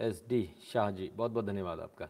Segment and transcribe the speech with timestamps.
[0.00, 2.08] S D Shah ji बहुत बहुत धन्यवाद आपका।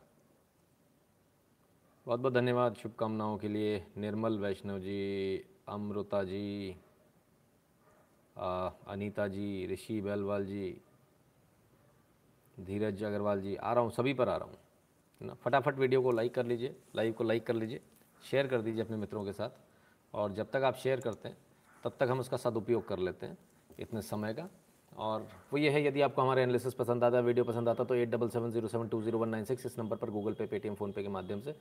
[2.07, 6.76] बहुत बहुत धन्यवाद, शुभकामनाओं के लिए। निर्मल वैष्णव जी, अमृता जी
[8.36, 10.80] अनीता जी, ऋषि बैलवाल जी,
[12.57, 14.59] धीरज अग्रवाल जी, आ रहा हूँ, सभी पर आ रहा हूँ।
[15.20, 17.80] ना, फटाफट वीडियो को लाइक कर लीजिए, लाइव को लाइक कर लीजिए,
[18.25, 19.50] शेयर कर दीजिए अपने मित्रों के साथ।
[20.14, 21.36] और जब तक आप शेयर करते हैं,
[21.84, 23.39] तब तक हम उसका सदुपयोग कर लेते हैं,
[23.79, 24.48] इतने समय का।
[24.99, 27.95] और वो ये है, यदि आपको हमारे एनालिसिस पसंद आता है वीडियो पसंद आता तो
[27.95, 30.46] at double seven zero seven two zero one nine six इस नंबर पर गूगल पे
[30.46, 31.55] पेटीएम फ़ोनपे के माध्यम से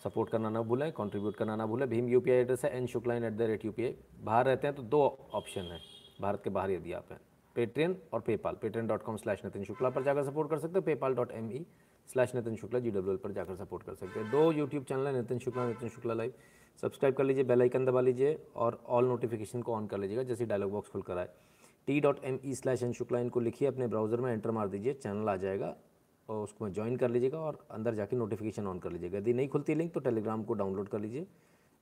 [0.00, 3.32] सपोर्ट करना ना भूलें कंट्रीब्यूट करना ना भूलें। भीम यूपीआई एड्रेस है N Shuklain at
[3.32, 3.72] the rate you
[4.24, 5.00] बाहर रहते हैं तो दो
[5.34, 5.78] ऑप्शन है।
[6.20, 7.20] भारत के बाहर यदि आप हैं
[7.56, 10.84] पेट्रियन और PayPal Patreon dot com slash Nitin Shukla पर जाकर सपोर्ट कर सकते हैं
[10.84, 11.64] PayPal dot M E
[12.08, 15.12] slash Nitin Shukla G W पर जाकर सपोर्ट कर सकते हैं। दो यूट्यूब चैनल है
[15.14, 16.32] नितिन शुक्ला नितिन शुक्ला लाइव
[16.82, 20.46] सब्सक्राइब कर लीजिए बेल आइकन दबा लीजिए और ऑल नोटिफिकेशन को ऑन कर लीजिएगा, जैसे
[20.46, 21.28] डायलॉग बॉक्स खुल कर आए।
[21.88, 24.92] T dot M E slash N Shukla इनको लिखिए, अपने ब्राउज़र में एंटर मार दीजिए
[24.94, 25.74] चैनल आ जाएगा,
[26.28, 29.74] और उसको ज्वाइन कर लीजिएगा और अंदर जाके नोटिफिकेशन ऑन कर लीजिएगा। यदि नहीं खुलती
[29.74, 31.26] लिंक तो टेलीग्राम को डाउनलोड कर लीजिए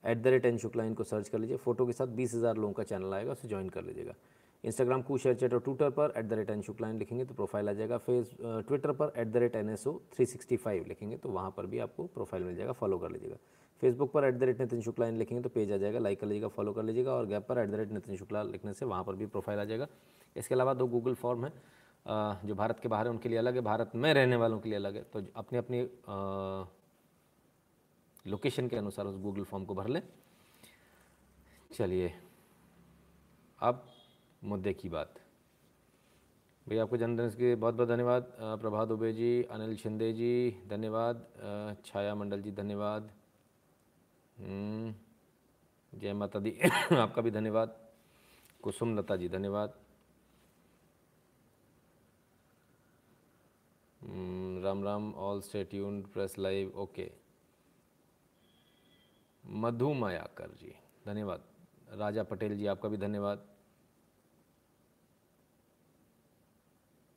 [0.03, 2.73] at the rate N Shukla इनको सर्च कर लीजिए फ़ोटो के साथ बीस हज़ार लोगों
[2.73, 4.13] का चैनल आएगा, उसे ज्वाइन कर लीजिएगा।
[4.63, 7.69] इंस्टाग्राम कू शेयर चैट और ट्विटर पर at the rate N Shuklain लिखेंगे तो प्रोफ़ाइल
[7.69, 11.17] आ जाएगा। फेस ट्विटर पर at the rate N S O three sixty five लिखेंगे
[11.17, 13.37] तो वहाँ पर भी आपको प्रोफ़ाइल मिल जाएगा फॉलो कर लीजिएगा।
[13.83, 16.27] फेसबुक पर at the rate Nitin Shukla in लिखेंगे तो पेज आ जाएगा लाइक कर
[16.27, 19.03] लीजिएगा फॉलो कर लीजिएगा और गैप पर at the rate Nitin Shukla लिखने से वहाँ
[19.03, 19.87] पर भी प्रोफ़ाइल आ जाएगा।
[20.35, 21.51] इसके अलावा दो गूगल फॉर्म है
[22.45, 24.77] जो भारत के बाहर है, उनके लिए अलग है, भारत में रहने वालों के लिए
[24.77, 25.81] अलग है। तो अपने अपने
[28.25, 30.01] लोकेशन के अनुसार उस गूगल फॉर्म को भर लें।
[31.71, 32.13] चलिए,
[33.59, 33.83] अब
[34.41, 35.19] मुद्दे की बात।
[36.67, 41.25] भैया, आपको जन्मदिन के बहुत बहुत धन्यवाद। प्रभात दुबे जी, अनिल शिंदे जी, धन्यवाद।
[41.85, 43.11] छाया मंडल जी, धन्यवाद।
[44.37, 46.51] जय माता दी।
[46.97, 47.75] आपका भी धन्यवाद।
[48.63, 49.73] कुसुम लता जी धन्यवाद।
[54.01, 57.09] हम्म, Ram Ram all stay tune press live okay
[59.43, 60.73] Madhu Mayakar ji
[61.07, 61.43] धन्यवाद।
[61.93, 63.45] राजा पटेल जी आपका भी धन्यवाद।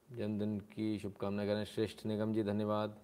[0.09, 2.97] जन्मदिन की शुभकामनाएँ करें। श्रेष्ठ निगम जी धन्यवाद।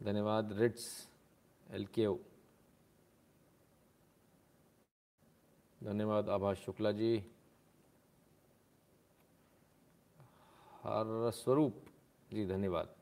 [0.00, 1.08] धन्यवाद रिट्स
[1.70, 2.16] एल के ओ
[5.84, 7.16] धन्यवाद आभाष शुक्ला जी.
[10.82, 11.74] हर स्वरूप,
[12.32, 12.94] जी, धन्यवाद.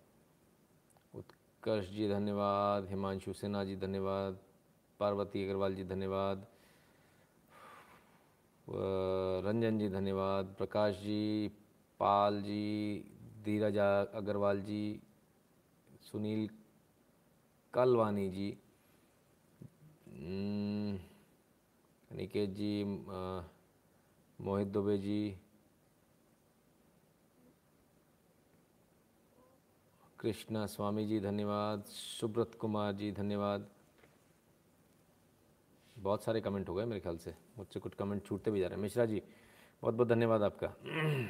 [1.15, 2.87] उत्कर्ष जी, धन्यवाद.
[2.89, 4.39] हिमांशु सिन्हा जी, धन्यवाद.
[5.01, 6.47] पार्वती अग्रवाल जी, धन्यवाद.
[9.45, 10.55] रंजन जी, धन्यवाद.
[10.59, 11.49] प्रकाश जी
[12.01, 12.65] पाल जी
[13.45, 13.77] धीरज
[14.15, 15.01] अग्रवाल जी
[16.03, 16.47] सुनील
[17.75, 18.51] कलवानी जी
[22.11, 22.85] निकेत जी
[24.39, 25.21] मोहित दुबे जी
[30.19, 33.69] कृष्णा स्वामी जी धन्यवाद सुब्रत कुमार जी धन्यवाद।
[35.97, 38.77] बहुत सारे कमेंट हो गए मेरे ख्याल से मुझसे कुछ कमेंट छूटते भी जा रहे
[38.77, 39.23] हैं। मिश्रा जी
[39.83, 41.29] बहुत बहुत धन्यवाद आपका। हम्म,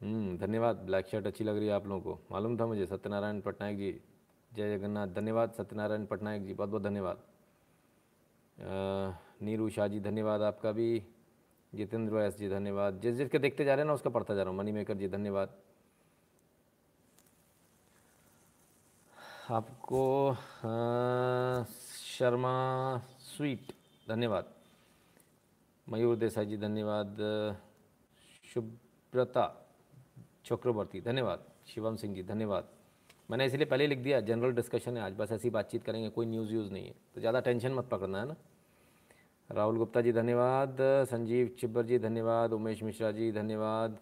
[0.00, 3.76] धन्यवाद। ब्लैक शर्ट अच्छी लग रही है आप लोगों को। मालूम था मुझे, सत्यनारायण पटनायक
[3.78, 4.00] जी।
[4.52, 7.22] जय जगन्नाथ। धन्यवाद सत्यनारायण पटनायक जी बहुत बहुत धन्यवाद
[9.42, 11.02] नीरू शाह जी, धन्यवाद आपका भी।
[11.72, 14.50] जितेंद्र वैस जी, धन्यवाद। जिस जिसके देखते जा रहे हैं ना, उसका पढ़ता जा रहा
[14.50, 15.54] हूँ। मनी मेकर जी, धन्यवाद।
[19.50, 20.34] आपको
[22.06, 23.72] शर्मा स्वीट,
[24.08, 24.52] धन्यवाद।
[25.86, 27.16] मयूर देसाई जी, धन्यवाद।
[28.44, 29.59] शुभ्रता।
[30.44, 32.68] चक्रवर्ती। धन्यवाद। शिवम सिंह जी, धन्यवाद।
[33.30, 36.52] मैंने इसलिए पहले लिख दिया जनरल डिस्कशन है आज। बस ऐसी बातचीत करेंगे, कोई न्यूज़
[36.52, 38.36] यूज़ नहीं है। तो ज़्यादा टेंशन मत पकड़ना, है ना?
[39.50, 43.98] राहुल गुप्ता जी, धन्यवाद। संजीव चिब्बर जी, धन्यवाद। उमेश मिश्रा जी, धन्यवाद।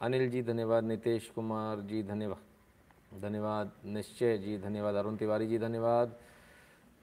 [0.00, 6.18] अनिल जी, धन्यवाद। नितेश कुमार जी, धन्यवाद। धन्यवाद। निश्चय जी, धन्यवाद। अरुण तिवारी जी, धन्यवाद।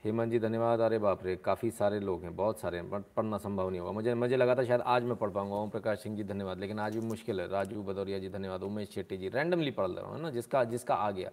[0.04, 3.38] हेमंत जी धन्यवाद। अरे बाप रे काफ़ी सारे लोग हैं बहुत सारे हैं बट पढ़ना
[3.38, 6.16] संभव नहीं होगा। मुझे मुझे लगा था शायद आज मैं पढ़ पाऊँगा। ओम प्रकाश सिंह
[6.18, 9.72] जी धन्यवाद। लेकिन आज भी मुश्किल है। राजू भदौरिया जी धन्यवाद। उमेश शेट्टी जी रैंडमली
[9.72, 10.30] पढ़ रहा हूँ है ना?
[10.30, 11.32] जिसका जिसका आ गया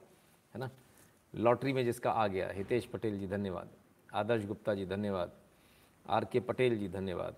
[0.54, 0.70] है ना?
[1.34, 3.68] लॉटरी में जिसका आ गया हितेश पटेल जी धन्यवाद।
[4.14, 5.32] आदर्श गुप्ता जी धन्यवाद।
[6.06, 7.36] आर के पटेल जी धन्यवाद।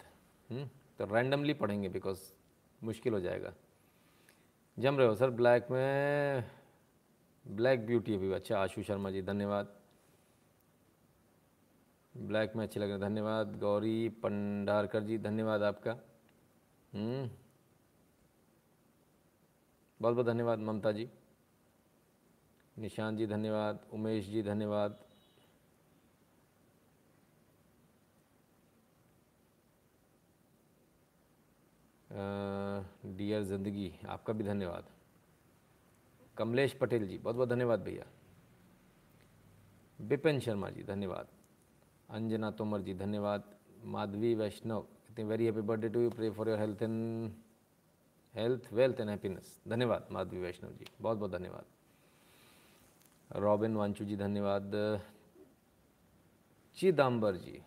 [0.50, 0.66] हम्म,
[0.98, 2.20] तो रैंडमली पढ़ेंगे बिकॉज़
[2.84, 3.52] मुश्किल हो जाएगा।
[4.78, 6.44] जम रहे हो सर ब्लैक में
[7.46, 9.77] ब्लैक ब्यूटी अभी। अच्छा आशु शर्मा जी धन्यवाद।
[12.14, 15.92] ब्लैक में अच्छे लग रहे धन्यवाद, गौरी पंडारकर जी, धन्यवाद आपका।
[16.92, 17.30] हम्म।
[20.00, 21.08] बहुत बहुत धन्यवाद, ममता जी।
[22.76, 24.98] निशांत जी, धन्यवाद। उमेश जी, धन्यवाद।
[33.16, 34.84] डियर ज़िंदगी, आपका भी धन्यवाद।
[36.36, 38.04] कमलेश पटेल जी, बहुत बहुत धन्यवाद भैया।
[39.98, 41.37] बिपिन शर्मा जी, धन्यवाद।
[42.08, 43.42] अंजना तोमर जी धन्यवाद
[43.86, 47.30] माधवी वैष्णव कहते very happy birthday to you pray for your health and
[48.34, 51.64] health wealth and happiness धन्यवाद माधवी वैष्णव जी बहुत बहुत धन्यवाद
[53.30, 54.76] रॉबिन वांचू जी धन्यवाद
[56.78, 57.58] Chidambar ji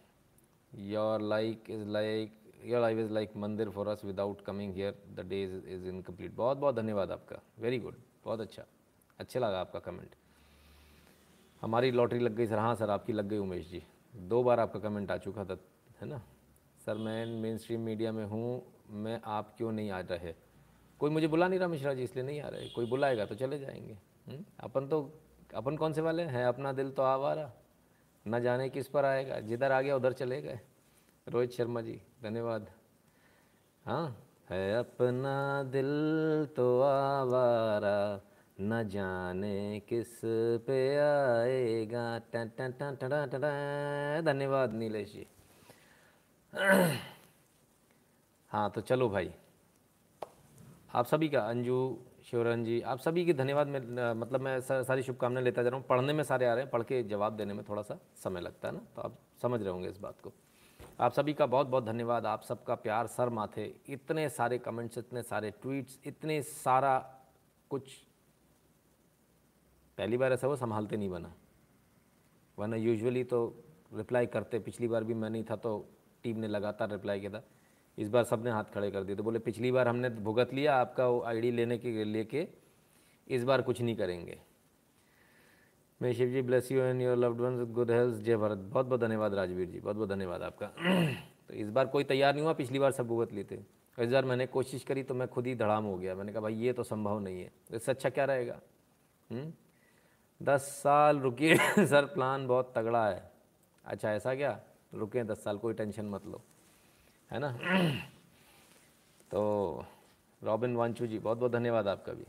[0.71, 2.33] your like is like
[2.65, 6.35] your life is like mandir for us without coming here the day is is incomplete
[6.35, 7.95] बहुत बहुत धन्यवाद आपका very good
[8.25, 8.65] बहुत अच्छा
[9.19, 10.15] अच्छा लगा आपका कमेंट
[11.61, 13.83] हमारी लॉटरी लग गई सर हाँ सर आपकी लग गई उमेश जी
[14.15, 15.57] दो बार आपका कमेंट आ चुका था,
[16.01, 16.21] है ना?
[16.85, 20.35] सर, मैं मेन स्ट्रीम मीडिया में हूँ, मैं आप क्यों नहीं आ रहे?
[20.99, 23.59] कोई मुझे बुला नहीं रहा मिश्रा जी, इसलिए नहीं आ रहे। कोई बुलाएगा तो चले
[23.59, 23.93] जाएँगे?
[24.27, 24.45] हम्म?
[24.59, 25.19] अपन तो
[25.55, 26.45] अपन कौन से वाले हैं?
[26.45, 27.53] अपना दिल तो आवारा
[28.27, 30.59] न जाने किस पर आएगा। जिधर आ गया, उधर चले गए।
[31.29, 32.71] रोहित शर्मा जी, धन्यवाद।
[33.85, 34.27] हाँ?
[34.49, 35.91] है अपना दिल
[36.55, 40.19] तो आवारा न जाने किस
[40.68, 45.25] पे आएगा। टन टन टन टन टन धन्यवाद, नीलेश जी।
[48.51, 49.31] हाँ तो चलो भाई।
[50.95, 55.44] आप सभी का, अंजू, शिवरन जी, आप सभी के धन्यवाद मैं मतलब मैं सारी शुभकामनाएँ
[55.45, 57.63] लेता जा रहा हूँ। पढ़ने में सारे आ रहे हैं, पढ़ के जवाब देने में
[57.69, 60.33] थोड़ा सा समय लगता है ना तो आप समझ रहे होंगे इस बात को।
[61.00, 65.21] आप सभी का बहुत बहुत धन्यवाद, आप सबका प्यार, सर, माथे, इतने सारे कमेंट्स इतने
[65.24, 66.97] सारे ट्वीट्स इतने सारा
[67.71, 67.97] कुछ
[70.01, 71.33] पहली बार ऐसा वो संभालते नहीं बना।
[72.59, 73.63] वरना यूजुअली तो
[73.94, 75.89] रिप्लाई करते, पिछली बार भी मैं नहीं था तो
[76.24, 77.44] टीम ने लगातार रिप्लाई किया था।
[77.98, 81.07] इस बार सबने हाथ खड़े कर दिए तो बोले, पिछली बार हमने भुगत लिया, आपका
[81.07, 82.48] वो आईडी लेने के, लेके
[83.27, 84.42] इस बार कुछ नहीं करेंगे।
[86.01, 89.01] मैं Shiv ji bless you and your loved ones good health जय भारत। बहुत बहुत
[89.01, 90.68] धन्यवाद राजवीर जी, बहुत बहुत धन्यवाद आपका।
[91.47, 93.56] तो इस बार कोई तैयार नहीं हुआ, पिछली बार सब भुगत लिए थे।
[94.04, 96.54] इस बार मैंने कोशिश करी तो मैं खुद ही धड़ाम हो गया। मैंने कहा, भाई,
[96.54, 98.59] ये तो संभव नहीं है, इससे अच्छा क्या रहेगा?
[99.31, 99.54] हम्म?
[100.41, 101.55] दस साल रुकिए,
[101.85, 103.31] सर, प्लान बहुत तगड़ा है।
[103.85, 104.59] अच्छा ऐसा क्या?
[104.93, 106.41] रुके दस साल, कोई टेंशन मत लो।
[107.31, 107.57] है ना?
[109.31, 109.85] तो
[110.43, 112.25] रॉबिन वांचू जी, बहुत बहुत धन्यवाद आपका भी।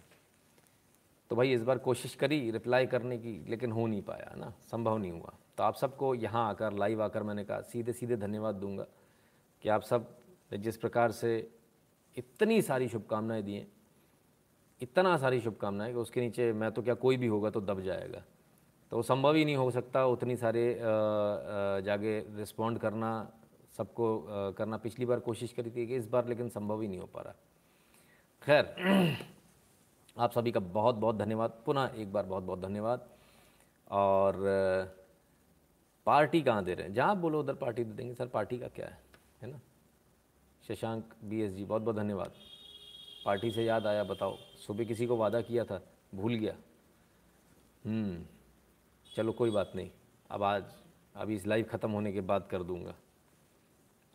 [1.30, 4.52] तो भाई, इस बार कोशिश करी रिप्लाई करने की, लेकिन हो नहीं पाया ना?
[4.70, 8.54] संभव नहीं हुआ। तो आप सबको यहाँ आकर, लाइव आकर मैंने कहा सीधे सीधे धन्यवाद
[8.54, 8.86] दूँगा
[9.62, 10.16] कि आप सब
[10.52, 11.50] जिस प्रकार से
[12.16, 13.66] इतनी सारी शुभकामनाएँ दिए।
[14.82, 18.22] इतना सारी शुभकामनाएँ कि उसके नीचे मैं तो क्या कोई भी होगा तो दब जाएगा।
[18.92, 20.64] तो वो संभव ही नहीं हो सकता उतनी सारे
[21.84, 23.10] जागे रिस्पॉन्ड करना,
[23.76, 27.06] सबको करना। पिछली बार कोशिश करी थी कि इस बार, लेकिन संभव ही नहीं हो
[27.06, 27.34] पा रहा
[28.42, 29.16] खैर,
[30.16, 33.08] आप सभी का बहुत बहुत धन्यवाद। पुनः एक बार बहुत बहुत धन्यवाद।
[33.90, 34.34] और
[36.06, 36.94] पार्टी कहाँ दे रहे हैं?
[36.94, 38.98] जहाँ बोलो, उधर पार्टी दे देंगे। सर, पार्टी का क्या है?
[39.42, 39.60] है ना?
[40.64, 42.32] शशांक बी एस जी बहुत बहुत धन्यवाद।
[43.24, 44.36] पार्टी से याद आया बताओ।
[44.66, 45.80] सुबह किसी को वादा किया था
[46.14, 46.54] भूल गया।
[47.84, 48.24] हम्म,
[49.10, 49.90] चलो कोई बात नहीं।
[50.30, 50.64] अब आज
[51.14, 52.94] अभी इस लाइव ख़त्म होने के बाद कर दूँगा।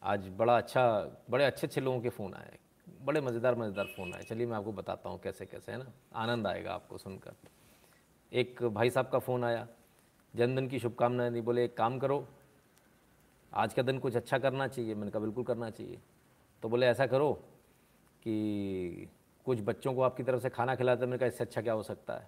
[0.02, 0.84] आज बड़ा अच्छा
[1.30, 2.58] बड़े अच्छे अच्छे लोगों के फ़ोन आए।
[3.04, 5.92] बड़े मज़ेदार मज़ेदार फ़ोन आए। चलिए मैं आपको बताता हूँ कैसे कैसे है ना?
[6.14, 7.36] आनंद आएगा आपको सुनकर।
[8.32, 9.68] एक भाई साहब का फ़ोन आया।
[10.34, 12.28] जन्मदिन की शुभकामनाएँ नहीं बोले एक काम करो
[13.52, 16.00] आज का दिन कुछ अच्छा करना चाहिए। मैंने कहा बिल्कुल करना चाहिए।
[16.64, 17.32] तो बोले ऐसा करो
[18.28, 19.08] कि
[19.46, 22.14] कुछ बच्चों को आपकी तरफ़ से खाना खिलाते मैंने कहा, इससे अच्छा क्या हो सकता
[22.14, 22.28] है?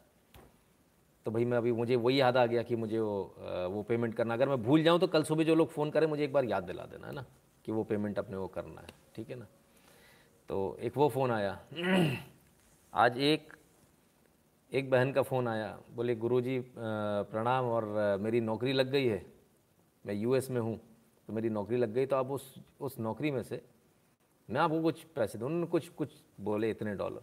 [1.25, 3.36] तो भाई मैं अभी, मुझे वही याद आ गया कि मुझे वो
[3.74, 6.24] वो पेमेंट करना, अगर मैं भूल जाऊँ तो कल सुबह जो लोग फ़ोन करें, मुझे
[6.24, 7.25] एक बार याद दिला देना, है ना?
[7.65, 9.48] कि वो पेमेंट अपने वो करना है, ठीक है ना?
[10.50, 11.60] तो एक वो फ़ोन आया।
[12.94, 13.53] आज एक
[14.72, 19.25] एक बहन का फ़ोन आया, बोले, गुरुजी प्रणाम, और मेरी नौकरी लग गई है।
[20.06, 20.79] मैं यूएस में हूँ
[21.29, 23.62] तो मेरी नौकरी लग गई तो आप उस उस नौकरी में से
[24.50, 27.22] मैं आपको कुछ पैसे दूँ, उन्होंने कुछ कुछ बोले इतने डॉलर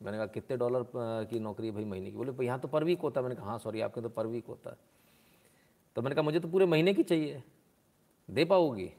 [0.00, 0.84] मैंने कहा, कितने डॉलर
[1.30, 2.16] की नौकरी है भाई महीने की?
[2.16, 4.46] बोले यहाँ तो पर वीक होता है। मैंने कहा हाँ सॉरी आपके तो पर वीक
[4.48, 4.76] होता है।
[5.96, 7.42] तो मैंने कहा, मुझे तो पूरे महीने की चाहिए।
[8.28, 8.90] दे पाओगी?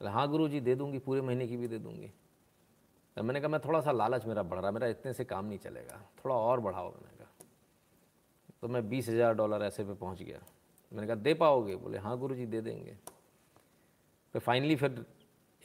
[0.00, 2.10] हाँ गुरु जी दे दूँगी, पूरे महीने की भी दे दूँगी।
[3.16, 5.58] तो मैंने कहा, मैं थोड़ा सा लालच मेरा बढ़ रहा मेरा इतने से काम नहीं
[5.58, 7.46] चलेगा। थोड़ा और बढ़ाओ, मैंने कहा।
[8.60, 10.40] तो मैं बीस हज़ार डॉलर ऐसे पे पहुँच गया।
[10.92, 11.76] मैंने कहा, दे पाओगे?
[11.76, 12.96] बोले हाँ गुरु जी दे देंगे।
[14.34, 15.04] फिर फाइनली फिर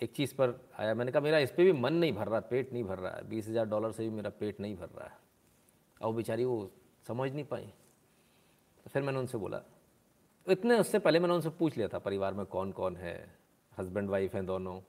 [0.02, 2.72] एक चीज़ पर आया। मैंने कहा, मेरा इस पर भी मन नहीं भर रहा, पेट
[2.74, 5.18] नहीं भर रहा। है बीस हज़ार डॉलर से भी मेरा पेट नहीं भर रहा है।
[6.02, 6.72] और बेचारी वो
[7.08, 7.66] समझ नहीं पाई।
[8.86, 9.62] तो फिर मैंने उनसे बोला,
[10.48, 13.16] इतने उससे पहले मैंने उनसे पूछ लिया था, परिवार में कौन कौन है?
[13.72, 14.80] हस्बैंड वाइफ हैं दोनों?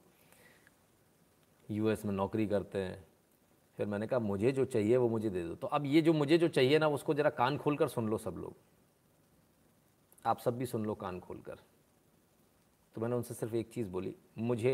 [1.69, 3.03] यूएस में नौकरी करते हैं?
[3.79, 6.37] फिर मैंने कहा, मुझे जो चाहिए वो मुझे दे दो। तो अब ये जो मुझे
[6.37, 8.55] जो चाहिए ना, उसको ज़रा कान खोल कर सुन लो सब लोग।
[10.25, 11.59] आप सब भी सुन लो कान खोल कर
[12.95, 14.73] तो मैंने उनसे सिर्फ़ एक चीज़ बोली, मुझे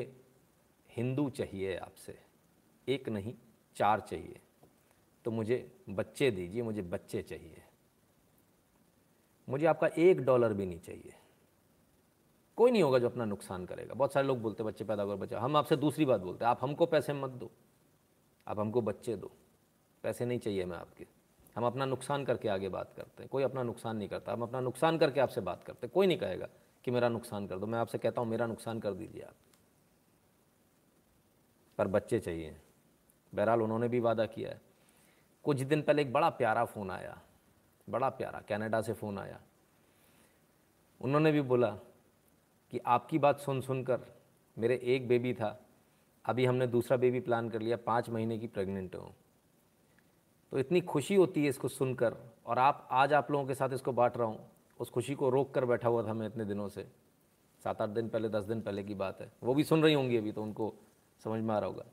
[0.90, 2.20] हिंदू चाहिए आपसे,
[2.88, 3.34] एक नहीं,
[3.76, 4.40] चार चाहिए।
[5.26, 7.64] तो मुझे बच्चे दीजिए, मुझे बच्चे चाहिए।
[9.50, 11.14] मुझे आपका एक डॉलर भी नहीं चाहिए।
[12.58, 15.16] कोई नहीं होगा जो अपना नुकसान करेगा। बहुत सारे लोग बोलते हैं, बच्चे पैदा कर
[15.16, 17.52] बच्चे, हम आपसे दूसरी बात बोलते हैं, आप हमको पैसे मत दो,
[18.48, 19.32] आप हमको बच्चे दो,
[20.04, 21.06] पैसे नहीं चाहिए मैं आपके।
[21.56, 24.60] हम अपना नुकसान करके आगे बात करते हैं, कोई अपना नुकसान नहीं करता, हम अपना
[24.60, 26.50] नुकसान करके आपसे बात करते हैं, कोई नहीं कहेगा
[26.84, 29.36] कि मेरा नुकसान कर दो, मैं आपसे कहता हूँ, मेरा नुकसान कर दीजिए आप।
[31.80, 32.58] पर बच्चे चाहिए।
[33.36, 34.62] बहरहाल उन्होंने भी वादा किया है।
[35.44, 37.22] कुछ दिन पहले एक बड़ा प्यारा फ़ोन आया।
[37.90, 39.40] बड़ा प्यारा, कनाडा से फ़ोन आया।
[41.02, 41.70] उन्होंने भी बोला
[42.72, 44.00] कि आपकी बात सुन सुनकर
[44.58, 45.66] मेरे एक बेबी था।
[46.26, 49.16] अभी हमने दूसरा बेबी प्लान कर लिया, पाँच महीने की प्रेग्नेंट हूँ।
[50.52, 53.92] तो इतनी खुशी होती है इसको सुनकर और आप, आज आप लोगों के साथ इसको
[53.92, 56.88] बांट रहा हूँ। उस खुशी को रोक कर बैठा हुआ था मैं इतने दिनों से।
[57.64, 60.18] सात आठ दिन पहले, दस दिन पहले की बात है। वो भी सुन रही होंगी
[60.18, 60.76] अभी तो उनको
[61.24, 61.86] समझ में आ रहा होगा।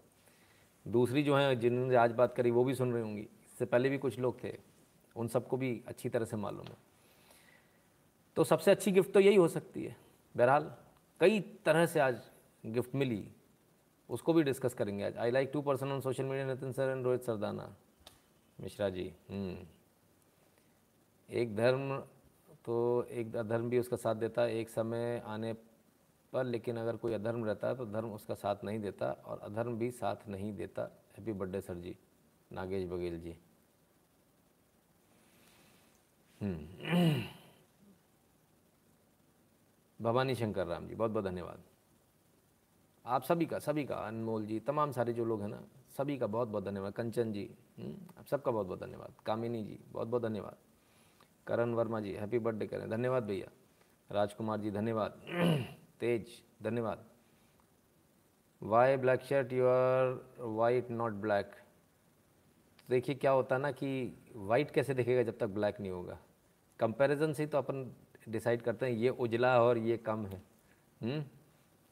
[0.87, 3.99] दूसरी जो है, जिन्होंने आज बात करी, वो भी सुन रही होंगी। इससे पहले भी
[3.99, 4.59] कुछ लोग थे।
[5.16, 6.76] उन सबको भी अच्छी तरह से मालूम है।
[8.37, 9.97] तो सबसे अच्छी गिफ्ट तो यही हो सकती है।
[10.37, 10.76] बहरहाल,
[11.21, 12.21] कई तरह से आज
[12.66, 13.28] गिफ्ट मिली।
[14.11, 17.04] उसको भी डिस्कस करेंगे आज। I like to person on social media Nitin sir and
[17.04, 17.76] Rohit Sardana
[18.61, 19.66] Mishra ji hmm.
[21.30, 21.97] एक धर्म
[22.64, 25.52] तो एक अधर्म भी उसका साथ देता है। एक समय आने
[26.37, 29.76] पर लेकिन अगर कोई अधर्म रहता है तो धर्म उसका साथ नहीं देता और अधर्म
[29.78, 30.83] भी साथ नहीं देता।
[31.16, 31.97] Happy birthday sir ji
[32.50, 33.37] Nagesh Baghel ji.
[36.40, 37.25] हम्म।
[40.00, 41.62] भवानी शंकर राम जी बहुत बहुत धन्यवाद।
[43.05, 45.62] आप सभी का सभी का अनमोल जी तमाम सारे जो लोग हैं ना
[45.97, 47.45] सभी का बहुत बहुत धन्यवाद। कंचन जी
[47.78, 50.57] हम्म, आप सबका बहुत बहुत धन्यवाद। कामिनी जी बहुत बहुत धन्यवाद।
[51.47, 53.49] करण वर्मा जी हैप्पी बर्थडे करें। धन्यवाद भैया।
[54.11, 55.21] राजकुमार जी धन्यवाद।
[56.00, 57.05] तेज, धन्यवाद।
[58.62, 61.53] Why black shirt you are white not black
[62.91, 66.19] देखिए क्या होता है ना कि वाइट कैसे दिखेगा जब तक ब्लैक नहीं होगा?
[66.79, 67.95] कंपैरिजन से ही तो अपन
[68.29, 70.43] डिसाइड करते हैं, ये उजला है और ये कम है।
[71.03, 71.11] हुँ?
[71.12, 71.25] हम्म?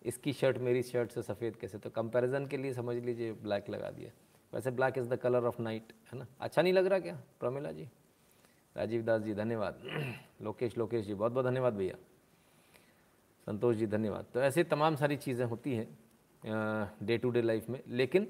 [0.02, 1.78] इसकी शर्ट मेरी शर्ट से सफ़ेद कैसे?
[1.78, 4.10] तो कंपैरिजन के लिए समझ लीजिए ब्लैक लगा दिया।
[4.54, 6.26] वैसे black is the colour of night है ना?
[6.40, 7.88] अच्छा नहीं लग रहा क्या, प्रमिला जी?
[8.76, 9.82] राजीव दास जी, धन्यवाद।
[10.42, 11.94] लोकेश लोकेश जी बहुत बहुत धन्यवाद भैया।
[13.46, 15.86] संतोष जी धन्यवाद। तो ऐसे तमाम सारी चीज़ें होती हैं
[17.02, 18.26] डे टू डे लाइफ में लेकिन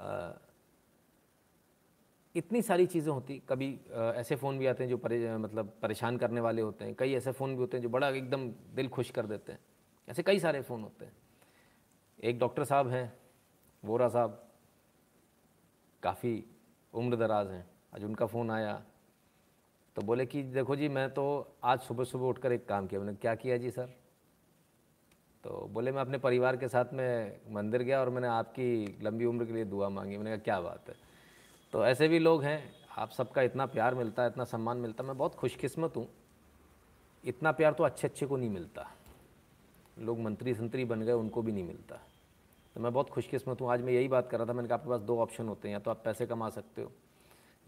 [0.00, 0.30] आ,
[2.34, 6.40] इतनी सारी चीज़ें होती कभी ऐसे फ़ोन भी आते हैं जो परे, मतलब परेशान करने
[6.40, 9.26] वाले होते हैं कई ऐसे फ़ोन भी होते हैं जो बड़ा एकदम दिल खुश कर
[9.26, 9.58] देते हैं।
[10.08, 11.12] ऐसे कई सारे फ़ोन होते हैं।
[12.18, 13.12] एक डॉक्टर साहब हैं
[13.82, 14.42] वोरा साहब
[16.02, 16.44] काफ़ी
[16.94, 17.64] उम्र दराज हैं।
[17.94, 18.82] आज उनका फ़ोन आया
[19.96, 21.24] तो बोले कि देखो जी मैं तो
[21.64, 23.94] आज सुबह सुबह उठकर एक काम किया मैंने क्या किया जी सर?
[25.44, 29.44] तो बोले, मैं अपने परिवार के साथ में मंदिर गया और मैंने आपकी लंबी उम्र
[29.44, 30.94] के लिए दुआ मांगी। मैंने कहा, क्या बात है?
[31.72, 35.08] तो ऐसे भी लोग हैं, आप सबका इतना प्यार मिलता है इतना सम्मान मिलता। है
[35.08, 36.08] मैं बहुत खुशकिस्मत हूँ।
[37.24, 38.90] इतना प्यार तो अच्छे अच्छे को नहीं मिलता।
[39.98, 41.96] लोग मंत्री संतरी बन गए, उनको भी नहीं मिलता।
[42.74, 44.90] तो मैं बहुत खुशकिस्मत हूँ। आज मैं यही बात कर रहा था, मैंने कहा, आपके
[44.90, 46.92] पास दो ऑप्शन होते हैं। या तो आप पैसे कमा सकते हो,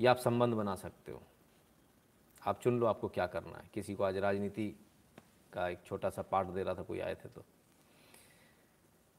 [0.00, 1.22] या आप संबंध बना सकते हो।
[2.46, 3.70] आप चुन लो, आपको क्या करना है?
[3.74, 4.68] किसी को आज राजनीति
[5.52, 7.44] का एक छोटा सा पार्ट दे रहा था, कोई आए थे तो।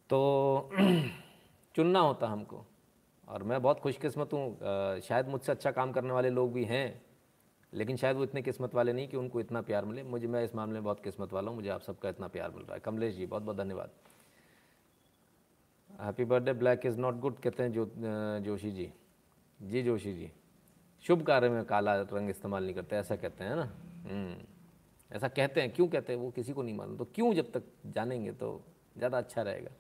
[0.10, 0.70] तो
[1.76, 2.66] चुनना होता हमको।
[3.28, 7.02] और मैं बहुत खुशकिस्मत हूँ। शायद मुझसे अच्छा काम करने वाले लोग भी हैं
[7.74, 10.56] लेकिन शायद वो इतने किस्मत वाले नहीं कि उनको इतना प्यार मिले। मुझे मैं इस
[10.56, 13.16] मामले में बहुत किस्मत वाला हूँ। मुझे आप सबका इतना प्यार मिल रहा है। कमलेश
[13.16, 13.92] जी बहुत बहुत धन्यवाद।
[16.02, 17.86] Happy birthday black is not good कहते हैं जो
[18.46, 18.92] जोशी जी।
[19.60, 20.32] जी जोशी जी।
[21.06, 23.64] शुभ कार्य में काला रंग इस्तेमाल नहीं करते ऐसा कहते हैं ना?
[24.10, 24.36] हम्म,
[25.12, 26.20] ऐसा कहते हैं क्यों कहते हैं?
[26.20, 28.62] वो किसी को नहीं मालूम। तो क्यों जब तक जानेंगे तो
[28.98, 29.72] ज़्यादा अच्छा रहेगा।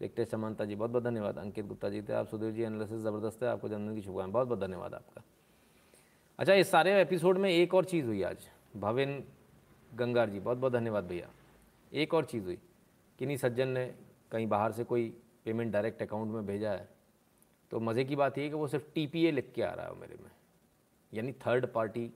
[0.00, 3.42] देखते समानता जी बहुत बहुत धन्यवाद। अंकित गुप्ता जी थे आप, सुधीर जी एनालिसिस ज़बरदस्त
[3.42, 5.22] है। आपको जन्मदिन की शुभकामनाएँ। बहुत बहुत धन्यवाद आपका।
[6.38, 9.24] अच्छा इस सारे एपिसोड में एक और चीज़ हुई आज। भविन
[9.94, 11.30] गंगार जी बहुत बहुत धन्यवाद भैया।
[11.92, 12.58] एक और चीज़ हुई।
[13.18, 13.94] किन्हीं सज्जन ने
[14.30, 16.88] कहीं बाहर से कोई पेमेंट डायरेक्ट अकाउंट में भेजा है?
[17.70, 20.00] तो मज़े की बात यह है कि वो सिर्फ़ टीपीए लिख के आ रहा है
[20.00, 20.30] मेरे में।
[21.14, 22.12] यानी थर्ड पार्टी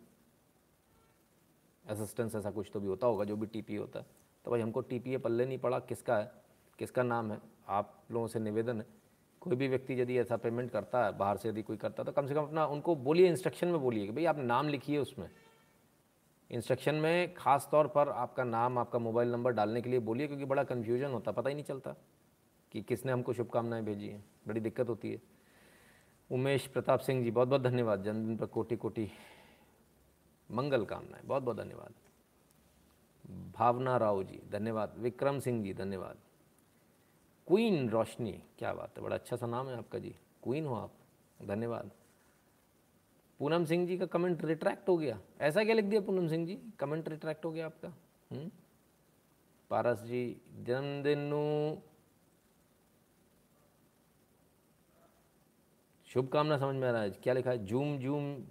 [1.88, 4.06] असिस्टेंस ऐसा कुछ तो भी होता होगा, जो भी टी होता है।
[4.44, 6.41] तो भाई हमको टीपीए पल्ले नहीं पड़ा, किसका है?
[6.82, 7.38] किसका नाम है?
[7.68, 8.86] आप लोगों से निवेदन है।
[9.42, 12.12] कोई भी व्यक्ति यदि ऐसा पेमेंट करता है, बाहर से यदि कोई करता है तो
[12.12, 15.28] कम से कम अपना उनको बोलिए इंस्ट्रक्शन में बोलिए कि भाई आप नाम लिखिए उसमें।
[16.50, 20.44] इंस्ट्रक्शन में ख़ास तौर पर आपका नाम, आपका मोबाइल नंबर डालने के लिए बोलिए, क्योंकि
[20.44, 21.94] बड़ा कन्फ्यूज़न होता, पता ही नहीं चलता
[22.72, 25.20] कि किसने हमको शुभकामनाएँ भेजी हैं। बड़ी दिक्कत होती है।
[26.30, 29.10] उमेश प्रताप सिंह जी बहुत बहुत धन्यवाद। जन्मदिन पर कोटि कोटि
[30.50, 31.94] मंगल कामनाएँ। बहुत बहुत धन्यवाद।
[33.54, 36.16] भावना राव जी, धन्यवाद। विक्रम सिंह जी, धन्यवाद।
[37.46, 40.92] क्वीन रोशनी, क्या बात है, बड़ा अच्छा सा नाम है आपका जी। क्वीन हो आप,
[41.42, 41.90] धन्यवाद।
[43.40, 46.58] पूनम सिंह जी का कमेंट रिट्रैक्ट हो गया। ऐसा क्या लिख दिया पूनम सिंह जी?
[46.78, 47.88] कमेंट रिट्रैक्ट हो गया आपका।
[48.32, 48.50] हुँ?
[49.70, 51.82] पारस जी, जन्मदिन।
[56.08, 57.64] शुभकामना समझ में आ रहा है। क्या लिखा है?
[57.66, 58.44] जूम जूम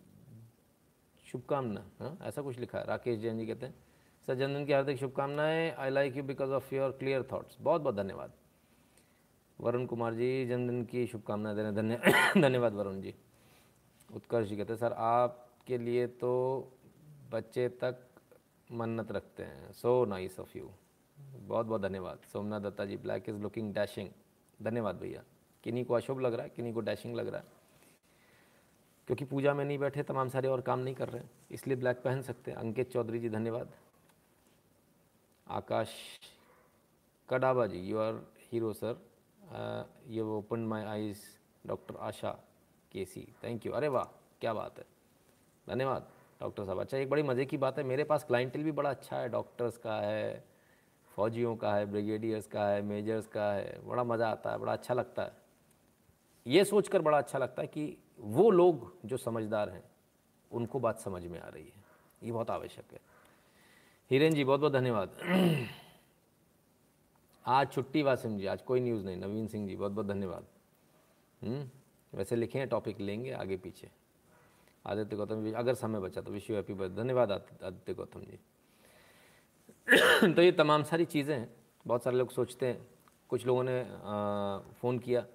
[1.25, 3.75] शुभकामना। हाँ ऐसा कुछ लिखा है। राकेश जैन जी कहते हैं,
[4.27, 7.95] सर, जन्मदिन की हार्दिक शुभकामनाएँ। I like you because of your clear thoughts बहुत बहुत
[7.95, 8.33] धन्यवाद।
[9.61, 11.97] वरुण कुमार जी, जन्मदिन की शुभकामनाएँ देने, धन्य,
[12.41, 13.15] धन्यवाद वरुण जी।
[14.13, 16.61] उत्कर्ष जी कहते हैं, सर, आपके लिए तो
[17.31, 17.97] बच्चे तक
[18.71, 20.71] मन्नत रखते हैं। सो नाइस ऑफ़ यू
[21.19, 24.09] बहुत बहुत धन्यवाद। Somnath Datta ji black is looking dashing
[24.61, 25.23] धन्यवाद भैया।
[25.63, 27.47] किन्हीं को अशुभ लग रहा है, किन्हीं को डैशिंग लग रहा है?
[29.07, 32.21] क्योंकि पूजा में नहीं बैठे, तमाम सारे और काम नहीं कर रहे इसलिए ब्लैक पहन
[32.21, 33.71] सकते हैं। अंकित चौधरी जी, धन्यवाद।
[35.47, 35.89] Akash
[37.29, 38.13] Kadaba ji you are
[38.51, 39.11] hero sir
[40.07, 41.21] you open my eyes
[41.67, 42.29] doctor Asha
[42.91, 44.03] K C thank you अरे वाह,
[44.41, 44.85] क्या बात है।
[45.67, 46.07] धन्यवाद
[46.41, 49.17] डॉक्टर साहब। अच्छा एक बड़ी मज़े की बात है। मेरे पास क्लाइंटल भी बड़ा अच्छा
[49.17, 50.43] है डॉक्टर्स का है,
[51.11, 54.93] फौजियों का है ब्रिगेडियर्स का है मेजर्स का है। बड़ा मज़ा आता है, बड़ा अच्छा
[54.93, 55.31] लगता है।
[56.47, 59.83] ये सोचकर बड़ा अच्छा लगता है कि वो लोग जो समझदार हैं,
[60.51, 61.83] उनको बात समझ में आ रही है।
[62.23, 62.99] ये बहुत आवश्यक है।
[64.11, 65.17] हिरेन जी बहुत बहुत धन्यवाद।
[67.45, 70.45] आज छुट्टी वासिम जी आज कोई न्यूज़ नहीं। नवीन सिंह जी बहुत बहुत धन्यवाद।
[71.41, 71.69] हम्म,
[72.13, 73.89] वैसे लिखे हैं टॉपिक लेंगे आगे पीछे।
[74.85, 78.39] आदित्य गौतम जी अगर समय बचा तो विश यू हैप्पी बर्थडे धन्यवाद आदित्य गौतम जी।
[80.33, 81.49] तो ये तमाम सारी चीज़ें हैं।
[81.85, 82.87] बहुत सारे लोग सोचते हैं।
[83.29, 83.83] कुछ लोगों ने
[84.81, 85.25] फ़ोन किया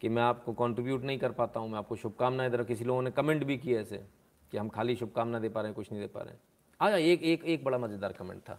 [0.00, 3.02] कि मैं आपको कंट्रीब्यूट नहीं कर पाता हूँ मैं आपको शुभकामनाएँ दे रहा किसी लोगों
[3.02, 4.04] ने कमेंट भी किया ऐसे
[4.52, 6.40] कि हम खाली शुभकामना दे पा रहे हैं कुछ नहीं दे पा रहे हैं।
[6.80, 8.58] आया एक एक एक बड़ा मज़ेदार कमेंट था।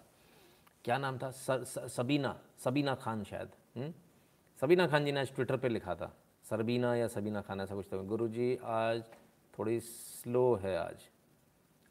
[0.87, 1.29] क्या नाम था?
[1.31, 2.29] स, स, सबीना
[2.63, 3.83] सबीना खान शायद। हुँ?
[3.83, 3.93] हम्म?
[4.59, 6.11] सबीना खान जी ने आज ट्विटर पे लिखा था।
[6.45, 9.03] सरबीना या सबीना खान ऐसा कुछ था। गुरु जी आज
[9.59, 11.09] थोड़ी स्लो है आज।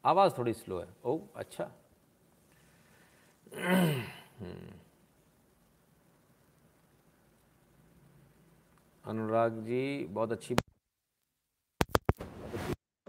[0.05, 1.71] आवाज़ थोड़ी स्लो है। ओ अच्छा।
[3.55, 4.73] हम्म।
[9.05, 10.57] अनुराग जी बहुत अच्छी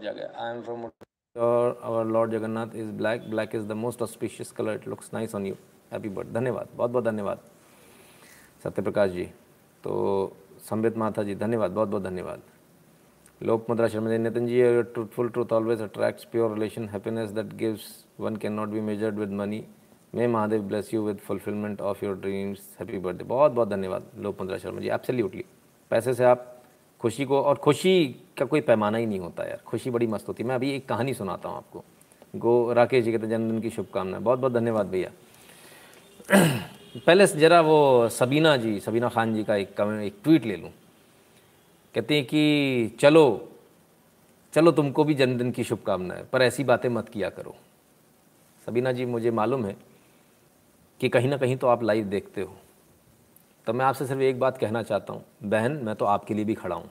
[0.00, 4.88] I am from our lord Jagannath is black black is the most auspicious colour it
[4.88, 5.56] looks nice on you
[5.92, 7.38] happy birth धन्यवाद बहुत बहुत धन्यवाद।
[8.64, 9.24] सत्य प्रकाश जी
[9.84, 12.42] तो संबित माथा जी, धन्यवाद बहुत बहुत धन्यवाद।
[13.40, 17.86] Lok Mudra Sharma ji, Nitin ji truthful truth always attracts pure relation happiness that gives
[18.20, 19.64] one can not be measured with money
[20.12, 24.58] may Mahadev bless you with fulfilment of your dreams happy birthday बहुत बहुत धन्यवाद लोकमंत्रा
[24.58, 25.44] Sharma ji absolutely
[25.90, 26.54] पैसे से आप
[27.00, 28.04] खुशी को, और खुशी
[28.38, 30.88] का कोई पैमाना ही नहीं होता यार, खुशी बड़ी मस्त होती है। मैं अभी एक
[30.88, 31.84] कहानी सुनाता हूँ आपको।
[32.36, 35.10] गो राकेश जी के जन्मदिन की शुभकामनाएँ बहुत बहुत धन्यवाद भैया।
[37.06, 40.70] पहले ज़रा वो सबीना जी, सबीना खान जी का एक कमेंट एक ट्वीट ले लूँ।
[41.94, 43.48] कहते हैं कि, चलो
[44.52, 47.54] चलो तुमको भी जन्मदिन की शुभकामनाएँ, पर ऐसी बातें मत किया करो।
[48.66, 49.76] सबीना जी, मुझे मालूम है
[51.00, 52.54] कि कहीं ना कहीं तो आप लाइव देखते हो।
[53.66, 56.54] तो मैं आपसे सिर्फ़ एक बात कहना चाहता हूँ, बहन, मैं तो आपके लिए भी
[56.54, 56.90] खड़ा हूँ।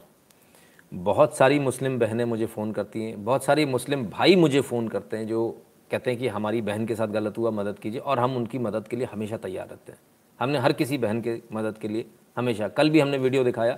[0.93, 5.17] बहुत सारी मुस्लिम बहनें मुझे फ़ोन करती हैं, बहुत सारी मुस्लिम भाई मुझे फ़ोन करते
[5.17, 8.35] हैं जो कहते हैं कि हमारी बहन के साथ गलत हुआ, मदद कीजिए और हम
[8.35, 9.99] उनकी मदद के लिए हमेशा तैयार रहते हैं।
[10.39, 12.05] हमने हर किसी बहन के मदद के लिए
[12.37, 13.77] हमेशा, कल भी हमने वीडियो दिखाया,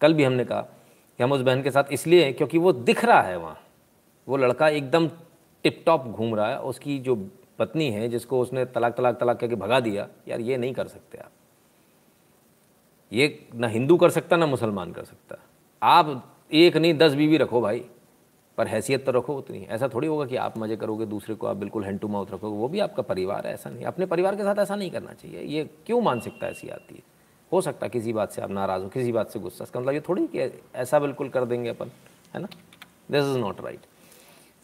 [0.00, 3.04] कल भी हमने कहा कि हम उस बहन के साथ इसलिए हैं क्योंकि वो दिख
[3.04, 3.60] रहा है वहाँ।
[4.28, 5.08] वो लड़का एकदम
[5.62, 9.54] टिप टॉप घूम रहा है, उसकी जो पत्नी है, जिसको उसने तलाक तलाक तलाक करके
[9.54, 11.30] भगा दिया, यार ये नहीं कर सकते आप।
[13.12, 15.36] ये ना हिंदू कर सकता, ना मुसलमान कर सकता।
[15.82, 17.84] आप एक नहीं, दस बीवी रखो भाई।
[18.58, 21.56] पर हैसियत तो रखो उतनी ऐसा थोड़ी होगा कि आप मज़े करोगे, दूसरे को आप
[21.56, 24.42] बिल्कुल हैंड टू माउथ रखोगे। वो भी आपका परिवार है, ऐसा नहीं। अपने परिवार के
[24.42, 27.02] साथ ऐसा नहीं करना चाहिए। ये क्यों मानसिकता ऐसी आती है?
[27.52, 29.92] हो सकता है किसी बात से आप नाराज़ हो, किसी बात से गुस्सा। इसका मतलब
[29.92, 31.90] ये थोड़ी कि ऐसा बिल्कुल कर देंगे अपन,
[32.34, 32.48] है ना?
[33.10, 33.80] दिस इज़ नॉट राइट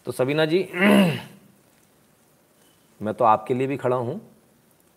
[0.06, 0.68] तो सबीना जी,
[3.00, 4.20] मैं तो आपके लिए भी खड़ा हूँ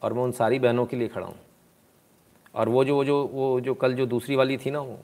[0.01, 1.36] और मैं उन सारी बहनों के लिए खड़ा हूँ।
[2.56, 4.99] और वो जो वो जो वो जो कल जो दूसरी वाली थी ना वो,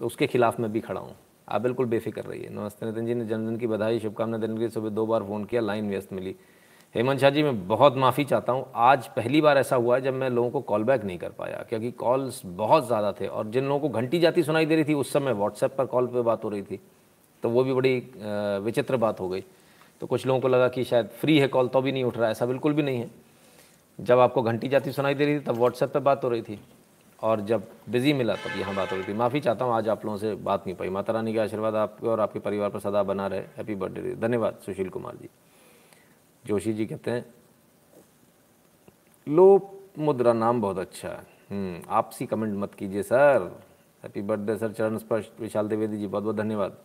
[0.00, 1.16] उसके खिलाफ़ मैं भी खड़ा हूँ।
[1.50, 4.68] आप बिल्कुल बेफिक्र रहिए। नमस्ते नितिन जी ने जन्मदिन की बधाई शुभकामना देने के लिए
[4.68, 6.34] सुबह दो बार फ़ोन किया, लाइन व्यस्त मिली।
[6.94, 10.14] हेमंत शाह जी, मैं बहुत माफ़ी चाहता हूँ। आज पहली बार ऐसा हुआ है जब
[10.14, 13.64] मैं लोगों को कॉल बैक नहीं कर पाया, क्योंकि कॉल्स बहुत ज़्यादा थे और जिन
[13.64, 16.44] लोगों को घंटी जाती सुनाई दे रही थी, उस समय व्हाट्सएप पर कॉल पर बात
[16.44, 16.80] हो रही थी
[17.42, 17.96] तो वो भी बड़ी
[18.64, 19.44] विचित्र बात हो गई।
[20.00, 22.30] तो कुछ लोगों को लगा कि शायद फ्री है कॉल तो भी नहीं उठ रहा,
[22.30, 23.10] ऐसा बिल्कुल भी नहीं है।
[23.98, 26.60] जब आपको घंटी जाती सुनाई दे रही थी, तब व्हाट्सएप पर बात हो रही थी।
[27.22, 30.04] और जब बिज़ी मिला तब यहाँ बात हो रही थी। माफ़ी चाहता हूँ आज आप
[30.04, 33.02] लोगों से बात नहीं पाई। माता रानी का आशीर्वाद आपके और आपके परिवार पर सदा
[33.02, 35.28] बना रहे। हैप्पी बर्थडे धन्यवाद सुशील कुमार जी।
[36.44, 37.24] जोशी जी कहते हैं
[39.26, 43.50] लो मुद्रा नाम बहुत अच्छा है। हम्म, आपसी कमेंट मत कीजिए सर।
[44.02, 46.76] Happy birthday sir. चरण स्पर्श विशाल द्विवेदी जी बहुत बहुत धन्यवाद।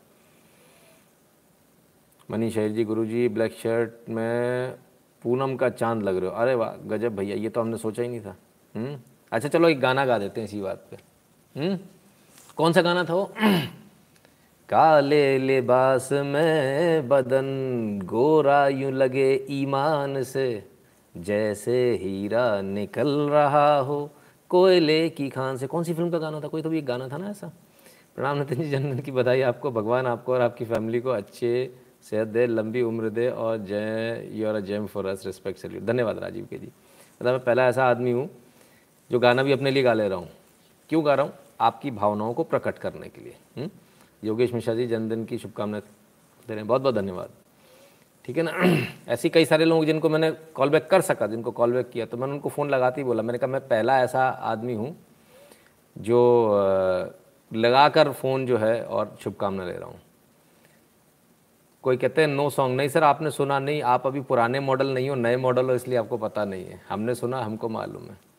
[2.30, 4.76] मनीष शहर जी गुरु जी ब्लैक शर्ट में
[5.24, 8.10] पूनम का चाँद लग रहे हो। अरे वाह गजब भैया ये तो हमने सोचा ही
[8.10, 8.36] नहीं था।
[8.76, 8.98] हम्म
[9.36, 10.98] अच्छा चलो एक गाना गा देते हैं इसी बात पे।
[11.60, 11.78] हम्म?
[12.58, 13.26] कौन सा गाना था वो?
[14.70, 17.50] काले लिबास में बदन
[18.06, 20.64] गोरा यूँ लगे ईमान से,
[21.18, 24.12] जैसे हीरा निकल रहा हो
[24.50, 26.48] कोयले की खान से। कौन सी फ़िल्म का गाना था?
[26.48, 27.52] कोई तो भी एक गाना था ना ऐसा?
[28.16, 32.28] प्रणाम नितिन जी जन्मदिन की बधाई आपको, भगवान आपको और आपकी फैमिली को अच्छे, सेहत
[32.28, 36.20] दे, लंबी उम्र दे और जय you are a gem for us respect salute धन्यवाद
[36.20, 38.30] राजीव के जी। मतलब मैं पहला ऐसा आदमी हूँ
[39.12, 40.30] जो गाना भी अपने लिए गा ले रहा हूँ।
[40.90, 41.34] क्यों गा रहा हूँ?
[41.62, 43.70] आपकी भावनाओं को प्रकट करने के लिए। हुँ?
[44.24, 45.88] योगेश मिश्रा जी, जन्मदिन की शुभकामनाएँ दे
[46.48, 47.30] रहे हैं। बहुत बहुत धन्यवाद।
[48.26, 48.52] ठीक है ना?
[49.08, 52.18] ऐसी कई सारे लोग जिनको मैंने कॉल बैक कर सका, जिनको कॉल बैक किया तो
[52.18, 54.96] मैंने उनको फ़ोन लगाते ही बोला। मैंने कहा, मैं पहला ऐसा आदमी हूँ
[55.98, 56.20] जो
[57.54, 60.02] लगा कर फ़ोन जो है और शुभकामना ले रहा हूँ।
[61.84, 65.10] कोई कहते हैं नो सॉन्ग नहीं, सर, आपने सुना नहीं। आप अभी पुराने मॉडल नहीं
[65.10, 68.35] हो, नए मॉडल हो, इसलिए आपको पता नहीं है। हमने सुना, हमको मालूम है।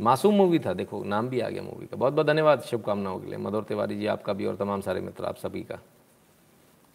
[0.00, 3.26] मासूम मूवी था देखो नाम भी आ गया मूवी का। बहुत बहुत धन्यवाद शुभकामनाओं के
[3.26, 5.78] लिए। मधुर तिवारी जी आपका भी और तमाम सारे मित्र आप सभी का।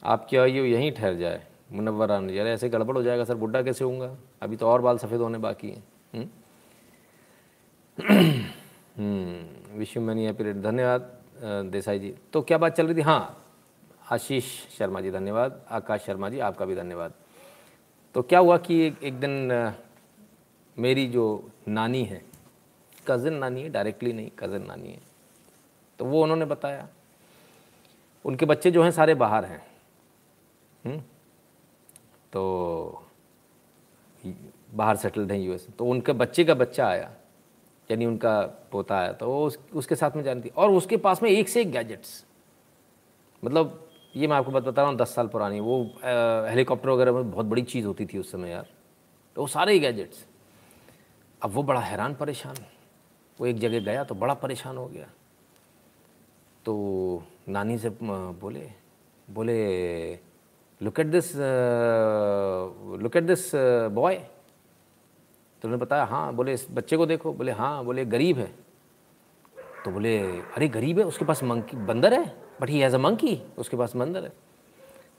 [0.03, 3.83] आपकी आयु यहीं ठहर जाए मुनवर आने यार ऐसे गड़बड़ हो जाएगा सर बुढ़ा कैसे
[3.83, 4.15] होऊँगा?
[4.41, 5.83] अभी तो और बाल सफ़ेद होने बाकी हैं।
[9.77, 11.11] विश यू मैनी हैप्पी धन्यवाद
[11.71, 13.01] देसाई जी। तो क्या बात चल रही थी?
[13.01, 13.41] हाँ
[14.11, 14.45] आशीष
[14.77, 17.13] शर्मा जी धन्यवाद। आकाश शर्मा जी आपका भी धन्यवाद।
[18.15, 19.73] तो क्या हुआ कि एक, एक दिन
[20.77, 22.21] मेरी जो नानी है
[23.07, 25.01] कज़न नानी है डायरेक्टली नहीं कज़न नानी है।
[25.99, 26.87] तो वो उन्होंने बताया
[28.25, 29.61] उनके बच्चे जो हैं सारे बाहर हैं।
[30.83, 30.97] हुँ?
[32.33, 33.01] तो
[34.75, 37.11] बाहर सेटल्ड हैं यूएस तो उनके बच्चे का बच्चा आया
[37.89, 38.41] यानी उनका
[38.71, 41.61] पोता आया तो वो उस, उसके साथ में जानती और उसके पास में एक से
[41.61, 42.23] एक गैजेट्स
[43.43, 43.81] मतलब
[44.15, 47.45] ये मैं आपको बात बता रहा हूँ दस साल पुरानी। वो हेलीकॉप्टर वगैरह में बहुत
[47.45, 48.67] बड़ी चीज़ होती थी उस समय यार।
[49.35, 50.25] तो वो सारे ही गैजेट्स
[51.41, 52.55] अब वो बड़ा हैरान परेशान।
[53.39, 55.07] वो एक जगह गया तो बड़ा परेशान हो गया।
[56.65, 58.69] तो नानी से बोले
[59.27, 60.13] बोले
[60.81, 61.31] look at this
[63.01, 63.51] look at this
[63.93, 68.47] boy तो उन्होंने बताया हाँ बोले, इस बच्चे को देखो। बोले हाँ बोले गरीब है।
[69.85, 70.17] तो बोले,
[70.55, 72.25] अरे गरीब है, उसके पास मंकी, बंदर है?
[72.61, 74.31] But he has a monkey उसके पास बंदर है।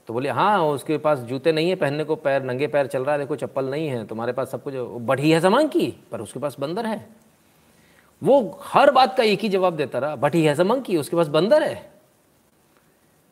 [0.07, 3.13] तो बोले हाँ उसके पास जूते नहीं है पहनने को, पैर, नंगे पैर चल रहा
[3.13, 4.73] है, देखो, चप्पल नहीं है, तुम्हारे पास सब कुछ
[5.07, 7.07] but he has a monkey पर उसके पास बंदर है।
[8.21, 11.27] वो हर बात का एक ही जवाब देता रहा, बट ही हैज़ मंकी उसके पास
[11.27, 11.91] बंदर है।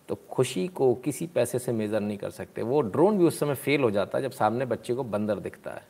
[0.10, 3.56] तो खुशी को किसी पैसे से मेज़र नहीं कर सकते। वो ड्रोन भी उस समय
[3.56, 5.82] फेल हो जाता है जब सामने बच्चे को बंदर दिखता है।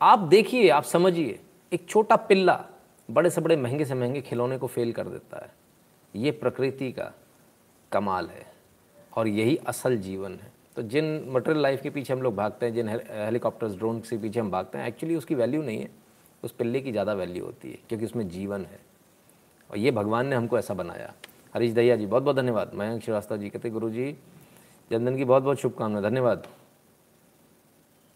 [0.00, 1.38] आप देखिए, आप समझिए,
[1.72, 2.64] एक छोटा पिल्ला
[3.08, 5.50] बड़े से बड़े, महँगे से महँगे खिलौने को फेल कर देता है।
[6.14, 7.12] ये प्रकृति का
[7.92, 8.46] कमाल है
[9.16, 12.74] और यही असल जीवन है। तो जिन मटेरियल लाइफ के पीछे हम लोग भागते हैं,
[12.74, 15.90] जिन हेलीकॉप्टर्स ड्रोन के पीछे हम भागते हैं एक्चुअली उसकी वैल्यू नहीं है।
[16.46, 18.78] उस पिल्ले की ज़्यादा वैल्यू होती है, क्योंकि उसमें जीवन है।
[19.70, 21.12] और ये भगवान ने हमको ऐसा बनाया।
[21.54, 24.16] हरीश दहिया जी बहुत बहुत धन्यवाद। मयंक श्रीवास्तव जी कहते गुरु जी
[24.90, 26.46] जन्मदिन की बहुत बहुत शुभकामनाएँ। धन्यवाद।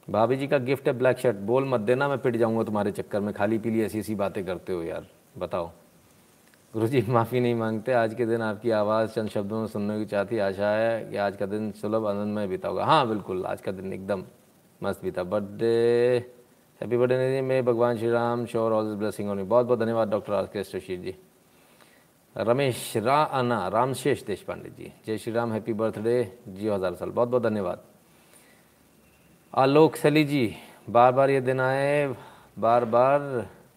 [0.08, 3.20] भाभी जी का गिफ्ट है ब्लैक शर्ट बोल मत देना, मैं पिट जाऊँगा तुम्हारे चक्कर
[3.20, 5.06] में। खाली पीली ऐसी ऐसी बातें करते हो यार।
[5.38, 5.70] बताओ।
[6.74, 10.04] गुरु जी माफ़ी नहीं मांगते। आज के दिन आपकी आवाज़, चंद शब्दों में सुनने की
[10.06, 13.60] चाहती आशा है कि आज का दिन सुलभ आनंद में बीता होगा। हाँ बिल्कुल, आज
[13.60, 14.24] का दिन एकदम
[14.80, 16.18] मस्त बीता। बर्थडे
[16.80, 20.46] हैप्पी बर्थडे में भगवान Shri Ram sure all blessing होनी बहुत बहुत धन्यवाद डॉक्टर आर
[20.52, 21.14] के शीर जी।
[22.36, 26.16] रमेश रा अन्ना रामशेष देश पांडे जी। जय श्री राम हैप्पी बर्थडे
[26.48, 27.82] जियो हज़ार साल। बहुत बहुत धन्यवाद।
[29.54, 30.54] आलोक सली जी,
[30.90, 32.06] बार बार ये दिन आए,
[32.58, 33.20] बार बार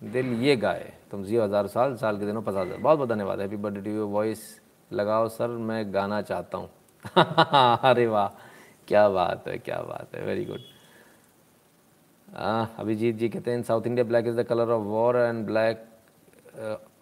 [0.04, 3.42] दिल ये गाए। तुम जियो हज़ार साल साल के दिनों पचास हज़ार बहुत बहुत धन्यवाद।
[3.42, 4.62] Happy birthday to you voice
[4.92, 6.70] लगाओ सर, मैं गाना चाहता हूँ।
[7.90, 8.28] अरे वाह,
[8.88, 10.72] क्या बात है, क्या बात है। वेरी गुड
[12.34, 15.86] अभिजीत जी कहते हैं South India black is the colour of war and black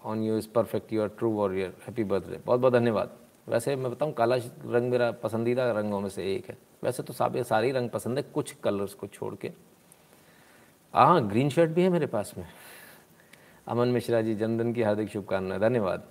[0.06, 3.18] on you is perfect you are true warrior happy birthday बहुत बहुत धन्यवाद।
[3.48, 7.44] वैसे मैं बताऊँ, काला रंग मेरा पसंदीदा रंगों में से एक है। वैसे तो सारे
[7.44, 9.52] सारे रंग पसंद है, कुछ कलर्स को छोड़ के।
[10.94, 12.46] हाँ ग्रीन शर्ट भी है मेरे पास में।
[13.68, 16.04] अमन मिश्रा जी, जन्मदिन की हार्दिक शुभकामनाएँ। धन्यवाद।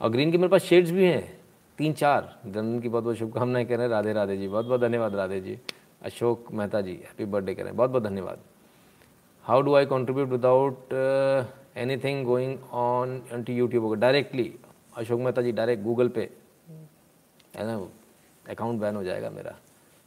[0.00, 1.38] और ग्रीन के मेरे पास शेड्स भी हैं।
[1.78, 4.80] तीन, चार जन्मदिन की बहुत बहुत शुभकामनाएँ कह रहे हैं। राधे राधे जी बहुत बहुत
[4.80, 5.58] धन्यवाद राधे जी।
[6.04, 8.38] अशोक मेहता जी हैप्पी बर्थडे करें। बहुत बहुत धन्यवाद
[9.44, 10.92] how do I contribute without
[11.98, 14.52] anything going on to YouTube directly
[14.96, 16.28] Ashok Mehta ji direct Google Pay
[17.56, 17.78] है ना?
[18.44, 19.54] अकाउंट बैन हो जाएगा मेरा।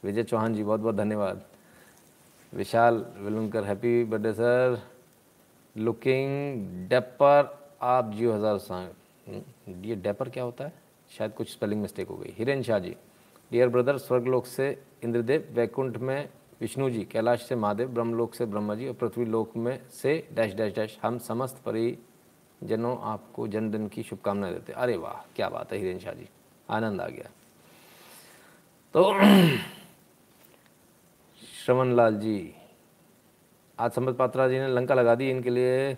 [0.02, 1.42] विजय चौहान जी बहुत बहुत धन्यवाद।
[2.52, 4.78] Vishal Vilunkar happy birthday sir
[5.76, 10.72] looking dapper आप जियो हज़ार हम्म, ये डेपर क्या होता है?
[11.10, 12.94] शायद कुछ स्पेलिंग मिस्टेक हो गई। हिरेन शाह जी।
[13.50, 16.28] डियर ब्रदर स्वर्गलोक से इंद्रदेव, वैकुंठ में
[16.60, 20.54] विष्णु जी, कैलाश से महादेव, ब्रह्मलोक से ब्रह्मा जी और पृथ्वी लोक में से डैश
[20.54, 25.78] डैश डैश, हम समस्त परिजनों आपको जन्मदिन की शुभकामनाएँ देते अरे वाह, क्या बात है,
[25.78, 26.28] हिरेन शाह जी,
[26.68, 27.30] आनंद आ गया।
[28.94, 29.12] तो
[31.64, 32.54] श्रवण लाल जी,
[33.78, 35.96] आज संबत पात्रा जी ने लंका लगा दी, इनके लिए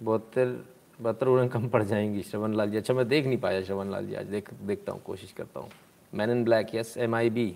[0.00, 0.64] बहत्तर
[1.00, 4.06] बहत्तर उड़न कम पड़ जाएँगी। श्रवण लाल जी अच्छा मैं देख नहीं पाया श्रवण लाल
[4.06, 5.70] जी, आज देख, देखता हूँ, कोशिश करता हूँ।
[6.12, 7.46] Black yes M I B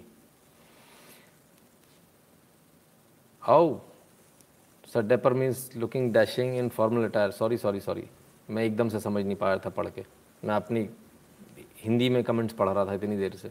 [3.42, 3.78] how
[4.84, 8.04] sir dapper means looking dashing in formal attire sorry sorry sorry
[8.48, 10.04] मैं एकदम से समझ नहीं पाया था पढ़ के।
[10.42, 10.88] मैं अपनी
[11.76, 13.50] हिंदी में कमेंट्स पढ़ रहा था इतनी देर से।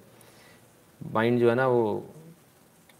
[1.02, 1.94] माइंड जो है ना, वो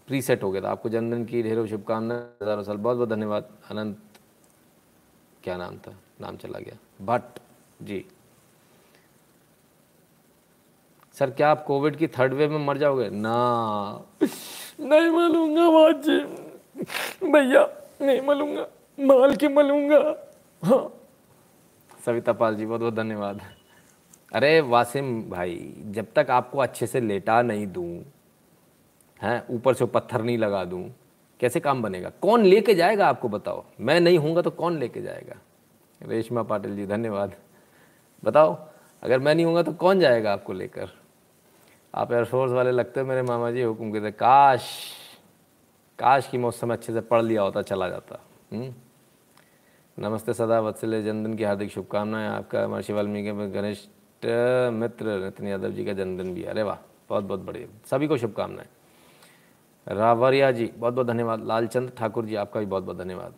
[0.08, 3.48] प्री सेट हो गया था। आपको जन्मदिन की ढेरों शुभकामनाएँ, हज़ारों साल। बहुत बहुत धन्यवाद।
[3.70, 3.98] अनंत।
[5.42, 5.94] क्या नाम था?
[6.20, 7.38] नाम चला गया। भट्ट
[7.82, 8.04] जी।
[11.16, 13.08] सर क्या आप कोविड की थर्ड वेव में मर जाओगे?
[13.10, 14.04] ना।
[14.80, 16.18] नहीं मलूँगा बाजी
[17.32, 17.68] भैया
[18.02, 18.66] नहीं मलूँगा
[18.98, 19.98] माल के मलूँगा।
[20.62, 20.92] हाँ।
[22.06, 23.40] सविता पाल जी बहुत बहुत धन्यवाद।
[24.32, 28.04] अरे वासिम भाई जब तक आपको अच्छे से लेटा नहीं दूँ
[29.20, 30.82] हैं ऊपर से पत्थर नहीं लगा दूँ
[31.40, 32.10] कैसे काम बनेगा?
[32.22, 33.64] कौन लेके जाएगा आपको बताओ?
[33.80, 35.36] मैं नहीं हूँगा तो कौन लेके जाएगा?
[36.00, 37.34] रेशमा पाटिल जी धन्यवाद।
[38.22, 38.56] बताओ
[39.02, 40.90] अगर मैं नहीं हूँगा तो कौन जाएगा आपको लेकर?
[41.94, 44.68] आप एयरफोर्स वाले लगते मेरे मामा जी हुक्म कहते काश
[45.98, 48.20] काश की मौसम अच्छे से पढ़ लिया होता, चला जाता।
[48.52, 48.74] हुँ?
[49.98, 53.88] नमस्ते सदा वत्सल्य जन्मदिन की हार्दिक शुभकामनाएँ आपका महर्षि वाल्मीकि गणेश
[54.72, 56.78] मित्र नितिन यादव जी का जन्मदिन भी अरे वाह,
[57.08, 58.68] बहुत बहुत बढ़िया। सभी को शुभकामनाएँ।
[59.86, 63.34] रावरिया जी, बहुत बहुत धन्यवाद। लालचंद ठाकुर जी, आपका भी बहुत बहुत धन्यवाद।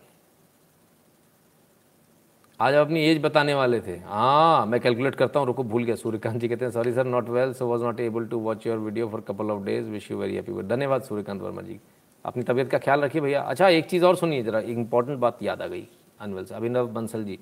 [2.60, 5.94] आज आप अपनी एज बताने वाले थे। हाँ मैं कैलकुलेट करता हूँ, रुको, भूल गया।
[5.96, 8.78] सूर्यकांत जी कहते हैं sorry sir not well so was not able to watch your
[8.78, 11.78] video for couple of days wish you very happy धन्यवाद सूर्यकांत वर्मा जी।
[12.24, 15.62] अपनी तबीयत का ख्याल रखिए भैया। अच्छा एक चीज़ और सुनिए जरा इंपॉर्टेंट बात याद
[15.62, 15.86] आ गई,
[16.20, 17.38] अनवल से अभिनव बंसल जी।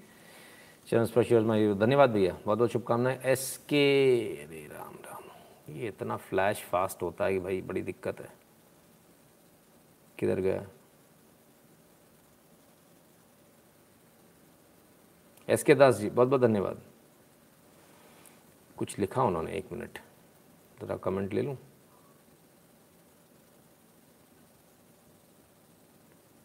[0.88, 1.32] चरण स्पर्श
[1.78, 3.86] धन्यवाद भैया, बहुत बहुत शुभकामनाएँ। एस के
[4.44, 8.28] अरे राम राम, ये इतना फ्लैश फास्ट होता है कि भाई, बड़ी दिक्कत है।
[10.18, 10.64] किधर गया?
[15.48, 16.80] एस के दास जी बहुत बहुत धन्यवाद।
[18.76, 19.98] कुछ लिखा उन्होंने, एक मिनट।
[20.80, 21.58] ज़रा कमेंट ले लूँ?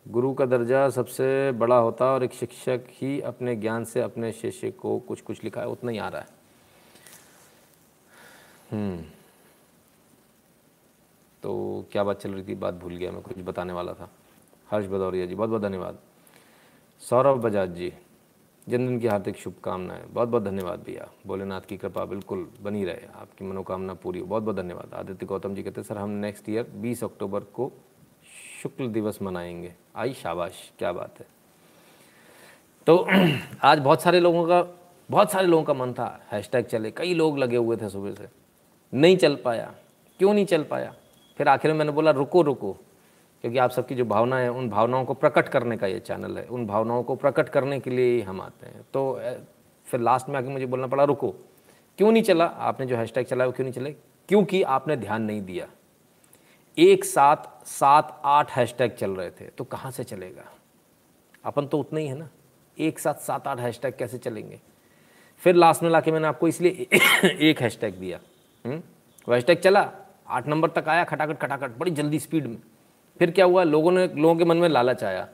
[0.08, 4.32] गुरु का दर्जा सबसे बड़ा होता है और एक शिक्षक ही अपने ज्ञान से अपने
[4.32, 6.28] शिष्य को कुछ कुछ लिखा है, उतना ही आ रहा है।
[8.72, 9.04] हम्म।
[11.44, 12.56] तो क्या बात चल रही थी?
[12.56, 14.12] बात भूल गया, मैं कुछ बताने वाला था।
[14.72, 16.00] हर्ष भदौरिया जी बहुत बहुत धन्यवाद।
[17.00, 17.94] सौरभ बजाज जी
[18.70, 23.46] जन्मदिन की हार्दिक शुभकामनाएँ। बहुत बहुत धन्यवाद भैया। भोलेनाथ की कृपा बिल्कुल बनी रहे। आपकी
[23.46, 26.72] मनोकामना पूरी हो। बहुत बहुत धन्यवाद। आदित्य गौतम जी कहते हैं, सर, हम नेक्स्ट ईयर
[26.76, 27.72] 20 अक्टूबर को
[28.64, 31.26] शुक्ल दिवस मनाएँगे। आई शाबाश। क्या बात है।
[32.88, 33.08] तो
[33.64, 34.80] आज बहुत सारे लोगों का,
[35.12, 38.28] बहुत सारे लोगों का मन था। हैशटैग चले। कई लोग लगे हुए थे सुबह से।
[38.94, 39.76] नहीं चल पाया।
[40.18, 40.96] क्यों नहीं चल पाया?
[41.38, 42.78] फिर आखिर में मैंने बोला, रुको रुको।
[43.42, 46.46] क्योंकि आप सबकी जो भावना है, उन भावनाओं को प्रकट करने का ये चैनल है।
[46.46, 49.22] उन भावनाओं को प्रकट करने के लिए ही हम आते हैं। तो
[49.86, 51.36] फिर लास्ट में आके मुझे बोलना पड़ा, रुको,
[51.98, 52.46] क्यों नहीं चला?
[52.46, 53.92] आपने जो हैशटैग चलाया वो क्यों नहीं चले?
[54.28, 55.68] क्योंकि आपने ध्यान नहीं दिया।
[56.78, 60.44] एक साथ सात, आठ हैशटैग चल रहे थे तो कहाँ से चलेगा?
[61.44, 62.30] अपन तो उतना ही है ना।
[62.80, 64.60] एक साथ सात, आठ हैशटैग कैसे चलेंगे?
[65.38, 66.88] फिर लास्ट में लाके मैंने आपको इसलिए
[67.26, 68.20] एक हैशटैग दिया।
[68.66, 68.78] हम्म?
[69.28, 69.92] वो हैशटैग चला,
[70.28, 72.58] आठ नंबर तक आया खटाखट खटाखट, बड़ी जल्दी स्पीड में।
[73.20, 73.64] फिर क्या हुआ?
[73.64, 75.28] लोगों ने, लोगों के मन में लालच आया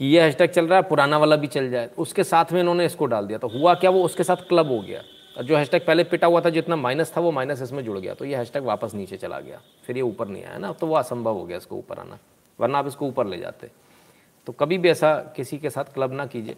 [0.00, 3.06] ये हैशटैग चल रहा है, पुराना वाला भी चल जाए। उसके साथ में इन्होंने इसको
[3.06, 3.90] डाल दिया। तो हुआ क्या?
[3.90, 5.02] वो उसके साथ क्लब हो गया।
[5.38, 8.14] और जो हैशटैग पहले पिटा हुआ था, जितना माइनस था, वो माइनस इसमें जुड़ गया।
[8.14, 10.94] तो ये हैशटैग वापस नीचे चला गया। फिर ये ऊपर नहीं आया ना। तो वो
[10.94, 12.18] असंभव हो गया इसको ऊपर आना।
[12.60, 13.70] वरना आप इसको ऊपर ले जाते।
[14.46, 16.56] तो कभी भी ऐसा किसी के साथ क्लब ना कीजिए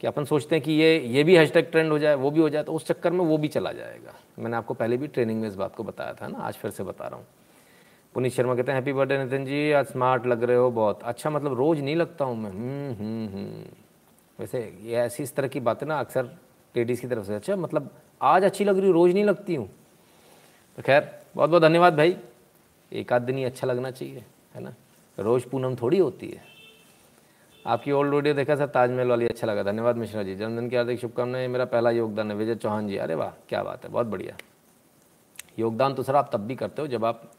[0.00, 2.48] कि अपन सोचते हैं कि ये ये भी हैशटैग ट्रेंड हो जाए, वो भी हो
[2.48, 5.48] जाए तो उस चक्कर में वो भी चला जाएगा। मैंने आपको पहले भी ट्रेनिंग में
[5.48, 7.26] इस बात को बताया था ना। आज फिर से बता रहा हूँ।
[8.16, 11.30] पुनीत शर्मा कहते हैं हैप्पी बर्थडे नितिन जी, आज स्मार्ट लग रहे हो बहुत। अच्छा
[11.30, 13.64] मतलब रोज़ नहीं लगता हूँ मैं। हम्म हम्म हम्म।
[14.38, 16.24] वैसे ये ऐसी इस तरह की बातें ना अक्सर
[16.76, 17.90] लेडीज़ की तरफ़ से। अच्छा मतलब
[18.22, 19.68] आज अच्छी लग रही हूँ, रोज़ नहीं लगती हूँ?
[20.76, 22.16] तो खैर बहुत बहुत धन्यवाद भाई।
[22.92, 24.24] एक आध दिन ही अच्छा लगना चाहिए,
[24.54, 24.74] है ना?
[25.18, 26.44] रोज़ पूनम थोड़ी होती है।
[27.66, 31.00] आपकी ओल्ड वीडियो देखा सर ताजमहल वाली अच्छा लगा। धन्यवाद मिश्रा जी। जन्मदिन की हार्दिक
[31.00, 34.36] शुभकामनाएँ मेरा पहला योगदान है। विजय चौहान जी, अरे वाह, क्या बात है, बहुत बढ़िया।
[35.58, 37.30] योगदान तो सर आप तब भी करते हो जब आप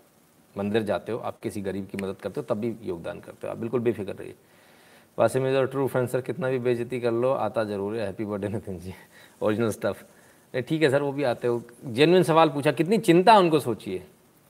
[0.58, 3.52] मंदिर जाते हो, आप किसी गरीब की मदद करते हो, तब भी योगदान करते हो।
[3.52, 4.36] आप बिल्कुल बेफिक्र रहिए।
[5.20, 8.48] Wasim is true friend sir कितना भी बेजती कर लो, आता ज़रूर है। Happy birthday
[8.48, 8.94] Nitin ji.
[9.42, 10.04] Original stuff
[10.54, 14.04] नहीं, ठीक है सर वो भी आते हो। जेनुइन सवाल पूछा, कितनी चिंता उनको सोचिए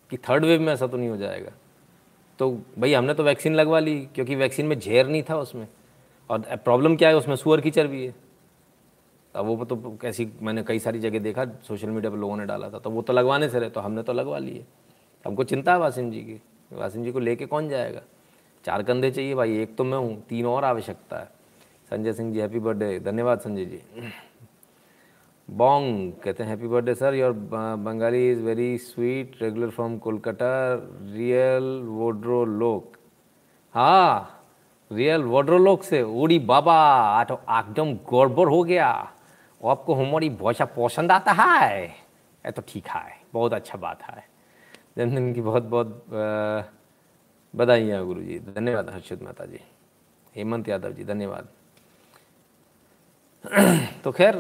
[0.09, 1.51] कि थर्ड वेव में ऐसा तो नहीं हो जाएगा।
[2.39, 5.67] तो भाई, हमने तो वैक्सीन लगवा ली, क्योंकि वैक्सीन में झेर नहीं था उसमें।
[6.29, 8.15] और प्रॉब्लम क्या है, उसमें सुअर की चर्बी है।
[9.35, 12.69] अब वो तो कैसी, मैंने कई सारी जगह देखा सोशल मीडिया पर लोगों ने डाला
[12.69, 14.65] था। तो वो तो लगवाने से रहे तो हमने तो लगवा लिए।
[15.25, 18.01] हमको चिंता है वासिम जी की। वासिम जी को लेके कौन जाएगा?
[18.65, 21.29] चार कंधे चाहिए भाई, एक तो मैं हूँ, तीन और आवश्यकता है।
[21.91, 23.81] संजय सिंह जी हैप्पी बर्थडे धन्यवाद संजय जी।
[25.49, 30.49] बॉन्ग कहते हैं happy birthday sir your Bengali is very sweet regular from Kolkata
[31.13, 32.97] real Woodrow लोक
[33.75, 34.43] हाँ
[34.91, 38.87] रियल वोड्रो लोक से उड़ी बाबा तो एकदम गड़बड़ हो गया।
[39.61, 41.83] आपको हमारी भाषा पसंद आता है?
[41.83, 44.25] ये तो ठीक है, बहुत अच्छा बात है।
[44.97, 46.05] जन्मदिन की बहुत बहुत
[47.53, 49.59] बधाइयाँ गुरु जी धन्यवाद हर्षित माता जी
[50.35, 51.47] हेमंत यादव जी धन्यवाद।
[54.03, 54.35] तो खैर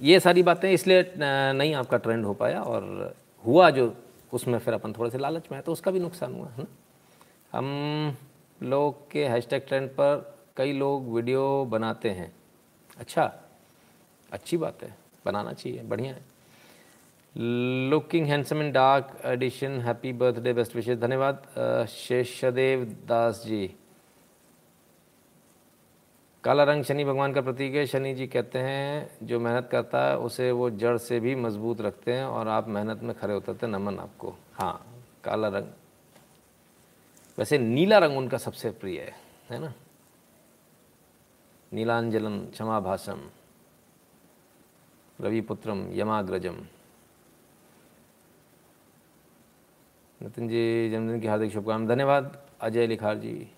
[0.00, 3.92] ये सारी बातें इसलिए नहीं आपका ट्रेंड हो पाया और हुआ जो
[4.32, 6.66] उसमें फिर अपन थोड़े से लालच में है तो उसका भी नुकसान हुआ, है ना?
[7.52, 8.16] हम
[8.60, 12.32] लोग के हैशटैग ट्रेंड पर कई लोग वीडियो बनाते हैं।
[12.98, 13.32] अच्छा
[14.32, 14.94] अच्छी बात है,
[15.26, 16.24] बनाना चाहिए, बढ़िया है।
[17.34, 23.66] Looking handsome in dark edition happy birthday best विशेष धन्यवाद शेषदेव दास जी
[26.44, 30.16] काला रंग शनि भगवान का प्रतीक है। शनि जी कहते हैं, जो मेहनत करता है,
[30.18, 33.72] उसे वो जड़ से भी मज़बूत रखते हैं और आप मेहनत में खड़े उतरते हैं
[33.72, 34.72] नमन आपको। हाँ
[35.24, 35.66] काला रंग।
[37.38, 39.14] वैसे नीला रंग उनका सबसे प्रिय है
[39.50, 39.72] है ना?
[41.72, 43.20] नीलांजलम क्षमा भाषम
[45.18, 46.56] रविपुत्रम, यमाग्रजम।
[50.22, 53.48] नितिन जी, जन्मदिन की हार्दिक शुभकामनाएँ। धन्यवाद, अजय लिखार जी।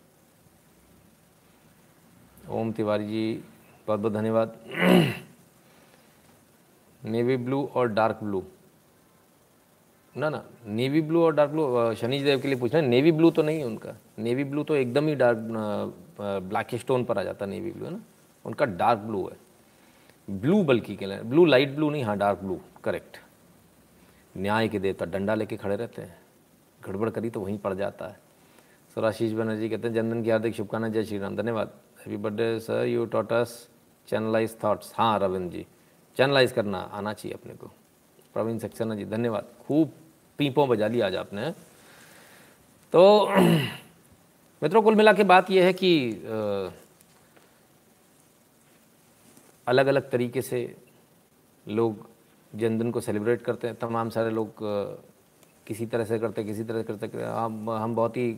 [2.48, 3.44] ओम तिवारी जी,
[3.86, 4.58] बहुत बहुत धन्यवाद।
[7.04, 8.44] नेवी ब्लू और डार्क ब्लू।
[10.16, 13.30] ना ना, नेवी ब्लू और डार्क ब्लू शनि देव के लिए पूछ रहे नेवी ब्लू
[13.30, 15.38] तो नहीं है उनका। नेवी ब्लू तो एकदम ही डार्क
[16.20, 18.00] ब्लैक स्टोन पर आ जाता है नेवी ब्लू, है ना?
[18.44, 19.36] उनका डार्क ब्लू है।
[20.40, 23.16] ब्लू बल्कि के लिए, ब्लू, लाइट ब्लू नहीं हाँ डार्क ब्लू, करेक्ट।
[24.36, 26.21] न्याय के देवता, डंडा लेके खड़े रहते हैं।
[26.84, 28.18] गड़बड़ करी तो वहीं पड़ जाता है।
[28.96, 32.58] सर आशीष बनर्जी कहते हैं जन्मदिन की हार्दिक शुभकामनाएँ, जय श्री राम धन्यवाद happy birthday
[32.60, 33.68] sir you taught us
[34.08, 35.66] channelize thoughts हाँ रविंद्र जी
[36.16, 37.70] चैनलाइज करना आना चाहिए अपने को।
[38.34, 39.92] प्रवीण सक्सेना जी, धन्यवाद। खूब
[40.38, 41.50] पीपों बजा लिया आज आपने।
[42.92, 43.28] तो
[44.62, 46.10] मित्रों, कुल मिला के बात यह है कि
[49.66, 50.60] अलग अलग तरीके से
[51.66, 52.06] लोग
[52.52, 54.62] जन्मदिन को सेलिब्रेट करते हैं। तमाम सारे लोग
[55.72, 58.36] किसी तरह से करते, किसी तरह से करते हम हम बहुत ही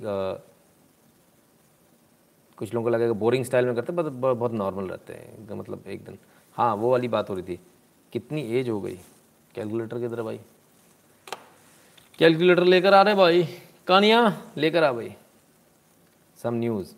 [2.58, 6.04] कुछ लोगों को लगेगा बोरिंग स्टाइल में करते बट बहुत नॉर्मल रहते हैं मतलब एक
[6.04, 6.18] दिन।
[6.56, 7.58] हाँ वो वाली बात हो रही थी,
[8.12, 8.98] कितनी एज हो गई?
[9.54, 10.40] कैलकुलेटर की तरह भाई?
[12.18, 13.42] कैलकुलेटर लेकर आ रहे भाई।
[13.86, 15.14] कहानियाँ लेकर आ भाई।
[16.38, 16.94] सम न्यूज़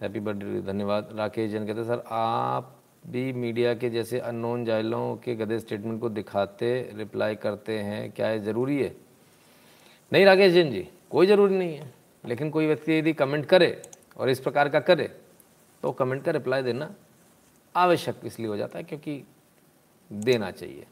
[0.00, 2.74] हैप्पी बर्थडे धन्यवाद। राकेश जैन कहते सर, आप
[3.06, 8.30] भी मीडिया के जैसे अननोन जायलों के गधे स्टेटमेंट को दिखाते रिप्लाई करते हैं, क्या
[8.30, 8.94] ये ज़रूरी है?
[10.12, 11.92] नहीं राकेश जैन जी, कोई ज़रूरी नहीं है।
[12.24, 13.70] लेकिन कोई व्यक्ति यदि कमेंट करे
[14.16, 15.04] और इस प्रकार का करे
[15.82, 16.94] तो कमेंट का रिप्लाई देना
[17.74, 19.22] आवश्यक इसलिए हो जाता है क्योंकि
[20.10, 20.86] देना चाहिए।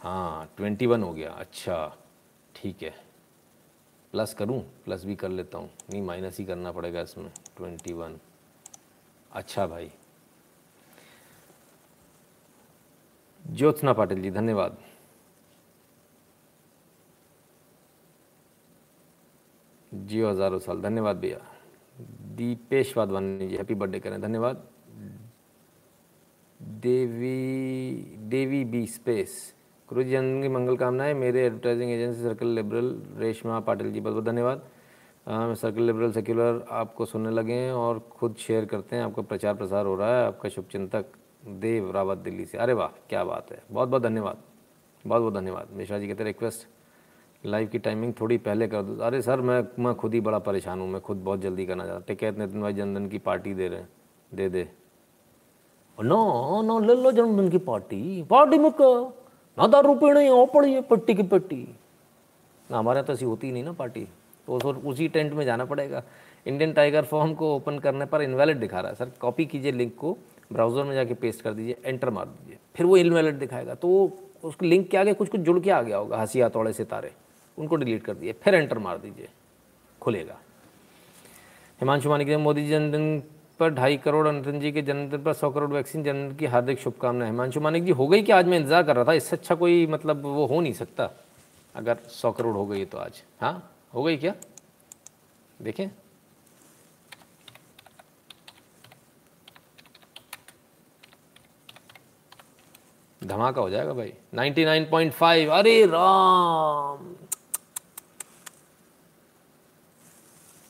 [0.00, 1.96] हाँ ट्वेंटी वन हो गया। अच्छा
[2.54, 2.94] ठीक है।
[4.12, 4.60] प्लस करूँ?
[4.84, 8.18] प्लस भी कर लेता हूँ। नहीं माइनस ही करना पड़ेगा इसमें। ट्वेंटी वन
[9.30, 9.90] अच्छा भाई।
[13.50, 14.76] ज्योत्सना पाटिल जी, धन्यवाद।
[19.92, 21.38] जियो हज़ारों साल, धन्यवाद भैया।
[22.36, 24.66] दीपेश वाधवानी जी हैप्पी बर्थडे करें, धन्यवाद।
[26.60, 29.54] देवी देवी बी स्पेस
[29.88, 34.12] गुरु जी जन्म की मंगल कामनाएँ, मेरे advertising agency circle liberal Reshma Patil ji, बहुत
[34.14, 34.68] बहुत धन्यवाद।
[35.56, 39.86] सर्कल लिबरल सेक्युलर आपको सुनने लगे हैं और खुद शेयर करते हैं, आपका प्रचार प्रसार
[39.86, 41.04] हो रहा है, आपका शुभचिंतक।
[41.42, 44.42] देव रावत दिल्ली से। अरे वाह, क्या बात है। बहुत बहुत धन्यवाद।
[45.04, 46.66] बहुत बहुत धन्यवाद। मिश्रा जी कहते रिक्वेस्ट
[47.44, 50.80] लाइव की टाइमिंग थोड़ी पहले कर दो। अरे सर, मैं मैं खुद ही बड़ा परेशान
[50.80, 53.68] हूँ। मैं खुद बहुत जल्दी करना चाहता हूँ। टिकैत नितिन भाई जन्मदिन की पार्टी दे
[53.68, 53.88] रहे हैं।
[54.34, 54.68] दे दे।
[55.98, 58.70] नो नो, ले लो जन्मदिन की पार्टी। पार्टी में
[59.58, 61.56] ना दारू पीने यहाँ पड़ी है पट्टी की पट्टी।
[62.70, 64.06] ना हमारे यहाँ तो ऐसी होती ही नहीं ना पार्टी।
[64.46, 66.02] तो उस, उसी टेंट में जाना पड़ेगा।
[66.46, 69.96] इंडियन टाइगर फॉर्म को ओपन करने पर इनवैलिड दिखा रहा है। सर, कॉपी कीजिए लिंक
[69.96, 70.16] को।
[70.50, 74.66] ब्राउज़र में जाके पेस्ट कर दीजिए, एंटर मार दीजिए। फिर वो इनवैलिड दिखाएगा। तो उसके
[74.66, 77.12] लिंक के आगे कुछ कुछ जुड़ के आ गया होगा, हँसी हथौड़े, सितारे।
[77.58, 79.28] उनको डिलीट कर दिए फिर एंटर मार दीजिए।
[80.02, 80.38] खुलेगा।
[81.80, 83.22] हिमांशु मानिक मोदी जी जन्मदिन
[83.60, 87.30] पर ढाई करोड़, अनुतन जी के जन्मदिन पर सौ करोड़ वैक्सीन, जन्मदिन की हार्दिक शुभकामनाएँ।
[87.30, 89.12] हिमांशु मानिक जी, हो गई कि आज मैं इंतज़ार कर रहा था?
[89.12, 91.10] इससे अच्छा कोई मतलब वो हो नहीं सकता।
[91.74, 93.72] अगर सौ करोड़ हो गई तो आज। हाँ?
[93.94, 94.34] हो गई क्या?
[95.62, 95.88] देखें।
[103.22, 107.14] धमाका हो जाएगा भाई। 99.5 अरे राम।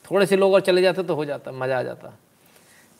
[0.05, 2.13] थोड़े से लोग और चले जाते तो हो जाता, मज़ा आ जाता।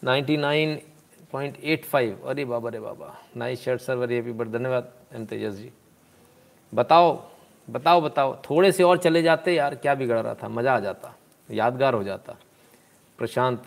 [0.04, 5.72] 99.85 अरे बाबा रे बाबा। Nice shirt sir very happy but धन्यवाद एम तेजस जी।
[6.74, 7.22] बताओ
[7.68, 10.50] बताओ बताओ। थोड़े से और चले जाते यार, क्या बिगड़ रहा था?
[10.50, 11.14] मज़ा आ जाता,
[11.50, 12.36] यादगार हो जाता।
[13.20, 13.64] प्रशांत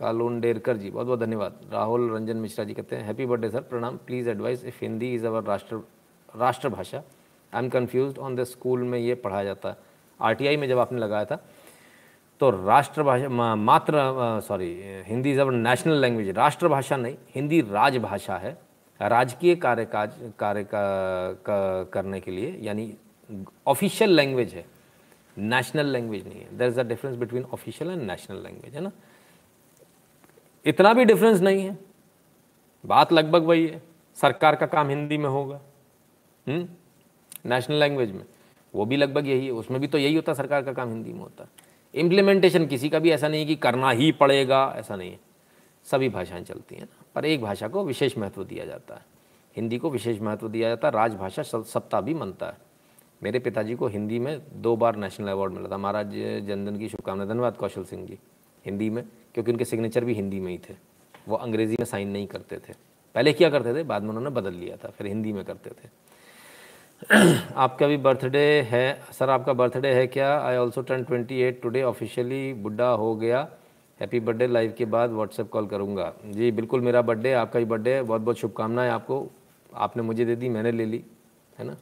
[0.00, 3.96] कालोंडेरकर जी बहुत बहुत धन्यवाद। राहुल रंजन मिश्रा जी कहते हैं हैप्पी बर्थडे सर प्रणाम।
[4.06, 5.76] Please advise if Hindi is our राष्ट्र
[6.28, 7.02] राष्ट्रभाषा.
[7.52, 9.76] I am confuse on the school में ये पढ़ाया जाता है।
[10.20, 11.36] आर टी आई में जब आपने लगाया था
[12.40, 14.72] तो राष्ट्रभाषा मात्र sorry
[15.06, 18.56] Hindi is our national language राष्ट्रभाषा नहीं हिंदी राजभाषा है।
[19.00, 22.92] राजकीय कार्य काज कार्य का, का करने के लिए यानी
[23.66, 24.64] ऑफिशियल लैंग्वेज है।
[25.36, 28.90] नेशनल लैंग्वेज नहीं है। There is a difference between official and national language है ना?
[30.66, 31.78] इतना भी डिफरेंस नहीं है।
[32.86, 33.82] बात लगभग वही है।
[34.14, 35.60] सरकार का काम हिंदी में होगा।
[36.48, 37.80] नेशनल हम्म?
[37.80, 38.24] लैंग्वेज में।
[38.74, 41.20] वो भी लगभग यही है। उसमें भी तो यही होता, सरकार का काम हिंदी में
[41.20, 41.48] होता। है
[41.94, 45.20] इम्प्लीमेंटेशन किसी का भी ऐसा नहीं कि करना ही पड़ेगा। ऐसा नहीं है।
[45.84, 49.02] सभी भाषाएँ चलती हैं ना। पर एक भाषा को विशेष महत्व दिया जाता है।
[49.56, 52.58] हिंदी को विशेष महत्व दिया जाता है। राजभाषा सप्ताह भी मनता है।
[53.22, 56.06] मेरे पिताजी को हिंदी में दो बार नेशनल अवार्ड मिला था। महाराज
[56.46, 58.18] जनधन की शुभकामनाएँ। धन्यवाद कौशल सिंह जी।
[58.64, 59.04] हिंदी में,
[59.34, 60.74] क्योंकि उनके सिग्नेचर भी हिंदी में ही थे।
[61.28, 62.72] वो अंग्रेज़ी में साइन नहीं करते थे।
[63.14, 63.82] पहले किया करते थे?
[63.82, 65.88] बाद में उन्होंने बदल लिया था, फिर हिंदी में करते थे।
[67.56, 70.40] आपका भी बर्थडे है। सर आपका बर्थडे है क्या?
[70.40, 73.48] I also turn twenty eight today officially बुढ़ा हो गया।
[74.00, 77.94] हैप्पी बर्थडे लाइव के बाद व्हाट्सएप कॉल करूँगा। जी, बिल्कुल मेरा बर्थडे आपका भी बर्थडे
[77.94, 79.30] है। बहुत बहुत शुभकामनाएँ आपको।
[79.74, 81.04] आपने मुझे दे दी, मैंने ले ली,
[81.58, 81.76] है ना?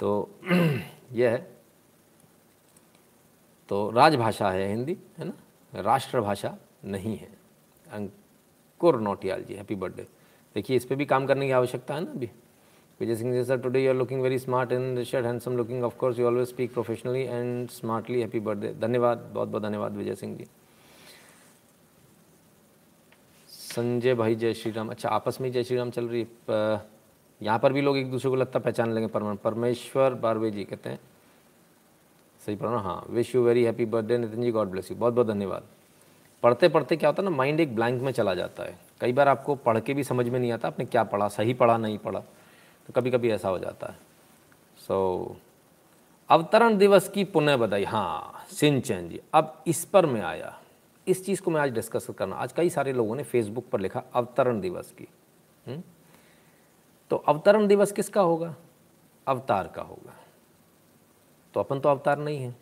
[0.00, 0.30] तो
[1.12, 1.50] यह है।
[3.68, 5.32] तो राजभाषा है हिंदी, है ना?
[5.76, 7.28] राष्ट्रभाषा नहीं है।
[7.86, 10.06] अंकुर नोटियाल जी हैप्पी बर्थडे
[10.56, 12.30] देखिए, इस पर भी काम करने की आवश्यकता है ना अभी।
[13.00, 15.96] Vijay Singh ji sir today you are looking very smart in shirt handsome looking of
[15.96, 20.36] course you always speak professionally and smartly happy birthday धन्यवाद, बहुत बहुत धन्यवाद विजय सिंह
[20.36, 20.46] जी।
[23.50, 26.80] संजय भाई, जय श्री राम अच्छा आपस में जय श्री राम चल रही है।
[27.40, 30.98] यहाँ पर भी लोग एक दूसरे को लगता पहचान लेंगे। परमेश्वर बारवे जी कहते हैं।
[32.46, 35.26] सही पढ़ा हाँ। Wish you very happy birthday Nitin ji God bless you बहुत बहुत
[35.26, 35.62] धन्यवाद।
[36.42, 39.28] पढ़ते पढ़ते क्या होता है ना माइंड एक ब्लैंक में चला जाता है। कई बार
[39.28, 42.20] आपको पढ़ के भी समझ में नहीं आता आपने क्या पढ़ा सही पढ़ा नहीं पढ़ा
[42.86, 43.98] तो कभी कभी ऐसा हो जाता है।
[44.78, 45.40] सो so,
[46.28, 50.58] अवतरण दिवस की पुनः बधाई। हाँ सिंचन जी अब इस पर मैं आया।
[51.08, 54.02] इस चीज़ को मैं आज डिस्कस करना। आज कई सारे लोगों ने फेसबुक पर लिखा
[54.14, 55.08] अवतरण दिवस की।
[55.66, 55.74] हुँ?
[55.74, 55.84] हम्म?
[57.10, 58.54] तो अवतरण दिवस किसका होगा?
[59.26, 60.15] अवतार का होगा।
[61.56, 62.54] तो अपन तो अवतार नहीं है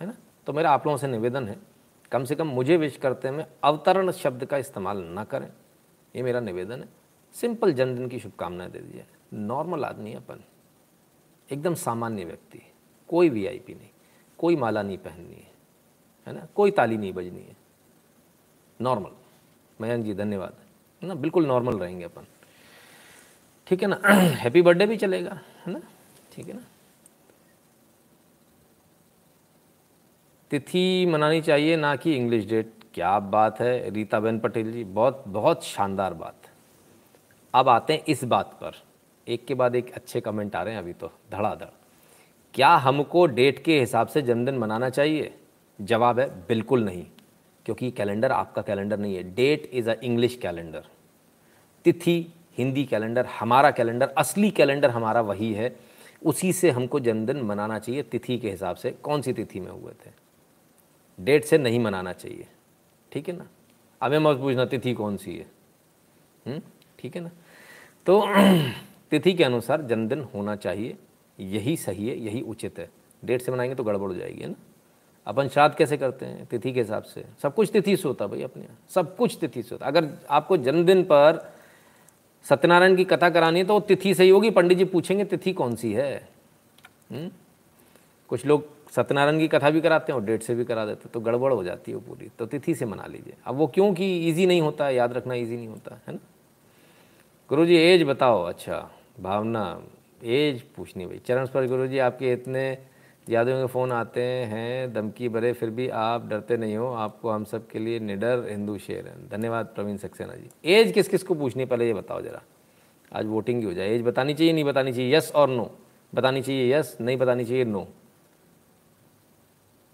[0.00, 0.14] है ना?
[0.46, 1.56] तो मेरा आप लोगों से निवेदन है,
[2.12, 5.48] कम से कम मुझे विश करते में अवतरण शब्द का इस्तेमाल ना करें।
[6.14, 6.88] ये मेरा निवेदन है।
[7.34, 10.42] सिंपल जन्मदिन की शुभकामनाएँ दे दीजिए नॉर्मल आदमी अपन।
[11.52, 12.62] एकदम सामान्य व्यक्ति
[13.08, 13.88] कोई वीआईपी नहीं,
[14.38, 15.50] कोई माला नहीं पहननी है
[16.26, 16.46] है ना?
[16.54, 17.56] कोई ताली नहीं बजनी है।
[18.80, 19.12] नॉर्मल
[19.80, 20.56] मयंक जी, धन्यवाद।
[21.02, 22.26] है ना, बिल्कुल नॉर्मल रहेंगे अपन।
[23.66, 24.00] ठीक है ना?
[24.42, 25.80] हैप्पी बर्थडे भी चलेगा, है ना?
[26.32, 26.62] ठीक है ना?
[30.52, 35.24] तिथि मनानी चाहिए, ना कि इंग्लिश डेट क्या बात है रीता बेन पटेल जी, बहुत
[35.28, 36.36] बहुत शानदार बात।
[37.54, 38.72] अब आते हैं इस बात पर।
[39.28, 41.66] एक के बाद एक अच्छे कमेंट आ रहे हैं अभी तो धड़ाधड़।
[42.54, 45.34] क्या हमको डेट के हिसाब से जन्मदिन मनाना चाहिए?
[45.80, 47.06] जवाब है, बिल्कुल नहीं।
[47.66, 50.82] क्योंकि कैलेंडर आपका कैलेंडर नहीं है। Date is a English calendar
[51.84, 55.76] तिथि, हिंदी कैलेंडर हमारा कैलेंडर असली कैलेंडर हमारा वही है।
[56.24, 59.92] उसी से हमको जन्मदिन मनाना चाहिए, तिथि के हिसाब से। कौन सी तिथि में हुए
[59.92, 60.21] थे?
[61.20, 62.46] डेट से नहीं मनाना चाहिए।
[63.12, 63.46] ठीक है ना?
[64.02, 65.46] हमें मत पूछना तिथि कौन सी है?
[66.46, 66.60] हम्म,
[66.98, 67.30] ठीक है ना?
[68.06, 68.26] तो
[69.10, 70.96] तिथि के अनुसार जन्मदिन होना चाहिए।
[71.40, 72.88] यही सही है यही उचित है।
[73.24, 74.54] डेट से मनाएँगे तो गड़बड़ हो जाएगी है ना?
[75.26, 77.24] अपन श्राद्ध कैसे करते हैं तिथि के हिसाब से?
[77.42, 81.02] सब कुछ तिथि से होता भाई अपने सब कुछ तिथि से होता अगर आपको जन्मदिन
[81.04, 81.52] पर
[82.44, 85.92] सत्यनारायण की कथा करानी है तो तिथि सही होगी। पंडित जी पूछेंगे तिथि कौन सी
[85.92, 87.18] है हुँ?
[87.18, 87.30] हम्म?
[88.28, 91.12] कुछ लोग सत्यनारायण की कथा भी कराते हैं और डेट से भी करा देते हैं
[91.12, 93.92] तो गड़बड़ हो जाती है वो पूरी। तो तिथि से मना लीजिए। अब वो क्यों
[93.94, 96.18] कि ईजी नहीं होता, याद रखना ईजी नहीं होता, है ना?
[97.50, 98.88] गुरु जी एज बताओ। अच्छा
[99.20, 99.64] भावना
[100.24, 102.64] एज पूछनी भाई। चरण स्पर्श गुरु जी आपके इतने
[103.26, 107.44] ज़्यादा के फ़ोन आते हैं, धमकी भरे, फिर भी आप डरते नहीं हो। आपको हम
[107.44, 111.34] सब के लिए निडर हिंदू शेर हैं। धन्यवाद प्रवीण सक्सेना जी। एज किस किस को
[111.34, 112.42] पूछनी पहले ये बताओ ज़रा।
[113.12, 115.14] आज वोटिंग की हो जाए। एज बतानी चाहिए, नहीं बतानी चाहिए?
[115.16, 115.70] यस और नो
[116.12, 117.86] बतानी चाहिए यस नहीं बतानी चाहिए नो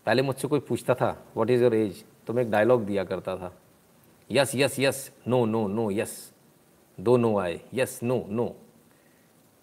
[0.09, 3.37] पहले मुझसे कोई पूछता था व्हाट इज़ योर एज तो मैं एक डायलॉग दिया करता
[3.37, 3.53] था।
[4.31, 6.13] Yes yes yes no no no yes
[6.99, 8.47] दो नो आए यस नो नो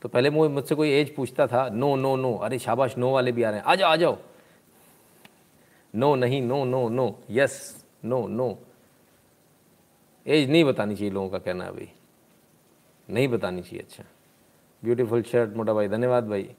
[0.01, 3.43] तो पहले मुझसे कोई एज पूछता था नो नो नो अरे शाबाश नो वाले भी
[3.43, 4.17] आ रहे हैं, आ जाओ आ जाओ।
[5.93, 7.57] नो नहीं no no no yes
[8.05, 8.47] no no
[10.25, 11.87] age नहीं बतानी चाहिए लोगों का कहना है
[13.09, 14.03] नहीं बतानी चाहिए अच्छा।
[14.83, 16.49] ब्यूटीफुल शर्ट मोटा भाई, धन्यवाद भाई।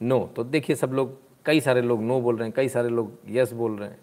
[0.00, 1.16] नो तो देखिए सब लोग
[1.46, 3.98] कई सारे लोग नो बोल रहे हैं, कई सारे लोग यस बोल रहे हैं।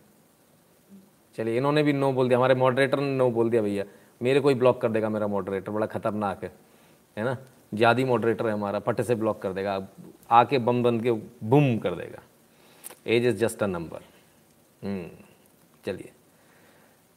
[1.35, 3.83] चलिए, इन्होंने भी नो बोल दिया, हमारे मॉडरेटर ने नो बोल दिया भैया।
[4.21, 6.51] मेरे को ही ब्लॉक कर देगा मेरा मॉडरेटर बड़ा खतरनाक है
[7.17, 7.37] है ना?
[7.73, 9.87] ज़्यादा मॉडरेटर है हमारा पट्टे से ब्लॉक कर देगा,
[10.31, 12.21] आके बम बंद के बुम कर देगा।
[13.07, 14.01] Age is just a number
[15.85, 16.11] चलिए।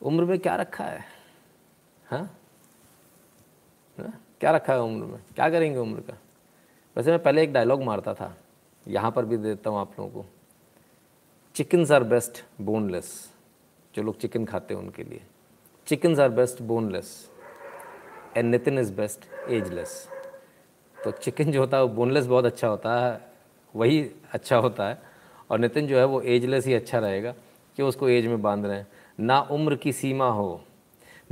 [0.01, 1.05] उम्र में क्या रखा है?
[2.05, 2.23] हाँ?
[3.99, 4.13] हा?
[4.41, 5.21] क्या रखा है उम्र में?
[5.35, 6.17] क्या करेंगे उम्र का?
[6.97, 8.35] वैसे मैं पहले एक डायलॉग मारता था।
[8.87, 10.29] यहाँ पर भी देता हूँ आप लोगों को।
[11.55, 13.33] चिकन्स आर बेस्ट बोनलेस
[13.95, 15.21] जो लोग चिकन खाते हैं उनके लिए।
[15.87, 17.31] Chickens are best boneless
[18.37, 20.09] and Nitin is best ageless
[21.05, 23.21] तो चिकन जो होता है वो बोनलेस बहुत अच्छा होता है।
[23.77, 25.03] वही अच्छा होता है।
[25.51, 27.35] और नितिन जो है वो एजलेस ही अच्छा रहेगा।
[27.77, 28.87] कि उसको एज में बाँध रहे हैं?
[29.21, 30.61] ना उम्र की सीमा हो।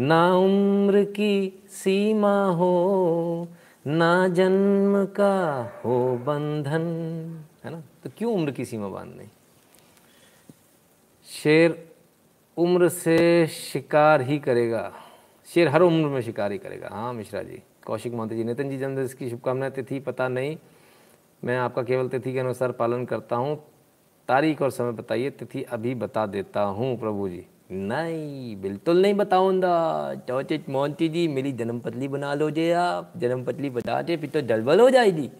[0.00, 3.48] ना उम्र की सीमा हो।
[3.86, 6.82] ना जन्म का हो बंधन,
[7.64, 7.82] है ना?
[8.04, 9.24] तो क्यों उम्र की सीमा बांधनी?
[11.26, 11.92] शेर
[12.56, 14.92] उम्र से शिकार ही करेगा।
[15.46, 18.78] शेर हर उम्र में शिकार ही करेगा। हाँ मिश्रा जी, कौशिक मोहंती जी, नितिन जी
[18.78, 20.56] जन्मदिन की शुभकामनाएँ, तिथि पता नहीं।
[21.44, 23.64] मैं आपका केवल तिथि के अनुसार पालन करता हूँ।
[24.28, 30.14] तारीख और समय बताइए, तिथि अभी बता देता हूँ, प्रभु जी। नहीं, बिल्कुल नहीं बताऊँगा।
[30.28, 34.30] चौचित मोहंती जी, मेरी जन्म पतली बना लो जे आप। जन्म पतली बता दे फिर
[34.30, 35.30] तो जलबल हो जाएगी।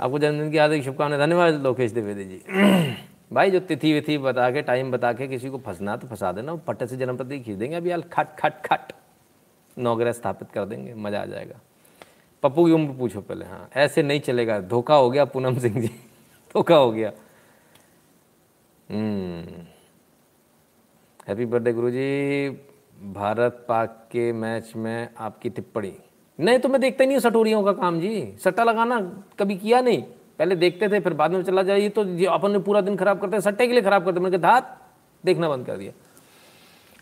[0.00, 2.40] आपको जन्मदिन की हार्दिक शुभकामनाएँ। धन्यवाद लोकेश द्विवेदी जी।
[3.32, 6.54] भाई, जो तिथि विथि बता के टाइम बता के किसी को फंसना तो फंसा देना।
[6.54, 8.92] पट्टे से जन्म पतली खींच देंगे। अभी यार खट खट खट।
[9.78, 11.60] नौगरह स्थापित कर देंगे। मज़ा आ जाएगा।
[12.42, 15.88] पप्पू की उम्र पूछो पहले। हाँ ऐसे नहीं चलेगा। धोखा हो गया पूनम सिंह जी।
[16.54, 17.12] धोखा हो गया।
[21.28, 22.48] हैप्पी बर्थडे गुरुजी।
[23.12, 25.92] भारत पाक के मैच में आपकी टिप्पणी।
[26.38, 29.00] नहीं तो मैं देखता ही नहीं सटोरियों का काम जी। सट्टा लगाना
[29.38, 30.02] कभी किया नहीं।
[30.38, 33.40] पहले देखते थे, फिर बाद में चला जाइए तो अपन ने पूरा दिन खराब करते
[33.40, 34.80] सट्टे के लिए खराब करते मैंने कहा, धात,
[35.24, 35.92] देखना बंद कर दिया।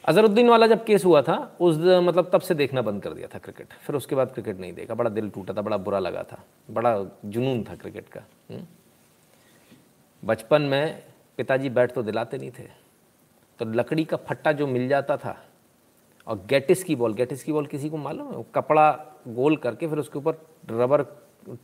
[0.04, 3.38] अजहरुद्दीन वाला जब केस हुआ था, उस मतलब तब से देखना बंद कर दिया था
[3.38, 6.42] क्रिकेट फिर उसके बाद क्रिकेट नहीं देखा। बड़ा दिल टूटा था, बड़ा बुरा लगा था।
[6.70, 6.94] बड़ा
[7.24, 8.20] जुनून था क्रिकेट का
[8.50, 8.66] हम्म।
[10.22, 11.02] बचपन में
[11.38, 12.82] पिताजी बैट तो दिलाते नहीं थे।
[13.64, 15.36] तो लकड़ी का फट्टा जो मिल जाता था,
[16.26, 18.44] और गेटिस की बॉल, गेटिस की बॉल किसी को मालूम है?
[18.54, 18.90] कपड़ा
[19.28, 20.34] गोल करके फिर उसके ऊपर
[20.70, 21.02] रबर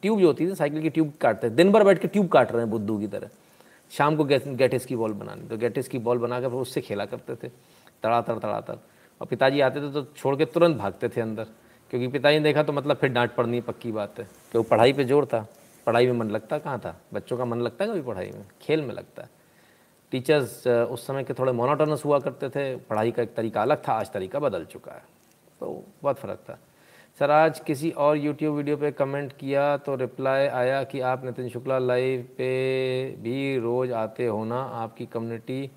[0.03, 2.63] ट्यूब जो होती थी, साइकिल की ट्यूब काटते दिन भर बैठ के ट्यूब काट रहे
[2.63, 3.29] हैं बुद्धू की तरह।
[3.93, 7.05] शाम को गेटिस की बॉल बनानी तो गेटिस की बॉल बना कर फिर उससे खेला
[7.07, 7.49] करते थे।
[8.03, 8.79] तड़ातर तड़ातर।
[9.21, 11.47] और पिताजी आते थे तो छोड़ के तुरंत भागते थे अंदर,
[11.91, 14.93] क्योंकि पिताजी ने देखा तो मतलब फिर डांट पड़नी पक्की बात है। कि वो पढ़ाई
[14.93, 15.47] पे ज़ोर था,
[15.87, 16.95] पढ़ाई में मन लगता कहाँ था?
[17.15, 18.45] बच्चों का मन लगता है कभी पढ़ाई में?
[18.63, 19.37] खेल में लगता है।
[20.13, 23.93] टीचर्स उस समय के थोड़े मोनोटोनस हुआ करते थे, पढ़ाई का एक तरीका अलग था,
[23.93, 25.03] आज तरीका बदल चुका है।
[25.61, 26.59] तो बहुत फ़र्क था।
[27.21, 31.49] सर, आज किसी और यूट्यूब वीडियो पे कमेंट किया तो रिप्लाई आया कि आप नितिन
[31.49, 34.61] शुक्ला लाइव पे भी रोज़ आते हो ना?
[34.61, 35.71] आपकी कम्युनिटी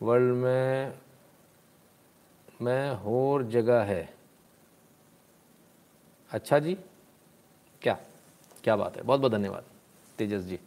[0.00, 0.92] वर्ल्ड में
[2.60, 4.08] में होर जगह है।
[6.30, 6.76] अच्छा जी?
[7.82, 7.98] क्या?
[8.64, 9.02] क्या बात है?
[9.02, 9.64] बहुत बहुत धन्यवाद,
[10.18, 10.58] तेजस जी।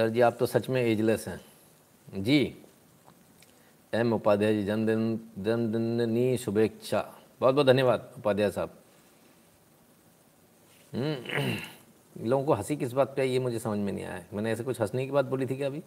[0.00, 1.40] सर जी आप तो सच में एजलेस हैं।
[2.22, 2.56] जी।
[3.94, 8.70] एम उपाध्याय जी जन्मदिन जन्मदिन शुभेच्छा। बहुत बहुत धन्यवाद उपाध्याय साहब।
[10.94, 11.56] हम्म,
[12.26, 14.80] लोगों को हँसी किस बात पे ये मुझे समझ में नहीं आया। मैंने ऐसे कुछ
[14.80, 15.82] हंसने की बात बोली थी क्या अभी?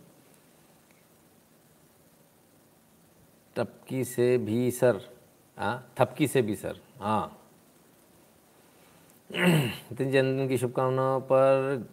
[3.56, 5.02] टपकी से भी सर।
[5.58, 7.42] हाँ थपकी से भी सर। हाँ।
[9.94, 11.90] जन्मदिन की शुभकामनाओं पर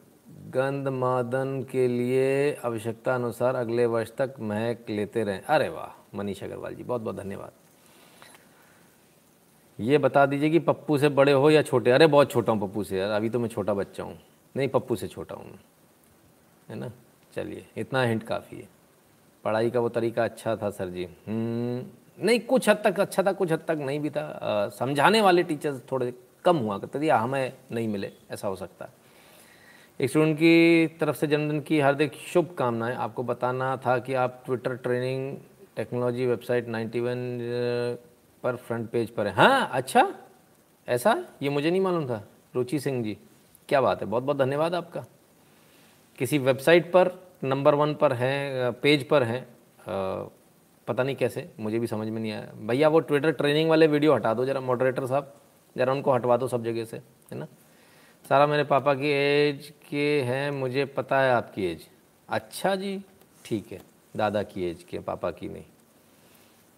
[0.50, 6.42] गंध मादन के लिए आवश्यकता अनुसार अगले वर्ष तक महक लेते रहें। अरे वाह मनीष
[6.44, 7.52] अग्रवाल जी बहुत बहुत धन्यवाद।
[9.78, 11.90] ये बता दीजिए कि पप्पू से बड़े हो या छोटे?
[11.90, 14.18] अरे बहुत छोटा हूँ पप्पू से यार अभी तो मैं छोटा बच्चा हूँ।
[14.56, 15.58] नहीं पप्पू से छोटा हूँ।
[16.68, 16.90] है ना?
[17.34, 18.68] चलिए इतना हिंट काफ़ी है।
[19.44, 21.84] पढ़ाई का वो तरीका अच्छा था सर जी। हम्म,
[22.26, 25.82] नहीं कुछ हद तक अच्छा था कुछ हद तक नहीं भी था। समझाने वाले टीचर्स
[25.92, 26.12] थोड़े
[26.44, 28.99] कम हुआ करते थे हमें नहीं मिले ऐसा हो सकता है।
[30.00, 35.36] स्टूडेंट की तरफ़ से जन्मदिन की हार्दिक शुभकामनाएँ। आपको बताना था कि आप ट्विटर ट्रेनिंग
[35.76, 37.18] टेक्नोलॉजी वेबसाइट 91
[38.44, 40.06] पर फ्रंट पेज पर है। हाँ अच्छा?
[40.88, 41.12] ऐसा?
[41.42, 42.24] ये मुझे नहीं मालूम था।
[42.54, 43.16] रुचि सिंह जी,
[43.68, 44.08] क्या बात है?
[44.08, 45.04] बहुत बहुत धन्यवाद आपका।
[46.18, 47.12] किसी वेबसाइट पर
[47.44, 49.46] नंबर वन पर हैं पेज पर हैं
[50.88, 54.14] पता नहीं कैसे, मुझे भी समझ में नहीं आया। भैया, वो ट्विटर ट्रेनिंग वाले वीडियो
[54.14, 55.34] हटा दो ज़रा मॉडरेटर साहब,
[55.76, 57.46] ज़रा उनको हटवा दो सब जगह से, है ना?
[58.30, 61.86] सारा मेरे पापा की एज के हैं, मुझे पता है आपकी एज।
[62.28, 63.04] अच्छा जी,
[63.44, 63.80] ठीक है।
[64.16, 65.64] दादा की एज के, पापा की नहीं।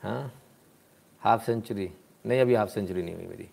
[0.03, 0.32] हाँ?
[1.20, 1.90] हाफ़ सेंचुरी
[2.26, 3.48] नहीं, अभी हाफ़ सेंचुरी नहीं हुई मेरी।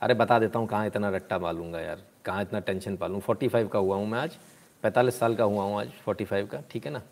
[0.00, 3.20] अरे, बता देता हूँ कहाँ इतना रट्टा पालूँगा यार। कहाँ इतना टेंशन पालूँ?
[3.20, 4.36] फोर्टी फाइव का हुआ हूँ मैं आज।
[4.82, 7.02] पैंतालीस साल का हुआ हूँ आज फोर्टी फाइव का। ठीक है ना?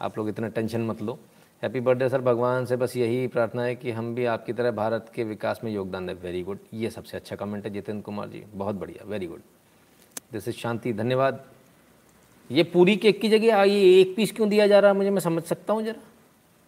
[0.00, 1.18] आप लोग इतना टेंशन मत लो।
[1.62, 5.12] हैप्पी बर्थडे सर भगवान से बस यही प्रार्थना है कि हम भी आपकी तरह भारत
[5.14, 8.44] के विकास में योगदान दें। वेरी गुड ये सबसे अच्छा कमेंट है जितेंद्र कुमार जी।
[8.54, 9.42] बहुत बढ़िया। वेरी गुड
[10.34, 11.44] इज़ शांति, धन्यवाद।
[12.50, 15.10] ये पूरी केक की जगह ये एक पीस क्यों दिया जा रहा है मुझे?
[15.10, 16.00] मैं समझ सकता हूँ ज़रा?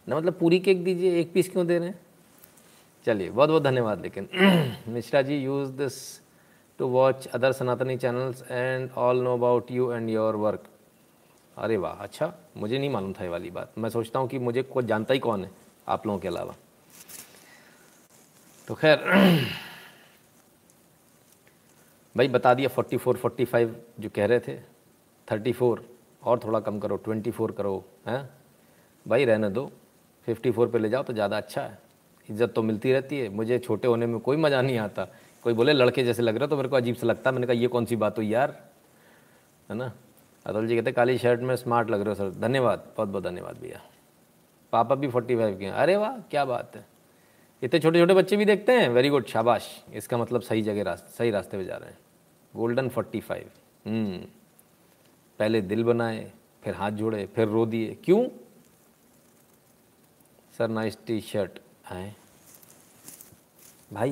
[0.07, 1.99] ना मतलब पूरी केक दीजिए, एक पीस क्यों दे रहे हैं?
[3.07, 4.29] चलिए, बहुत बहुत धन्यवाद। लेकिन
[4.89, 5.95] Mishra ji use this
[6.79, 10.65] to watch other Sanatani channels and all know about you and your work
[11.57, 14.63] अरे वाह अच्छा मुझे नहीं मालूम था ये वाली बात। मैं सोचता हूँ कि मुझे
[14.63, 15.51] कोई जानता ही कौन है
[15.89, 16.55] आप लोगों के अलावा।
[18.69, 18.99] तो खैर
[22.15, 24.57] भाई बता दिया फोर्टी फोर फोर्टी फाइव जो कह रहे थे
[25.29, 25.85] थर्टी फोर
[26.23, 28.29] और थोड़ा कम करो ट्वेंटी फोर करो, हैं?
[29.07, 29.71] भाई रहने दो
[30.27, 31.79] फिफ्टी फोर पर ले जाओ तो ज़्यादा अच्छा है।
[32.29, 35.07] इज़्ज़त तो मिलती रहती है, मुझे छोटे होने में कोई मज़ा नहीं आता।
[35.45, 37.47] कोई बोले, लड़के जैसे लग रहे हो तो मेरे को अजीब सा लगता है। मैंने
[37.47, 38.51] कहा, ये कौन सी बात हो यार?
[39.69, 39.93] है ना?
[40.47, 43.59] अतुल जी कहते, काली शर्ट में स्मार्ट लग रहे हो, सर। धन्यवाद बहुत बहुत धन्यवाद
[43.59, 43.81] भैया।
[44.73, 46.85] पापा भी फोर्टी फाइव के हैं। अरे वाह, क्या बात है।
[47.63, 51.13] इतने छोटे छोटे बच्चे भी देखते हैं। वेरी गुड शाबाश। इसका मतलब सही जगह रास्ते
[51.13, 51.99] सही रास्ते पे जा रहे हैं।
[52.55, 53.51] गोल्डन फोर्टी फाइव
[55.39, 56.33] पहले दिल बनाए,
[56.65, 58.29] फिर हाथ जोड़े, फिर रो दिए। क्यों?
[60.59, 61.59] सर नाइस टी शर्ट
[61.93, 62.15] आए।
[63.93, 64.11] भाई,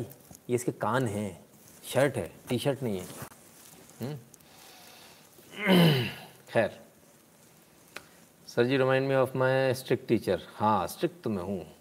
[0.51, 1.47] ये इसके कान हैं।
[1.85, 3.07] शर्ट है टी शर्ट नहीं है।
[4.01, 4.17] हम्म?
[6.51, 6.81] खैर।
[8.49, 11.76] Sir ji remind me of my strict teacher हाँ स्ट्रिक्ट तो मैं हूँ।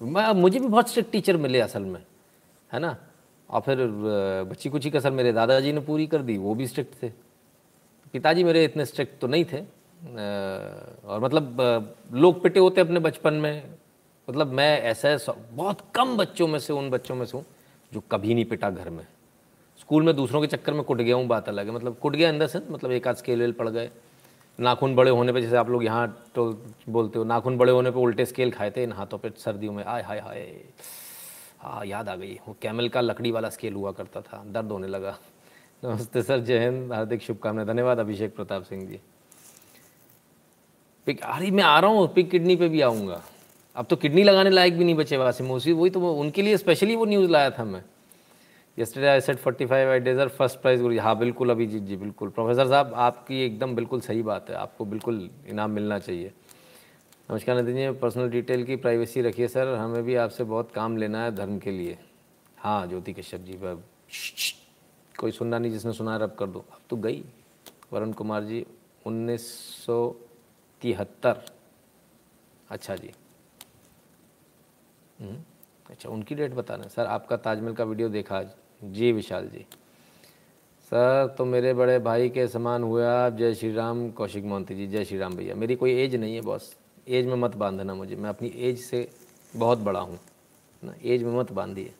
[0.00, 2.02] मैं, मुझे भी बहुत स्ट्रिक्ट टीचर मिले असल में,
[2.70, 2.96] है ना?
[3.48, 3.78] और फिर
[4.50, 7.08] बच्ची कुची कसर मेरे दादाजी ने पूरी कर दी, वो भी स्ट्रिक्ट थे।
[8.14, 9.60] पिताजी मेरे इतने स्ट्रिक्ट तो नहीं थे।
[11.06, 13.62] और मतलब लोग पिटे होते अपने बचपन में।
[14.28, 15.16] मतलब मैं ऐसा
[15.52, 17.44] बहुत कम बच्चों में से उन बच्चों में से हूँ,
[17.92, 19.06] जो कभी नहीं पिटा घर में।
[19.80, 22.28] स्कूल में दूसरों के चक्कर में कुट गया हूँ, बात अलग है। मतलब कुट गया
[22.28, 23.90] अंदर से मतलब एक आध स्केल वेल पड़ गए।
[24.60, 27.98] नाखून बड़े होने पे, जैसे आप लोग यहाँ तो बोलते हो, नाखून बड़े होने पे
[27.98, 30.64] उल्टे स्केल खाए थे इन हाथों पे सर्दियों में। आय, हाय हाय।
[31.60, 34.86] हाँ याद आ गई। वो कैमल का लकड़ी वाला स्केल हुआ करता था। दर्द होने
[34.86, 35.18] लगा।
[35.84, 39.00] नमस्ते सर, जय हिंद। हार्दिक शुभकामनाएँ। धन्यवाद, अभिषेक प्रताप सिंह जी।
[41.06, 43.22] पिक, अरे, मैं आ रहा हूँ। पिक किडनी पे भी आऊँगा।
[43.76, 46.96] अब तो किडनी लगाने लायक भी नहीं बचे वासिम उसी वही तो उनके लिए स्पेशली
[46.96, 47.84] वो न्यूज़ लाया था मैं।
[48.80, 52.68] Yesterday I sat 45 I deserve first prize guru हाँ बिल्कुल अभिजीत जी बिल्कुल। प्रोफेसर
[52.68, 56.32] साहब आपकी एकदम बिल्कुल सही बात है। आपको बिल्कुल इनाम मिलना चाहिए।
[57.30, 61.24] नमस्कार नितिन जी पर्सनल डिटेल की प्राइवेसी रखिए सर हमें भी आपसे बहुत काम लेना
[61.24, 61.98] है धर्म के लिए।
[62.58, 63.58] हाँ ज्योति कश्यप जी
[65.14, 67.22] कोई सुनना नहीं जिसने सुना रब कर दो। अब तो गई।
[67.92, 68.64] वरुण कुमार जी
[69.06, 69.46] उन्नीस
[69.86, 69.98] सौ
[70.82, 71.44] तिहत्तर।
[72.70, 73.10] अच्छा जी।
[75.20, 75.36] हम्म,
[75.90, 78.48] अच्छा उनकी डेट बताना सर आपका ताजमहल का वीडियो देखा आज।
[78.82, 79.66] जी, विशाल जी।
[80.92, 84.86] सर तो मेरे बड़े भाई के समान हुए आप। जय श्री राम, कौशिक मोहंती जी,
[84.86, 86.74] जय श्री राम भैया। मेरी कोई एज नहीं है, बॉस।
[87.08, 89.08] एज में मत बांधना मुझे। मैं अपनी एज से
[89.56, 90.18] बहुत बड़ा हूँ
[90.84, 90.94] ना?
[91.02, 91.92] एज में मत बांधिए।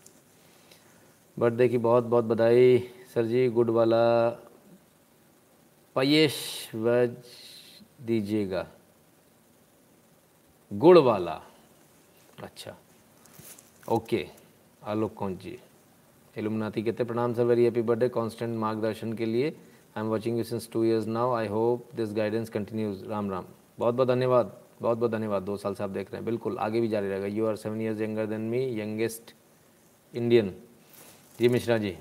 [1.39, 2.79] बर्थडे की बहुत बहुत बधाई
[3.15, 4.31] सर जी, गुड वाला।
[5.97, 6.35] पयेश,
[6.75, 7.17] वेज
[8.03, 8.67] दीजिएगा।
[10.73, 11.41] गुड़ वाला।
[12.43, 12.77] अच्छा।
[13.89, 14.27] ओके,
[14.85, 15.59] आलोक कौन जी?
[16.37, 19.49] एलुमनाती कहते प्रणाम sir very happy birthday constant मार्गदर्शन के लिए।
[19.97, 23.45] I am watching you since two years now I hope this guidance continues Ram Ram.
[23.79, 24.53] बहुत बहुत धन्यवाद,
[24.83, 27.27] बहुत बहुत धन्यवाद। दो साल से आप देख रहे हैं। बिल्कुल, आगे भी जारी रहेगा।
[27.27, 29.35] You are seven years younger than me youngest
[30.15, 30.55] Indian
[31.39, 31.97] ji, Mishra ji.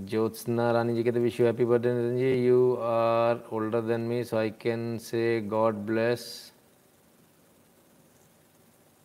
[0.00, 2.46] Jyotsna Rani ji कहते wish you happy birthday ji.
[2.46, 6.52] You are older than me so I can say God bless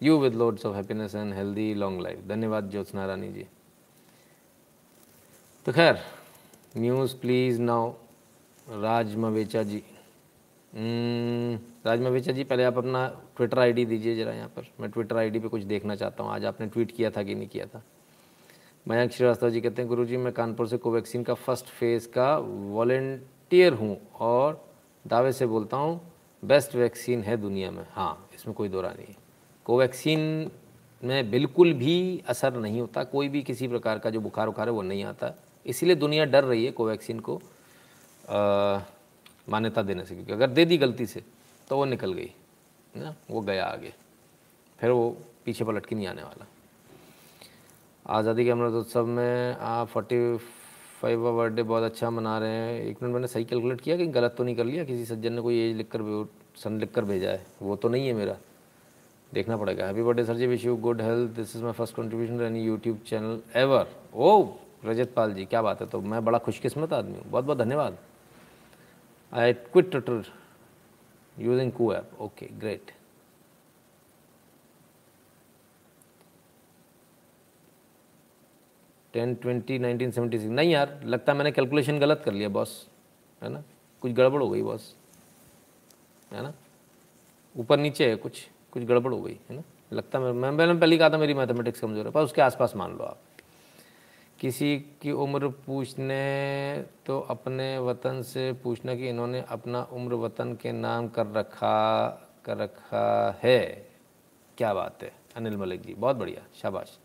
[0.01, 3.45] you with loads of happiness and healthy long life धन्यवाद ज्योत्सना रानी जी।
[5.65, 5.99] तो खैर
[6.77, 7.91] news please now
[8.67, 9.83] Raj Mavecha ji.
[10.73, 15.17] Hmm, Raj Mavecha ji पहले आप अपना Twitter ID दीजिए ज़रा यहाँ पर। मैं ट्विटर
[15.17, 17.81] आईडी पे कुछ देखना चाहता हूँ। आज आपने ट्वीट किया था कि नहीं किया था?
[18.85, 22.35] मयंक श्रीवास्तव जी कहते हैं गुरु जी मैं कानपुर से कोवैक्सीन का फ़र्स्ट फ़ेज़ का
[22.37, 24.61] वॉल्टियर हूँ और
[25.05, 25.99] दावे से बोलता हूँ
[26.43, 29.15] बेस्ट वैक्सीन है दुनिया में। हाँ इसमें कोई दौरा नहीं
[29.69, 30.21] कोवैक्सीन
[31.03, 34.73] में बिल्कुल भी असर नहीं होता, कोई भी किसी प्रकार का जो बुखार उखार है
[34.73, 35.33] वो नहीं आता।
[35.65, 37.35] इसीलिए दुनिया डर रही है कोवैक्सीन को
[39.47, 41.23] मान्यता देने से, क्योंकि अगर दे दी गलती से
[41.67, 42.31] तो वो निकल गई
[42.93, 43.13] ना?
[43.29, 43.93] वो गया आगे।
[44.79, 45.09] फिर वो
[45.45, 46.45] पीछे पलट के नहीं आने वाला।
[48.05, 50.37] आज़ादी के अमृत उत्सव में आप फोर्टी
[51.01, 54.35] फाइव बर्थडे बहुत अच्छा मना रहे हैं। एक मिनट, मैंने सही कैलकुलेट किया कि गलत
[54.37, 54.83] तो नहीं कर लिया?
[54.83, 58.07] किसी सज्जन ने कोई एज लिख कर सन लिख कर भेजा है। वो तो नहीं
[58.07, 58.37] है मेरा।
[59.33, 62.41] देखना पड़ेगा। Happy birthday sir ji wish you good health this is my first contribution
[62.41, 64.43] any YouTube channel ever oh
[64.85, 67.97] Rajat Pal ji, क्या बात है। तो मैं बड़ा खुशकिस्मत आदमी हूँ। बहुत बहुत धन्यवाद।
[69.33, 70.31] I quit Twitter
[71.35, 72.91] using Koo app okay great
[79.13, 82.87] ten twenty nineteen seventy six नहीं यार, लगता मैंने कैलकुलेशन गलत कर लिया बॉस
[83.41, 83.63] है ना?
[84.03, 84.93] कुछ गड़बड़ हो गई बॉस
[86.33, 86.53] है ना?
[87.55, 89.63] ऊपर नीचे है कुछ। कुछ गड़बड़ हो गई, है ना?
[89.93, 92.97] लगता मैं मैं, मैंने पहले कहा था मेरी मैथमेटिक्स कमज़ोर है। पर उसके आसपास मान
[92.97, 93.17] लो आप।
[94.39, 100.71] किसी की उम्र पूछने तो अपने वतन से पूछना कि इन्होंने अपना उम्र वतन के
[100.71, 102.07] नाम कर रखा
[102.45, 103.59] कर रखा है।
[104.57, 106.97] क्या बात है, अनिल मलिक जी, बहुत बढ़िया, शाबाश।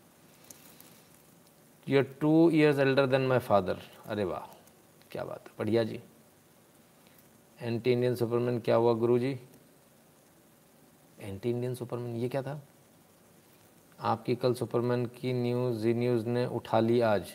[1.87, 4.47] You are two years elder than my father अरे वाह,
[5.11, 5.99] क्या बात है, बढ़िया जी।
[7.59, 9.37] एंटी इंडियन सुपरमैन क्या हुआ गुरु जी
[11.25, 12.61] एंटी इंडियन सुपरमैन ये क्या था?
[13.99, 17.33] आपकी कल सुपरमैन की न्यूज़ जी न्यूज़ ने उठा ली आज।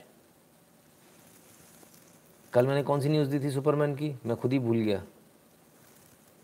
[2.53, 4.15] कल मैंने कौन सी न्यूज़ दी थी सुपरमैन की?
[4.27, 5.05] मैं खुद ही भूल गया।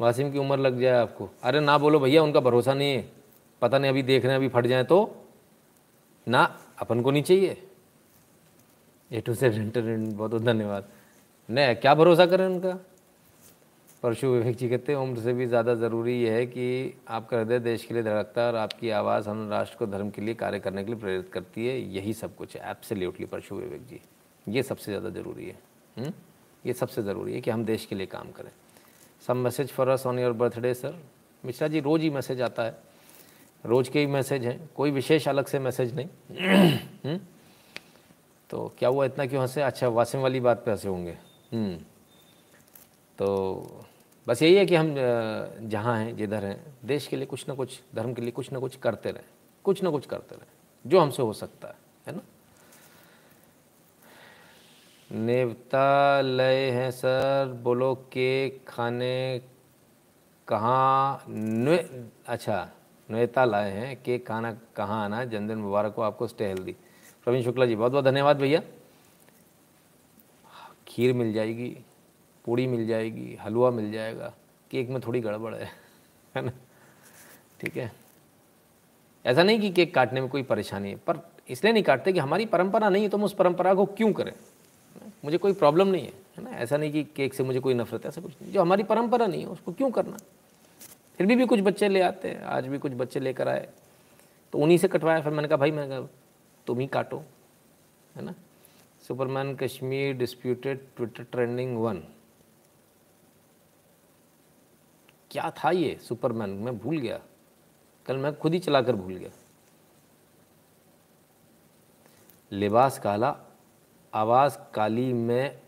[0.01, 3.13] वासिम की उम्र लग जाए आपको। अरे ना बोलो भैया, उनका भरोसा नहीं है।
[3.63, 5.17] पता नहीं अभी देख रहे हैं, अभी फट जाए तो।
[6.29, 7.71] ना, अपन को नहीं चाहिए।
[9.13, 10.89] ए टू से बहुत बहुत धन्यवाद।
[11.51, 12.79] नहीं, क्या भरोसा करें उनका?
[14.03, 17.59] परशु विवेक जी कहते हैं, उम्र से भी ज़्यादा ज़रूरी यह है कि आपका हृदय
[17.59, 20.59] देश के लिए धड़कता है और आपकी आवाज़ हम राष्ट्र को धर्म के लिए कार्य
[20.61, 24.01] करने के लिए प्रेरित करती है। यही सब कुछ है। एब्सोल्युटली परशु विवेक जी।
[24.47, 25.59] ये सबसे ज़्यादा ज़रूरी है?
[25.97, 26.13] हम्म?
[26.67, 28.51] ये सबसे ज़रूरी है कि हम देश के लिए काम करें।
[29.27, 30.95] Some message for us on your birthday sir
[31.45, 32.79] Mishra ji, रोज़ ही मैसेज आता है।
[33.65, 36.09] रोज़ के ही मैसेज हैं। कोई विशेष अलग से मैसेज नहीं।
[37.05, 37.19] हम्म?
[38.51, 39.05] तो क्या हुआ?
[39.05, 39.63] इतना क्यों हंसे?
[39.63, 41.17] अच्छा वासिम वाली बात पे हंसे होंगे।
[41.53, 41.79] हम्म।
[43.19, 43.85] तो
[44.27, 44.95] बस यही है कि हम
[45.71, 48.59] जहाँ हैं, जिधर हैं, देश के लिए कुछ ना कुछ, धर्म के लिए कुछ ना
[48.59, 49.25] कुछ करते रहें,
[49.65, 50.47] कुछ ना कुछ करते रहें,
[50.85, 51.75] जो हमसे हो सकता है
[52.07, 52.23] है ना?
[55.11, 59.41] नेवतालय हैं सर, बोलो केक खाने
[60.49, 61.79] कहाँ न्वे
[62.29, 66.73] अच्छा लाए हैं केक खाना कहाँ आना, जन्मदिन मुबारक हो, आपको स्टे हेल्दी
[67.27, 68.61] प्रवीण शुक्ला जी बहुत बहुत धन्यवाद भैया।
[70.89, 71.77] खीर मिल जाएगी।
[72.47, 74.33] पूड़ी मिल जाएगी, हलवा मिल जाएगा,
[74.71, 75.71] केक में थोड़ी गड़बड़ है
[76.35, 76.53] है ना?
[77.61, 77.91] ठीक है?
[79.25, 81.19] ऐसा नहीं कि केक काटने में कोई परेशानी है, पर
[81.49, 84.33] इसलिए नहीं काटते कि हमारी परंपरा नहीं है तो हम उस परंपरा को क्यों करें?
[85.25, 86.51] मुझे कोई प्रॉब्लम नहीं है है ना?
[86.53, 89.27] ऐसा नहीं कि केक से मुझे कोई नफरत है, ऐसा कुछ नहीं। जो हमारी परंपरा
[89.27, 90.17] नहीं है, उसको क्यों करना?
[91.19, 93.69] फिर भी भी कुछ बच्चे ले आते हैं, आज भी कुछ बच्चे लेकर आए
[94.53, 96.09] तो उन्हीं से कटवाया, फिर मैंने कहा, भाई मैंने कहा,
[96.67, 97.23] तुम ही काटो
[98.15, 98.35] है ना?
[99.09, 102.03] Superman Kashmir disputed Twitter trending one
[105.31, 105.99] क्या था ये?
[106.03, 107.21] सुपरमैन, मैं भूल गया।
[108.07, 109.31] कल मैं खुद ही चलाकर भूल गया।
[112.53, 113.37] लिबास काला,
[114.13, 115.59] आवाज़ काली, मैं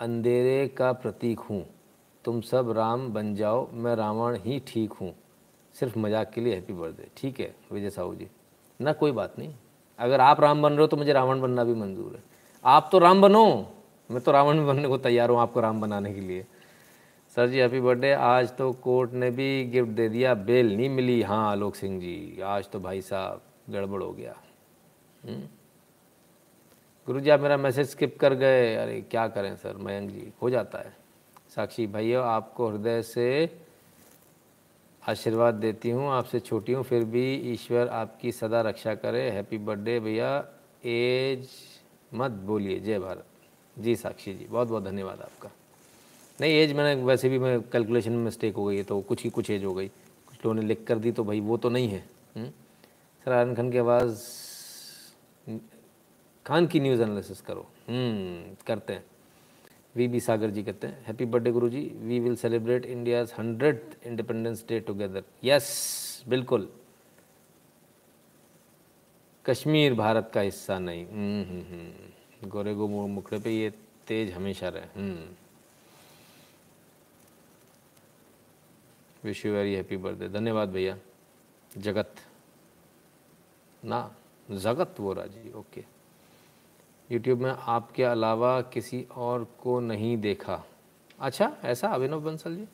[0.00, 1.64] अंधेरे का प्रतीक हूँ।
[2.24, 5.14] तुम सब राम बन जाओ, मैं रावण ही ठीक हूँ।
[5.74, 8.28] सिर्फ़ मज़ाक के लिए हैप्पी बर्थडे। ठीक है, विजय साहू जी।
[8.80, 9.54] ना, कोई बात नहीं।
[9.98, 12.22] अगर आप राम बन रहे हो तो मुझे रावण बनना भी मंजूर है।
[12.64, 13.74] आप तो राम बनो!
[14.10, 16.46] मैं तो रावण बनने को तैयार हूँ आपको राम बनाने के लिए।
[17.38, 21.22] सर जी हैप्पी बर्थडे आज तो कोर्ट ने भी गिफ्ट दे दिया, बेल नहीं मिली।
[21.22, 24.34] हाँ आलोक सिंह जी, आज तो भाई साहब गड़बड़ हो गया।
[25.24, 25.40] हम्म?
[27.06, 29.76] गुरु जी, आप मेरा मैसेज स्किप कर गए। अरे, क्या करें सर?
[29.76, 30.96] मयंक जी, हो जाता है।
[31.54, 33.60] साक्षी भैया आपको हृदय से
[35.08, 40.00] आशीर्वाद देती हूँ, आपसे छोटी हूँ, फिर भी ईश्वर आपकी सदा रक्षा करे। हैप्पी बर्थडे
[40.00, 40.44] भैया।
[40.84, 41.48] एज
[42.14, 43.26] मत बोलिए, जय भारत।
[43.78, 45.50] जी साक्षी जी बहुत बहुत धन्यवाद आपका।
[46.40, 49.30] नहीं एज मैंने वैसे भी मैं कैलकुलेशन में मिस्टेक हो गई है तो कुछ ही
[49.30, 51.88] कुछ एज हो गई। कुछ लोगों ने लिख कर दी तो भाई वो तो नहीं
[51.88, 52.04] है।
[52.36, 52.48] हम्म?
[53.24, 54.22] सर आरन खान की आवाज़,
[56.46, 59.04] खान की न्यूज़ एनालिसिस करो। हम्म करते हैं।
[59.96, 63.80] वी बी सागर जी कहते हैं happy birthday guru ji we will celebrate India's hundred
[64.06, 66.68] independence day together yes बिल्कुल।
[69.44, 73.70] कश्मीर भारत का हिस्सा नहीं। हम्म। गोरे गो मुखड़े पे ये
[74.06, 75.12] तेज हमेशा रहे।
[79.28, 80.96] Wish you very happy birthday धन्यवाद भैया।
[81.70, 82.14] जगत।
[83.82, 84.10] ना,
[84.48, 85.84] जगत वो राज़ी ओके
[87.10, 90.62] यूट्यूब में आपके अलावा किसी और को नहीं देखा।
[91.20, 92.66] अच्छा ऐसा अभिनव बंसल जी?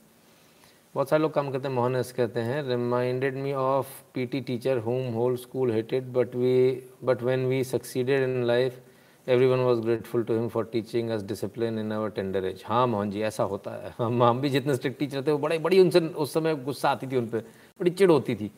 [0.94, 4.78] बहुत सारे लोग काम करते हैं, मोहन एस कहते हैं reminded me of PT teacher
[4.78, 8.80] home whole school hated but we but when we succeeded in life
[9.46, 13.10] everyone was grateful to him for teaching us discipline in our tender age हाँ मोहन
[13.10, 16.00] जी, ऐसा होता है। हम हम भी जितने स्ट्रिक्ट टीचर थे, वो बड़े, बड़ी उनसे,
[16.00, 17.38] उस समय गुस्सा आती थी उन पर
[17.80, 18.50] बड़ी चिड़ होती थी।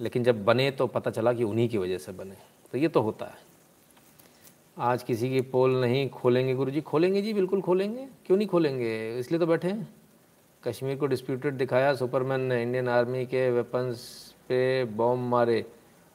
[0.00, 2.36] लेकिन जब बने तो पता चला कि उन्हीं की वजह से बने।
[2.72, 3.34] तो ये तो होता है।
[4.78, 9.18] आज किसी की पोल नहीं खोलेंगे गुरु जी खोलेंगे जी, बिल्कुल खोलेंगे। क्यों नहीं खोलेंगे?
[9.18, 9.88] इसलिए तो बैठे हैं।
[10.64, 13.98] कश्मीर को डिस्प्यूटेड दिखाया सुपरमैन ने इंडियन आर्मी के वेपन्स
[14.48, 15.66] पे बॉम्ब मारे।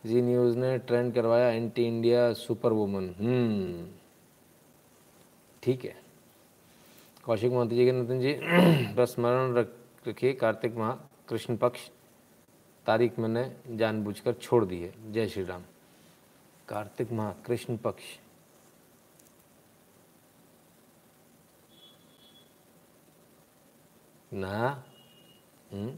[0.06, 3.08] जी न्यूज़ ने ट्रेंड करवाया एंटी इंडिया सुपर वुमन
[5.64, 6.02] ठीक है।
[7.24, 8.34] कौशिक मोहंती जी के नितिन जी
[8.94, 9.54] बस स्मरण
[10.08, 10.92] रखिए, कार्तिक माह,
[11.28, 11.90] कृष्ण पक्ष,
[12.86, 15.62] तारीख मैंने जानबूझकर छोड़ दी है। जय श्री राम।
[16.68, 18.04] कार्तिक माह, कृष्ण पक्ष।
[24.34, 24.84] ना?
[25.72, 25.98] हम्म?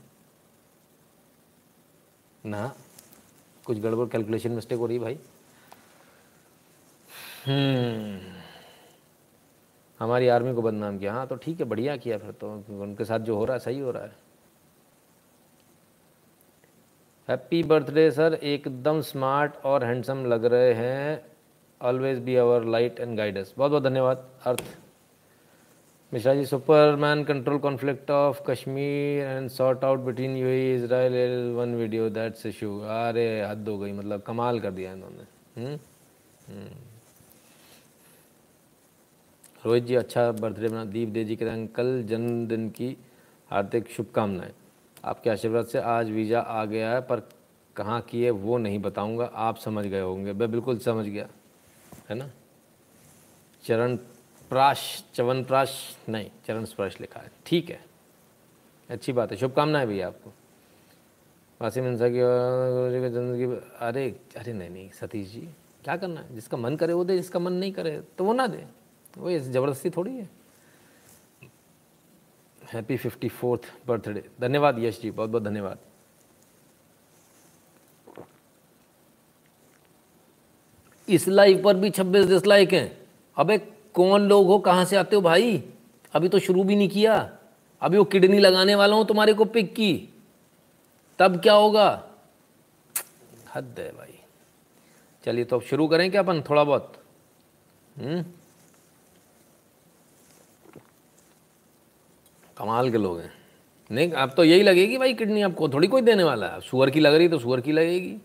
[2.49, 2.75] ना?
[3.65, 5.17] कुछ गड़बड़ कैलकुलेशन मिस्टेक हो रही है भाई।
[7.47, 8.19] हम्म।
[9.99, 12.51] हमारी आर्मी को बदनाम किया। हाँ तो ठीक है, बढ़िया किया फिर तो।
[12.81, 14.15] उनके साथ जो हो रहा है, सही हो रहा है।
[17.29, 21.25] हैप्पी बर्थडे सर एकदम स्मार्ट और हैंडसम लग रहे हैं।
[21.81, 24.77] Always be our light and guidance बहुत बहुत धन्यवाद, Arth.
[26.13, 31.13] Mishra ji Superman control conflict of Kashmir and sort out between you Israel
[31.55, 35.75] one video that's issue अरे हद हो गई मतलब कमाल कर दिया इन्होंने।
[39.65, 42.95] रोहित जी अच्छा बर्थडे बना दीप दे जी के अंकल जन्मदिन की
[43.51, 44.53] हार्दिक शुभकामनाएँ
[45.05, 47.27] आपके आशीर्वाद से आज वीज़ा आ गया है पर
[47.75, 51.27] कहाँ की है वो नहीं बताऊँगा आप समझ गए होंगे मैं बिल्कुल समझ गया
[52.09, 52.31] है ना
[53.63, 53.97] चरण
[54.53, 54.81] प्राश
[55.15, 55.71] चवन प्राश,
[56.09, 57.79] नहीं, चरण स्पर्श लिखा है। ठीक है।
[58.89, 60.33] अच्छी बात है। शुभकामनाएँ भैया आपको।
[61.61, 63.45] वासिम इंसा की गुरु जी जन्म की
[63.79, 64.05] अरे
[64.37, 65.41] अरे नहीं नहीं, सतीश जी,
[65.83, 66.35] क्या करना है?
[66.35, 68.65] जिसका मन करे वो दे, जिसका मन नहीं करे तो वो ना दे।
[69.17, 70.29] वो ये ज़बरदस्ती थोड़ी है।
[72.61, 75.77] हैप्पी फिफ्टी फोर्थ बर्थडे धन्यवाद यश जी, बहुत बहुत धन्यवाद।
[81.07, 82.97] इस लाइव पर भी छब्बीस डिसलाइक हैं।
[83.37, 83.57] अबे
[83.93, 85.63] कौन लोग हो, कहाँ से आते हो भाई?
[86.13, 87.37] अभी तो शुरू भी नहीं किया।
[87.81, 90.09] अभी वो किडनी लगाने वाला हूँ तुम्हारे को पिक की।
[91.19, 92.03] तब क्या होगा?
[93.55, 94.19] हद है भाई।
[95.25, 97.03] चलिए तो अब शुरू करें क्या अपन थोड़ा बहुत?
[97.97, 98.25] हम्म?
[102.57, 103.33] कमाल के लोग हैं।
[103.91, 106.99] नहीं, अब तो यही लगेगी भाई किडनी आपको। थोड़ी कोई देने वाला है। सुअर की
[106.99, 108.17] लग रही तो सुअर की लगेगी।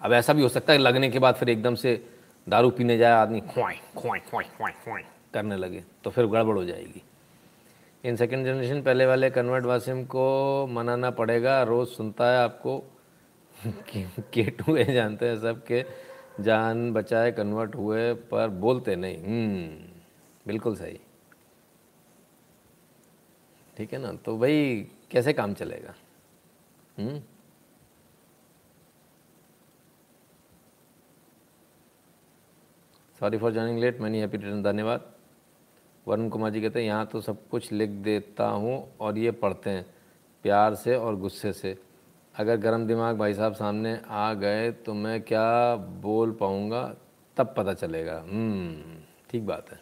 [0.00, 3.12] अब ऐसा भी हो सकता है लगने के बाद फिर एकदम से दारू पीने जाए
[3.12, 5.02] आदमी खुआई खुआई खुआई खुआई खुआई
[5.34, 7.02] करने लगे तो फिर गड़बड़ हो जाएगी।
[8.04, 12.78] इन सेकेंड जनरेशन पहले वाले कन्वर्ट वासिम को मनाना पड़ेगा रोज़ सुनता है आपको
[14.32, 15.84] के टू ए जानते हैं सब के
[16.40, 19.68] जान बचाए कन्वर्ट हुए पर बोलते नहीं। हम्म,
[20.46, 20.98] बिल्कुल सही।
[23.76, 24.12] ठीक है ना?
[24.14, 25.94] तो भाई कैसे काम चलेगा?
[33.20, 35.04] Sorry for joining late many happy return धन्यवाद
[36.06, 39.70] वरुण कुमार जी कहते हैं यहाँ तो सब कुछ लिख देता हूँ और ये पढ़ते
[39.70, 39.84] हैं
[40.44, 41.76] प्यार से और गुस्से से
[42.34, 46.82] अगर गर्म दिमाग भाई साहब सामने आ गए तो मैं क्या बोल पाऊँगा
[47.36, 48.18] तब पता चलेगा
[49.30, 49.78] ठीक बात है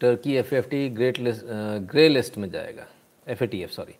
[0.00, 1.44] Turkey F F T great list
[1.90, 2.86] grey list में जाएगा
[3.26, 3.94] F A T F sorry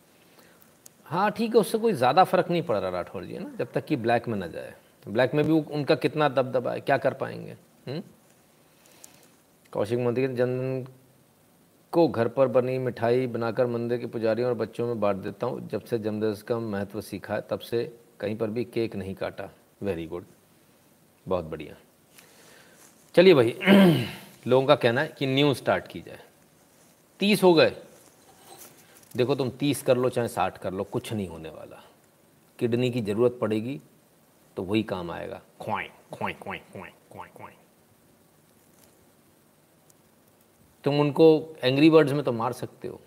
[1.11, 3.51] हाँ ठीक है, उससे कोई ज़्यादा फ़र्क नहीं पड़ रहा राठौर जी, है ना?
[3.59, 4.75] जब तक कि ब्लैक में ना जाए।
[5.09, 7.57] ब्लैक में भी उनका कितना दबदबा है, क्या कर पाएँगे?
[9.73, 10.87] कौशिक मोदी के जन्मदिन
[11.93, 15.69] को घर पर बनी मिठाई बनाकर मंदिर के पुजारियों और बच्चों में बांट देता हूँ।
[15.69, 19.51] जब से जन्मदिन का महत्व सीखा है, तब से कहीं पर भी केक नहीं काटा।
[19.83, 20.25] Very good.
[21.29, 21.75] बहुत बढ़िया।
[23.15, 23.57] चलिए भाई,
[24.47, 26.19] लोगों का कहना है कि न्यू स्टार्ट की जाए।
[27.21, 27.77] तीस हो गए।
[29.15, 31.83] देखो तुम तीस कर लो चाहे साठ कर लो, कुछ नहीं होने वाला।
[32.59, 33.81] किडनी की ज़रूरत पड़ेगी
[34.57, 37.55] तो वही काम आएगा। ख्वाएँ ख्वाएँ ख्वाएँ ख्वाएँ ख्वाएँ ख्वाएँ।
[40.85, 43.01] तुम उनको एंग्री बर्ड्स में तो मार सकते हो,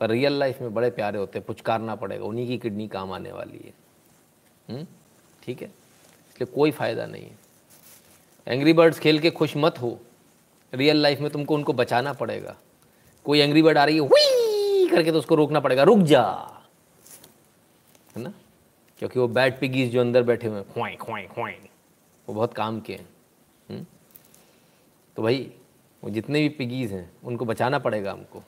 [0.00, 3.32] पर रियल लाइफ में बड़े प्यारे होते हैं, पुचकारना पड़ेगा, उन्हीं की किडनी काम आने
[3.32, 3.72] वाली है।
[4.68, 4.86] हम्म?
[5.42, 5.68] ठीक है?
[6.30, 7.36] इसलिए कोई फ़ायदा नहीं है।
[8.46, 9.98] एंग्री बर्ड्स खेल के खुश मत हो।
[10.72, 12.56] रियल लाइफ में तुमको उनको बचाना पड़ेगा।
[13.26, 14.37] कोई एंग्री बर्ड आ रही है हुई
[14.90, 16.22] करके तो उसको रोकना पड़ेगा। रुक जा।
[18.16, 18.32] है ना?
[18.98, 21.58] क्योंकि वो बैड पिगीज जो अंदर बैठे हुए हैं खुआएँ खुआएँ
[22.28, 23.08] वो बहुत काम के हैं।
[23.70, 23.86] हम्म?
[25.16, 25.52] तो भाई,
[26.04, 28.42] वो जितने भी पिगीज हैं, उनको बचाना पड़ेगा हमको,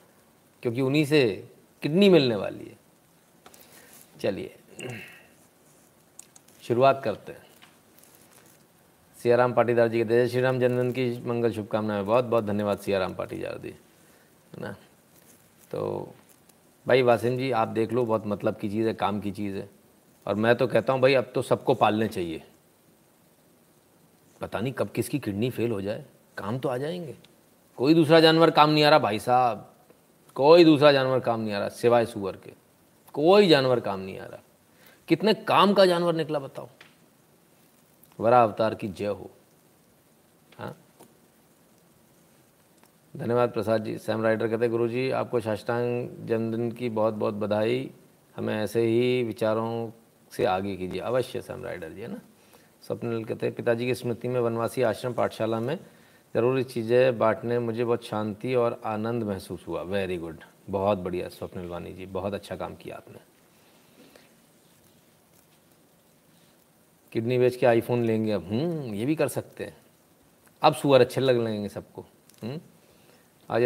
[0.61, 1.49] क्योंकि उन्हीं से
[1.81, 2.79] किडनी मिलने वाली है।
[4.21, 4.55] चलिए,
[6.63, 7.45] शुरुआत करते हैं।
[9.23, 13.13] सियाराम पाटीदार जी के जय श्री राम जन्मदिन की मंगल शुभकामनाएँ। बहुत बहुत धन्यवाद सियाराम
[13.13, 14.75] पाटीदार जी, है ना?
[15.71, 16.13] तो
[16.87, 19.69] भाई वासिम जी, आप देख लो बहुत मतलब की चीज़ है, काम की चीज़ है।
[20.27, 22.43] और मैं तो कहता हूँ भाई, अब तो सबको पालने चाहिए।
[24.41, 26.05] पता नहीं कब किसकी किडनी फेल हो जाए,
[26.37, 27.17] काम तो आ जाएँगे।
[27.77, 29.73] कोई दूसरा जानवर काम नहीं आ रहा, भाई साहब।
[30.35, 32.53] कोई दूसरा जानवर काम नहीं आ रहा, सिवाय सुअर के।
[33.13, 34.39] कोई जानवर काम नहीं आ रहा।
[35.07, 36.67] कितने काम का जानवर निकला बताओ।
[38.19, 39.31] वरा अवतार की जय हो।
[43.13, 47.89] धन्यवाद प्रसाद जी। सैम राइडर कहते गुरु जी आपको साष्टांग जन्मदिन की बहुत बहुत बधाई।
[48.35, 49.91] हमें ऐसे ही विचारों
[50.31, 52.19] से आगे कीजिए। अवश्य सैम राइडर जी, है ना?
[52.83, 55.77] स्वप्निल कहते पिताजी की स्मृति में वनवासी आश्रम पाठशाला में
[56.35, 60.39] ज़रूरी चीज़ें बांटने मुझे बहुत शांति और आनंद महसूस हुआ। वेरी गुड
[60.69, 63.19] बहुत बढ़िया स्वप्निल वानी जी। बहुत अच्छा काम किया आपने।
[67.11, 69.77] किडनी बेच के आईफोन लेंगे अब। हम्म ये भी कर सकते हैं।
[70.61, 72.05] अब सुअर अच्छे लग लेंगे सबको।
[72.43, 72.59] हम्म
[73.51, 73.61] आज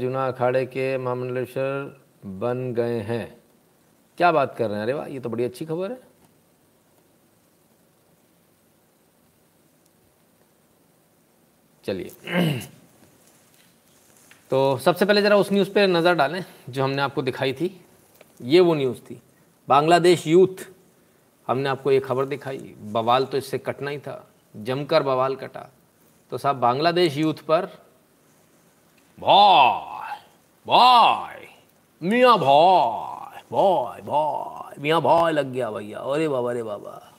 [0.00, 3.40] जुना अखाड़े के महामंडलेश्वर बन गए हैं।
[4.16, 4.82] क्या बात कर रहे हैं?
[4.82, 6.00] अरे वाह, ये तो बड़ी अच्छी खबर है।
[11.84, 12.60] चलिए।
[14.50, 17.80] तो सबसे पहले ज़रा उस न्यूज़ पे नज़र डालें, जो हमने आपको दिखाई थी।
[18.42, 19.22] ये वो न्यूज़ थी।
[19.68, 20.66] बांग्लादेश यूथ,
[21.46, 25.68] हमने आपको ये खबर दिखाई। बवाल तो इससे कटना ही था। जमकर बवाल कटा।
[26.30, 27.87] तो साहब, बांग्लादेश यूथ पर
[29.18, 30.16] भाई
[30.66, 31.46] भाई,
[32.02, 37.12] मियाँ भाई भाई भाई, मियाँ भाई लग गया भैया। अरे बाबा अरे बाबा।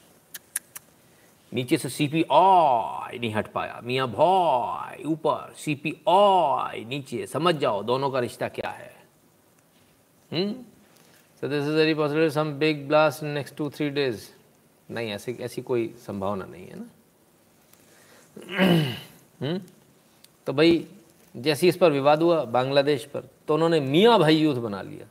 [1.54, 7.84] नीचे से सीपी आई नहीं हट पाया। मियाँ भाई, ऊपर सीपी आई नीचे। समझ जाओ
[7.84, 8.96] दोनों का रिश्ता क्या है।
[11.42, 14.30] So this is very possible some big blast next two three days
[14.92, 16.86] नहीं, ऐसी ऐसी कोई संभावना नहीं है ना।
[19.46, 19.62] हम्म?
[20.46, 20.88] तो भाई
[21.40, 25.08] जैसे इस पर विवाद हुआ बांग्लादेश पर तो उन्होंने मियाँ भाई युद्ध बना लिया।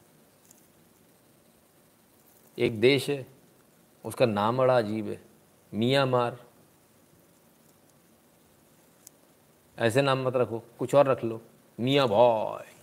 [2.59, 3.27] एक देश है,
[4.05, 5.21] उसका नाम बड़ा अजीब है
[5.75, 6.39] मियाँ मार
[9.79, 11.41] ऐसे नाम मत रखो, कुछ और रख लो,
[11.81, 12.75] मियाँ भाई।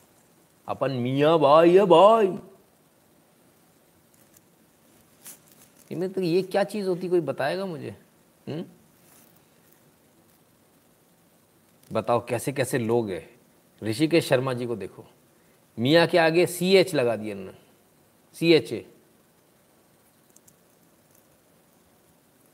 [0.68, 2.28] अपन मियाँ भाई है भाई।
[5.91, 7.89] इनमें तो ये क्या चीज़ होती, कोई बताएगा मुझे?
[7.89, 8.56] हुँ?
[8.56, 8.66] हम्म?
[11.91, 13.35] बताओ कैसे कैसे लोग हैं?
[13.86, 15.06] ऋषिकेश शर्मा जी को देखो।
[15.78, 17.58] मियाँ के आगे सी एच लगा दिया उन्होंने
[18.36, 18.86] सी एच ए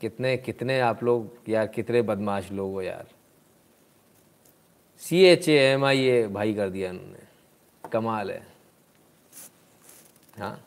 [0.00, 3.06] कितने कितने आप लोग, यार कितने बदमाश लोग हो यार।
[5.02, 8.46] सी एच ए एम आई ए भाई कर दिया उन्होंने कमाल है।
[10.38, 10.58] हाँ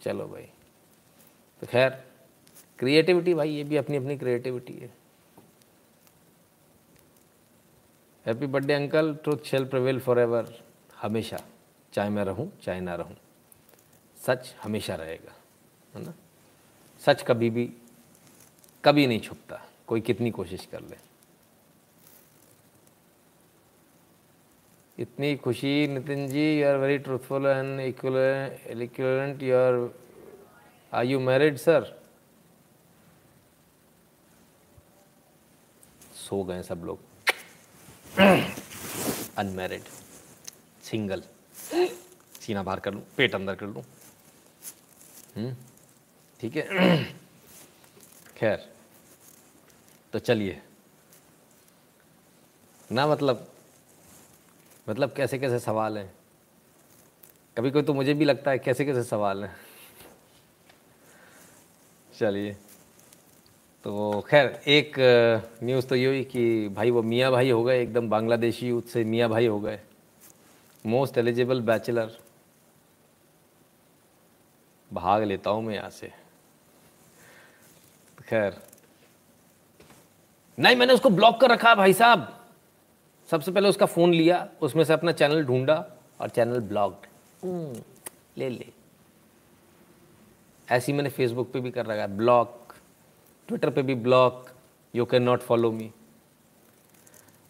[0.00, 0.48] चलो भाई।
[1.62, 1.90] तो खैर
[2.78, 4.90] क्रिएटिविटी भाई, ये भी अपनी अपनी क्रिएटिविटी है।
[8.26, 10.52] Happy birthday uncle truth shall prevail forever
[11.02, 11.38] हमेशा।
[11.92, 13.16] चाहे मैं रहूँ, चाहे ना रहूँ।
[14.16, 15.32] सच हमेशा रहेगा,
[15.94, 16.14] है ना?
[17.02, 17.64] सच कभी भी,
[18.84, 20.96] कभी नहीं छुपता। कोई कितनी कोशिश कर ले।
[24.98, 29.74] इतनी खुशी, Nitin ji you are very truthful and eloquent you are
[30.92, 31.94] are you married sir
[36.16, 37.05] सो गए सब लोग।
[39.38, 39.82] अनमैरिड
[40.82, 41.22] सिंगल
[42.40, 43.82] सीना बाहर कर लूँ पेट अंदर कर लूँ।
[45.36, 45.54] हम्म,
[46.40, 47.04] ठीक है?
[48.36, 48.68] खैर
[50.12, 50.60] तो चलिए।
[52.92, 53.48] ना मतलब
[54.88, 56.10] मतलब कैसे कैसे सवाल हैं?
[57.56, 59.56] कभी कोई तो मुझे भी लगता है कैसे कैसे सवाल हैं?
[62.18, 62.56] चलिए।
[63.86, 64.94] तो खैर एक
[65.62, 69.02] न्यूज़ तो ये हुई कि भाई वो मियाँ भाई हो गए एकदम बांग्लादेशी यूथ से
[69.04, 69.78] मियाँ भाई हो गए।
[70.84, 72.10] मोस्ट एलिजिबल बैचलर
[74.90, 76.10] भाग लेता हूँ मैं यहाँ से।
[78.28, 78.56] खैर।
[80.58, 82.28] नहीं मैंने उसको ब्लॉक कर रखा भाई साहब।
[83.28, 85.84] सबसे पहले उसका फ़ोन लिया उसमें से अपना चैनल ढूंढा
[86.20, 87.06] और चैनल ब्लॉक्ड
[87.44, 87.82] हम्म,
[88.38, 88.72] ले ले।
[90.68, 92.65] ऐसी मैंने फेसबुक पे भी कर रखा है ब्लॉक
[93.48, 94.46] ट्विटर पे भी block
[94.94, 95.90] you can not follow me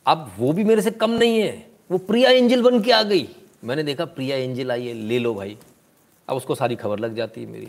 [0.07, 3.28] अब वो भी मेरे से कम नहीं है, वो प्रिया एंजल बन के आ गई।
[3.64, 5.57] मैंने देखा प्रिया एंजल आई है, ले लो भाई।
[6.28, 7.68] अब उसको सारी खबर लग जाती है मेरी।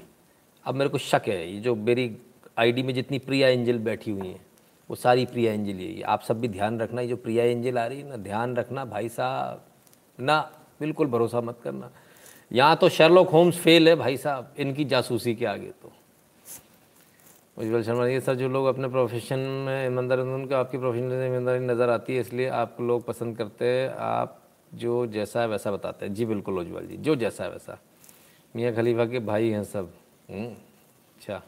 [0.66, 2.18] अब मेरे को शक है, ये जो मेरी
[2.58, 4.46] आईडी में जितनी प्रिया एंजल बैठी हुई हैं,
[4.90, 7.86] वो सारी प्रिया एंजल यही आप सब भी ध्यान रखना, ये जो प्रिया एंजल आ
[7.86, 9.64] रही है ना, ध्यान रखना भाई साहब।
[10.20, 10.40] ना,
[10.80, 11.90] बिल्कुल भरोसा मत करना।
[12.52, 15.92] यहाँ तो शर्लोक होम्स फेल है भाई साहब, इनकी जासूसी के आगे तो।
[17.58, 21.60] उज्ज्वल शर्मा ये सर जो लोग अपने प्रोफेशन में ईमानदार उनको आपकी प्रोफेशन में ईमानदारी
[21.60, 24.42] नज़र आती है इसलिए आप लोग पसंद करते हैं। आप
[24.74, 27.78] जो जैसा है वैसा बताते हैं। जी बिल्कुल उज्ज्वल जी जो जैसा है वैसा।
[28.56, 29.90] मियाँ खलीफा के भाई हैं सब।
[30.30, 30.54] हम्म,
[31.18, 31.42] अच्छा।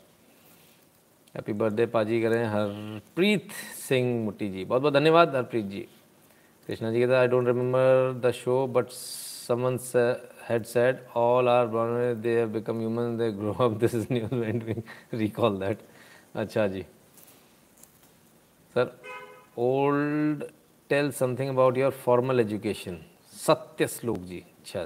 [1.35, 3.51] हैप्पी बर्थडे पाजी करें हरप्रीत
[3.87, 5.87] सिंह मुट्टी जी। बहुत बहुत धन्यवाद हरप्रीत जी।
[6.67, 9.77] कृष्णा जी कहते I don't remember the show but someone
[10.49, 14.31] had said all are born they have become human they grow up this is news
[16.35, 16.81] अच्छा जी।
[18.75, 18.91] Sir
[19.57, 20.43] old
[20.89, 22.97] tell something about your formal education
[23.33, 24.43] Satya Shlok ji.
[24.59, 24.83] अच्छा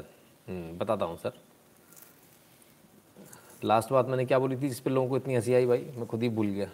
[0.77, 1.33] बताता हूँ sir.
[3.63, 5.85] Last बात मैंने क्या बोली थी, जिस पर लोगों को इतनी हँसी आई भाई?
[5.97, 6.69] मैं खुद ही भूल गया।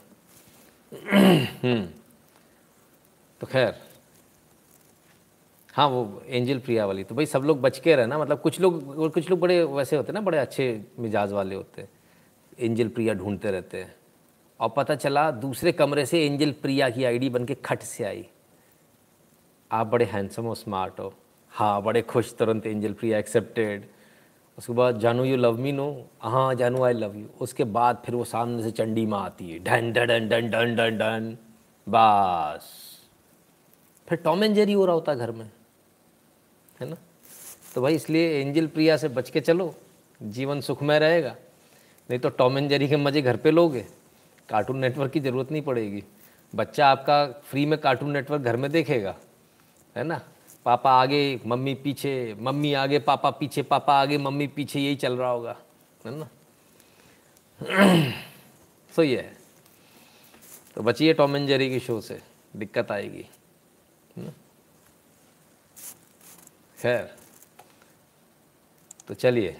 [3.41, 3.75] तो खैर।
[5.73, 8.59] हाँ वो एंजल प्रिया वाली। तो भाई सब लोग बच के रहे ना मतलब कुछ
[8.61, 11.89] लोग कुछ लोग बड़े वैसे होते हैं ना, बड़े अच्छे मिजाज वाले होते हैं।
[12.59, 13.95] एंजल प्रिया ढूंढते रहते हैं।
[14.59, 18.25] और पता चला दूसरे कमरे से एंजल प्रिया की आईडी बन के खट से आई।
[19.71, 21.13] आप बड़े हैंडसम हो स्मार्ट हो।
[21.53, 23.87] हाँ बड़े खुश, तुरंत एंजल प्रिया एक्सेप्टेड
[24.57, 25.89] उसके बाद, जानू यू लव मी नो
[26.21, 29.59] हाँ जानू आई लव यू उसके बाद फिर वो सामने से चंडी माँ आती है।
[29.59, 31.37] Done done done done done done
[31.87, 32.67] बस।
[34.07, 35.45] फिर टॉम एंड जेरी हो रहा होता घर में।
[36.81, 36.95] है ना?
[37.75, 39.73] तो भाई इसलिए एंजल प्रिया से बच के चलो।
[40.21, 41.35] जीवन सुखमय रहेगा।
[42.09, 43.85] नहीं तो टॉम एंड जेरी के मज़े घर पे लोगे।
[44.49, 46.03] कार्टून नेटवर्क की ज़रूरत नहीं पड़ेगी।
[46.53, 49.15] बच्चा आपका फ्री में कार्टून नेटवर्क घर में देखेगा,
[49.95, 50.21] है ना?
[50.65, 55.29] पापा आगे, मम्मी पीछे, मम्मी आगे, पापा पीछे, पापा आगे, मम्मी पीछे, यही चल रहा
[55.29, 55.55] होगा,
[56.05, 56.29] है ना?
[58.95, 59.37] सो ये है।
[60.75, 62.21] तो बचिए टॉम एंड जेरी के शो से,
[62.55, 63.25] दिक्कत आएगी
[66.77, 67.09] खैर
[69.07, 69.55] तो चलिए,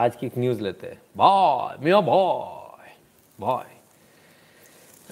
[0.00, 2.90] आज की एक न्यूज़ लेते हैं। भाई मियाँ भाई
[3.38, 3.75] भाई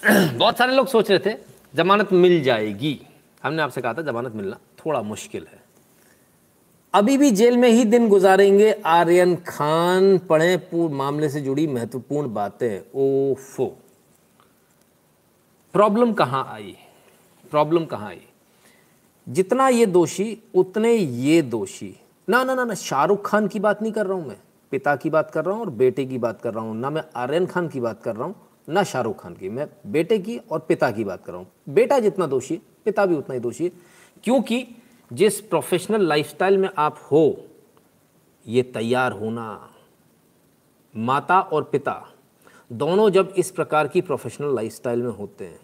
[0.34, 1.38] बहुत सारे लोग सोच रहे थे,
[1.74, 3.00] जमानत मिल जाएगी।
[3.42, 5.64] हमने आपसे कहा था, जमानत मिलना थोड़ा मुश्किल है।
[6.94, 12.34] अभी भी जेल में ही दिन गुजारेंगे। आर्यन खान पढ़े पूर्ण मामले से जुड़ी महत्वपूर्ण
[12.34, 13.78] बातें। ओफो।
[15.72, 16.76] प्रॉब्लम कहाँ आई?
[17.50, 18.22] प्रॉब्लम कहाँ आई?
[19.28, 23.92] जितना ये दोषी, उतने ये दोषी। ना ना ना ना, शाहरुख खान की बात नहीं
[23.92, 24.36] कर रहा हूँ मैं।
[24.70, 27.04] पिता की बात कर रहा हूँ और बेटे की बात कर रहा हूँ। ना मैं
[27.16, 30.58] आर्यन खान की बात कर रहा हूँ। ना शाहरुख खान की। मैं बेटे की और
[30.58, 33.68] पिता की बात कर रहा हूँ। बेटा जितना दोषी, पिता भी उतना ही दोषी,
[34.24, 34.66] क्योंकि
[35.10, 37.44] जिस प्रोफेशनल लाइफस्टाइल में आप हो,
[38.46, 39.70] ये तैयार होना,
[40.94, 42.02] माता और पिता,
[42.70, 45.60] दोनों जब इस प्रकार की प्रोफेशनल लाइफस्टाइल में होते हैं,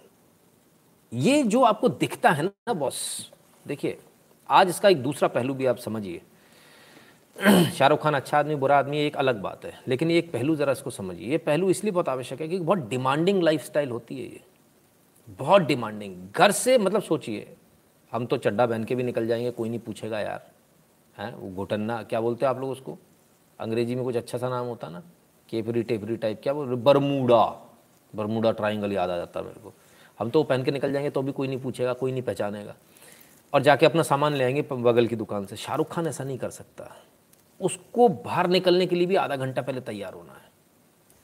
[1.13, 3.31] ये जो आपको दिखता है ना, बॉस,
[3.67, 3.99] देखिए,
[4.49, 6.23] आज इसका एक दूसरा पहलू भी आप समझिए।
[7.75, 10.73] शाहरुख खान अच्छा आदमी, बुरा आदमी, एक अलग बात है। लेकिन ये एक पहलू ज़रा
[10.73, 14.41] इसको समझिए। ये पहलू इसलिए बहुत आवश्यक है क्योंकि बहुत डिमांडिंग लाइफ होती है ये।
[15.39, 17.57] बहुत डिमांडिंग घर से मतलब सोचिए,
[18.13, 20.51] हम तो चड्डा पहन के भी निकल जाएँगे, कोई नहीं पूछेगा यार।
[21.19, 21.35] हैं?
[21.35, 22.99] वो घुटन्ना क्या बोलते हैं आप लोग उसको?
[23.61, 25.03] अंग्रेज़ी में कुछ अच्छा सा नाम होता ना?
[25.49, 27.73] केपरी टेपरी टाइप क्या बोल बरमूडा।
[28.17, 29.73] बरमूडा ट्राइंगल याद आ जाता है मेरे को।
[30.19, 32.75] हम तो पहन के निकल जाएँगे तो भी कोई नहीं पूछेगा, कोई नहीं पहचानेगा।
[33.55, 36.51] और जाके अपना सामान ले आएँगे बगल की दुकान से। शाहरुख खान ऐसा नहीं कर
[36.51, 36.97] सकता।
[37.61, 40.49] उसको बाहर निकलने के लिए भी आधा घंटा पहले तैयार होना है।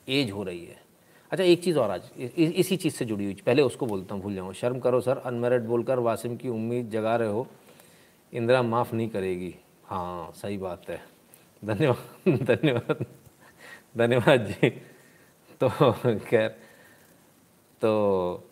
[0.09, 0.85] एज हो रही है।
[1.31, 4.35] अच्छा एक चीज़ और आज इसी चीज़ से जुड़ी हुई, पहले उसको बोलता हूँ, भूल
[4.35, 7.47] जाऊँ। शर्म करो सर, अनमेरिड बोलकर वासिम की उम्मीद जगा रहे हो,
[8.33, 9.55] इंदिरा माफ़ नहीं करेगी।
[9.85, 11.01] हाँ सही बात है।
[11.63, 13.05] धन्यवाद धन्यवाद
[13.97, 14.71] धन्यवाद जी।
[15.61, 15.69] तो
[16.21, 16.49] खैर
[17.83, 18.43] तो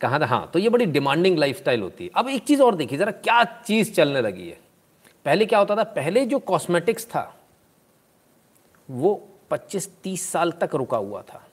[0.00, 0.26] कहा था?
[0.26, 3.42] हाँ तो ये बड़ी डिमांडिंग लाइफस्टाइल होती है। अब एक चीज़ और देखिए, ज़रा क्या
[3.44, 4.58] चीज़ चलने लगी है।
[5.24, 5.84] पहले क्या होता था?
[5.84, 7.36] पहले जो कॉस्मेटिक्स था,
[8.90, 11.46] वो 25-30 साल तक रुका हुआ था।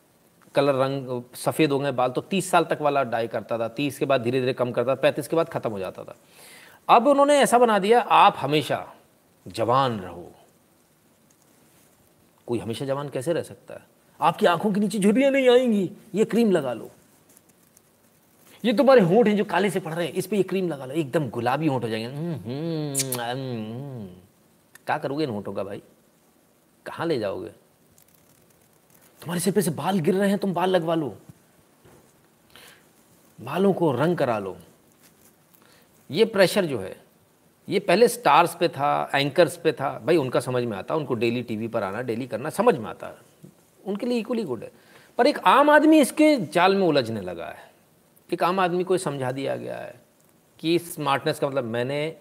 [0.55, 3.99] कलर रंग, सफ़ेद हो गए, बाल तो 30 साल तक वाला डाई करता था। 30
[3.99, 6.15] के बाद धीरे धीरे कम करता था, पैंतीस के बाद ख़त्म हो जाता था।
[6.89, 8.93] अब उन्होंने ऐसा बना दिया, आप हमेशा
[9.47, 10.31] जवान रहो।
[12.47, 13.81] कोई हमेशा जवान कैसे रह सकता है?
[14.21, 16.91] आपकी आँखों के नीचे झुर्रियाँ नहीं आएँगी, ये क्रीम लगा लो।
[18.65, 20.85] ये तुम्हारे होंठ हैं जो काले से पड़ रहे हैं। इस पर ये क्रीम लगा
[20.85, 24.05] लो। एकदम गुलाबी होंठ हो जाएँगे। हम्म, हम्म, हम्म।
[24.85, 25.81] क्या करोगे इन होंठों का भाई?
[26.85, 27.49] कहाँ ले जाओगे?
[29.21, 31.17] तुम्हारे सिर पे से बाल गिर रहे हैं तुम बाल लगवा लो।
[33.41, 34.57] बालों को रंग करा लो।
[36.11, 36.97] ये प्रेशर जो है
[37.69, 41.43] ये पहले स्टार्स पे था एंकर्स पे था। भाई उनका समझ में आता उनको डेली
[41.43, 43.21] टीवी पर आना डेली करना समझ में आता।
[43.85, 44.71] उनके लिए इक्वली गुड है।
[45.17, 47.66] पर एक आम आदमी इसके जाल में उलझने लगा है।
[48.33, 50.01] एक आम आदमी को समझा दिया गया है
[50.59, 52.17] कि स्मार्टनेस का मतलब मैंने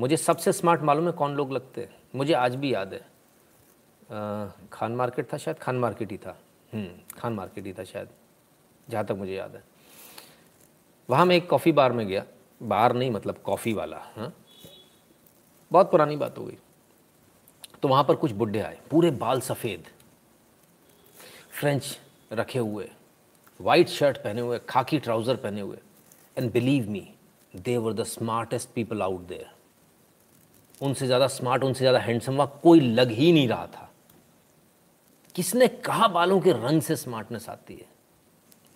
[0.00, 4.46] मुझे सबसे स्मार्ट मालूम है कौन लोग लगते हैं। मुझे आज भी याद है। आ,
[4.72, 5.58] खान मार्केट था शायद?
[5.58, 6.38] खान मार्केट ही था।
[6.74, 8.08] हम्म, खान मार्केट ही था शायद।
[8.90, 9.64] जहाँ तक मुझे याद है।
[11.10, 12.24] वहाँ मैं एक कॉफ़ी बार में गया।
[12.62, 14.34] बार नहीं मतलब कॉफ़ी वाला हाँ।
[15.72, 16.58] बहुत पुरानी बात हो गई।
[17.82, 19.84] तो वहाँ पर कुछ बुढ़े आए। पूरे बाल सफ़ेद।
[21.60, 22.00] फ्रेंच
[22.32, 22.90] रखे हुए।
[23.64, 25.78] वाइट शर्ट पहने हुए खाकी ट्राउज़र पहने हुए.
[26.36, 27.08] And believe me
[27.54, 29.50] they were the smartest people out there
[30.80, 33.90] उनसे ज़्यादा स्मार्ट उनसे ज़्यादा हैंडसम वहाँ कोई लग ही नहीं रहा था.
[35.34, 37.86] किसने कहा बालों के रंग से स्मार्टनेस आती है?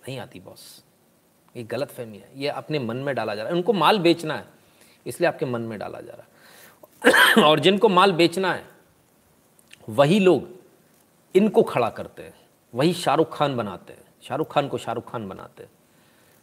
[0.07, 0.83] नहीं आती बॉस
[1.55, 2.29] ये गलत फहमी है.
[2.35, 3.57] ये अपने मन में डाला जा रहा है.
[3.57, 4.45] उनको माल बेचना है.
[5.05, 8.63] इसलिए आपके मन में डाला जा रहा है। और जिनको माल बेचना है,
[9.89, 10.47] वही लोग
[11.35, 12.33] इनको खड़ा करते हैं.
[12.73, 14.03] वही शाहरुख खान बनाते हैं.
[14.23, 15.69] शाहरुख खान को शाहरुख खान बनाते हैं।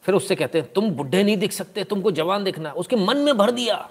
[0.02, 3.38] फिर उससे कहते हैं, तुम बुढ़े नहीं दिख सकते, तुमको जवान दिखना उसके मन में
[3.38, 3.90] भर दिया।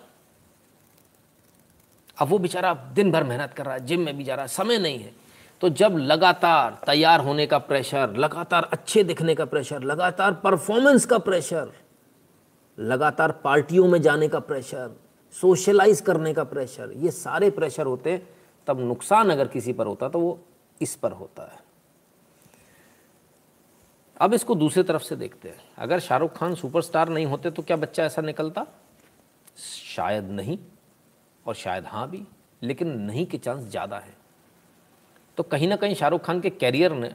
[2.18, 4.48] अब वो बेचारा दिन भर मेहनत कर रहा है, जिम में भी जा रहा है,
[4.48, 5.14] समय नहीं है।
[5.62, 11.18] तो जब लगातार तैयार होने का प्रेशर, लगातार अच्छे दिखने का प्रेशर, लगातार परफॉर्मेंस का
[11.18, 11.72] प्रेशर,
[12.80, 14.96] लगातार पार्टियों में जाने का प्रेशर,
[15.34, 18.22] सोशलाइज करने का प्रेशर, ये सारे प्रेशर होते,
[18.68, 20.40] तब नुकसान अगर किसी पर होता तो वो
[20.82, 21.65] इस पर होता है।
[24.18, 27.78] अब इसको दूसरी तरफ़ से देखते हैं। अगर शाहरुख खान सुपरस्टार नहीं होते तो क्या
[27.78, 28.66] बच्चा ऐसा निकलता?
[29.58, 30.58] शायद नहीं,
[31.46, 32.22] और शायद हाँ भी,
[32.62, 34.14] लेकिन नहीं के चांस ज़्यादा है।
[35.38, 37.14] तो कहीं ना कहीं शाहरुख खान के कैरियर ने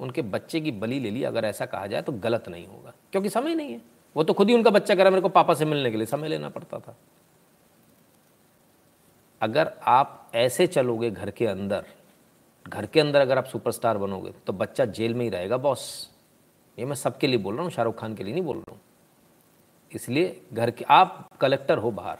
[0.00, 3.30] उनके बच्चे की बलि ले ली, अगर ऐसा कहा जाए तो गलत नहीं होगा। क्योंकि
[3.30, 3.80] समय नहीं है।
[4.16, 6.28] वो तो खुद ही उनका बच्चा करा, मेरे को पापा से मिलने के लिए समय
[6.28, 6.96] लेना पड़ता था।
[9.40, 11.84] अगर आप ऐसे चलोगे घर के अंदर,
[12.66, 16.10] घर के अंदर अगर आप सुपरस्टार बनोगे तो बच्चा जेल में ही रहेगा, बॉस।
[16.78, 18.80] ये मैं सबके लिए बोल रहा हूँ, शाहरुख खान के लिए नहीं बोल रहा हूँ।
[19.92, 22.18] इसलिए घर के, आप कलेक्टर हो बाहर,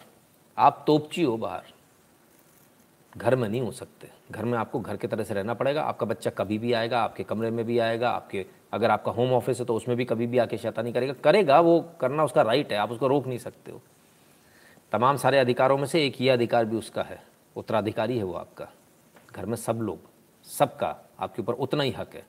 [0.58, 1.72] आप तोपची हो बाहर,
[3.12, 6.06] घर में नहीं हो सकते। घर में आपको घर के तरह से रहना पड़ेगा, आपका
[6.06, 9.64] बच्चा कभी भी आएगा, आपके कमरे में भी आएगा, आपके, अगर आपका होम ऑफ़िस है
[9.66, 12.90] तो उसमें भी कभी भी आके शैतानी करेगा। करेगा, वो करना उसका राइट है, आप
[12.90, 13.80] उसको रोक नहीं सकते हो।
[14.92, 17.22] तमाम सारे अधिकारों में से एक ही अधिकार भी उसका है,
[17.56, 18.68] उत्तराधिकारी है वो आपका।
[19.34, 19.98] घर में सब लोग,
[20.46, 22.24] सबका आपके ऊपर उतना ही हक है।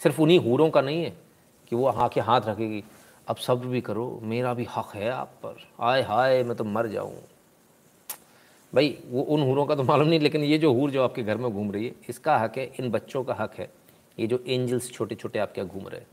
[0.00, 1.16] सिर्फ़ उन्हीं हूरों का नहीं है
[1.70, 2.82] कि वो हाँ के हाथ रखेगी,
[3.28, 6.86] अब सब्र भी करो, मेरा भी हक है आप पर। आए हाय, मैं तो मर
[6.86, 7.14] जाऊँ।
[8.72, 11.36] भाई, वो उन हूरों का तो मालूम नहीं, लेकिन ये जो हूर जो आपके घर
[11.36, 13.70] में घूम रही है, इसका हक है, इन बच्चों का हक है।
[14.18, 16.06] ये जो एंजल्स छोटे छोटे आपके यहाँ घूम रहे हैं,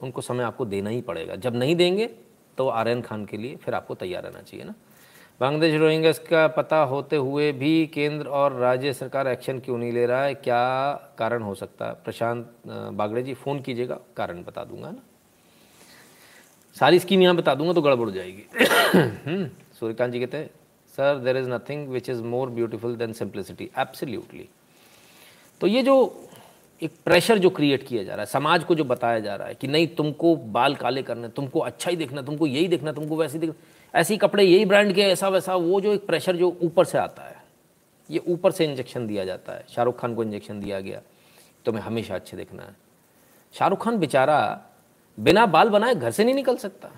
[0.00, 2.06] उनको समय आपको देना ही पड़ेगा। जब नहीं देंगे
[2.58, 4.74] तो आर्यन खान के लिए फिर आपको तैयार रहना चाहिए ना।
[5.40, 10.04] बांग्लादेश रोहिंग्या का पता होते हुए भी केंद्र और राज्य सरकार एक्शन क्यों नहीं ले
[10.06, 10.34] रहा है?
[10.34, 11.86] क्या कारण हो सकता?
[11.86, 15.02] है प्रशांत बागड़े जी फ़ोन कीजिएगा कारण बता दूँगा ना।
[16.76, 18.44] सारी स्कीम यहाँ बता दूँगा तो गड़बड़ जाएगी।
[18.94, 19.46] हम्म,
[19.80, 20.50] सूर्यकांत जी कहते हैं
[20.94, 24.48] sir there is nothing which is more beautiful than simplicity absolutely
[25.60, 25.96] तो ये जो
[26.82, 29.54] एक प्रेशर जो क्रिएट किया जा रहा है समाज को जो बताया जा रहा है
[29.54, 33.38] कि नहीं तुमको बाल काले करने तुमको अच्छा ही देखना तुमको यही देखना तुमको वैसे
[33.38, 36.84] ही देखना ऐसे कपड़े, यही ब्रांड के ऐसा वैसा, वो जो एक प्रेशर जो ऊपर
[36.84, 37.42] से आता है,
[38.10, 41.00] ये ऊपर से इंजेक्शन दिया जाता है। शाहरुख खान को इंजेक्शन दिया गया
[41.64, 42.76] तुम्हें हमेशा अच्छे देखना है।
[43.52, 44.62] शाहरुख खान बेचारा
[45.20, 46.90] बिना बाल बनाए घर से नहीं निकल सकता।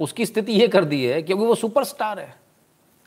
[0.00, 2.36] उसकी स्थिति ये कर दी है क्योंकि वो सुपरस्टार है।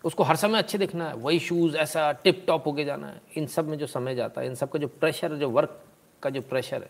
[0.04, 3.48] उसको हर समय अच्छे दिखना है। वही शूज़ ऐसा टिप टॉप होके जाना है। इन
[3.48, 5.82] सब में जो समय जाता है, इन सब का जो प्रेशर जो वर्क
[6.24, 6.90] का जो प्रेशर है,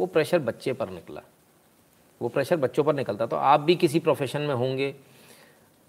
[0.00, 1.22] वो प्रेशर बच्चे पर निकला।
[2.22, 4.94] वो प्रेशर बच्चों पर निकलता तो आप भी किसी प्रोफेशन में होंगे।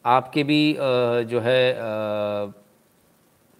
[0.06, 0.76] आपके भी
[1.26, 1.60] जो है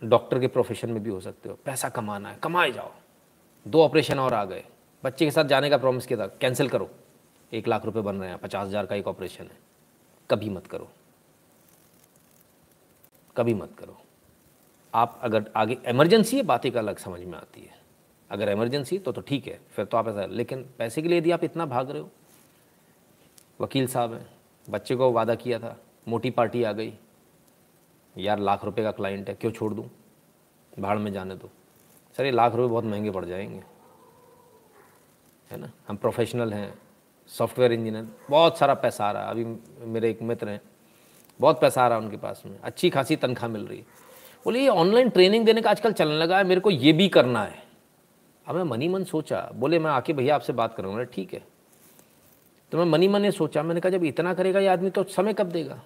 [0.02, 2.92] डॉक्टर के प्रोफेशन में भी हो सकते हो। पैसा कमाना है, कमाए जाओ।
[3.66, 4.64] दो ऑपरेशन और आ गए।
[5.04, 6.90] बच्चे के साथ जाने का प्रॉमिस किया था कैंसिल करो।
[7.52, 9.58] एक लाख रुपए बन रहे हैं, पचास हज़ार का एक ऑपरेशन है।
[10.30, 10.90] कभी मत करो।
[13.36, 13.98] कभी मत करो।
[14.94, 17.82] आप अगर, आगे इमरजेंसी है बात एक अलग समझ में आती है।
[18.30, 21.32] अगर इमरजेंसी तो तो ठीक है, फिर तो आप ऐसा, लेकिन पैसे के लिए यदि
[21.32, 22.10] आप इतना भाग रहे हो
[23.64, 24.30] वकील साहब हैं।
[24.70, 26.94] बच्चे को वादा किया था। मोटी पार्टी आ गई।
[28.18, 29.90] यार, लाख रुपए का क्लाइंट है, क्यों छोड़ दूँ?
[30.80, 31.50] भाड़ में जाने दो।
[32.18, 33.64] सर, ये लाख रुपए बहुत महँगे पड़ जाएँगे।
[35.52, 35.72] है ना?
[35.88, 36.80] हम प्रोफेशनल हैं
[37.28, 39.46] सॉफ्टवेयर इंजीनियर बहुत सारा पैसा आ रहा है। अभी
[39.86, 40.62] मेरे एक मित्र हैं,
[41.42, 43.86] बहुत पैसा आ रहा है उनके पास में। अच्छी खासी तनख्वाह मिल रही है।
[44.46, 47.44] बोले, ये ऑनलाइन ट्रेनिंग देने का आजकल चलने लगा है, मेरे को ये भी करना
[47.44, 47.64] है।
[48.48, 51.53] अब मैं मनी मन सोचा, बोले, मैं आके भैया आपसे बात करूँगा। ठीक है।
[52.74, 55.34] तो मैं मनी मन ने सोचा, मैंने कहा, जब इतना करेगा ये आदमी तो समय
[55.34, 55.84] कब देगा?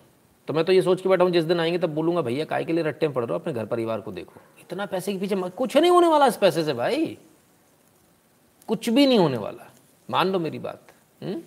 [0.48, 2.66] तो मैं तो ये सोच के बैठा हूँ, जिस दिन आएँगे तब बोलूँगा, भैया, काय
[2.66, 3.40] के लिए रट्टे पड़ रहे हो?
[3.40, 6.64] अपने घर परिवार को देखो। इतना पैसे के पीछे कुछ नहीं होने वाला इस पैसे
[6.64, 7.18] से भाई।
[8.68, 9.72] कुछ भी नहीं होने वाला।
[10.10, 10.82] मान लो मेरी बात।
[11.24, 11.42] हम्म?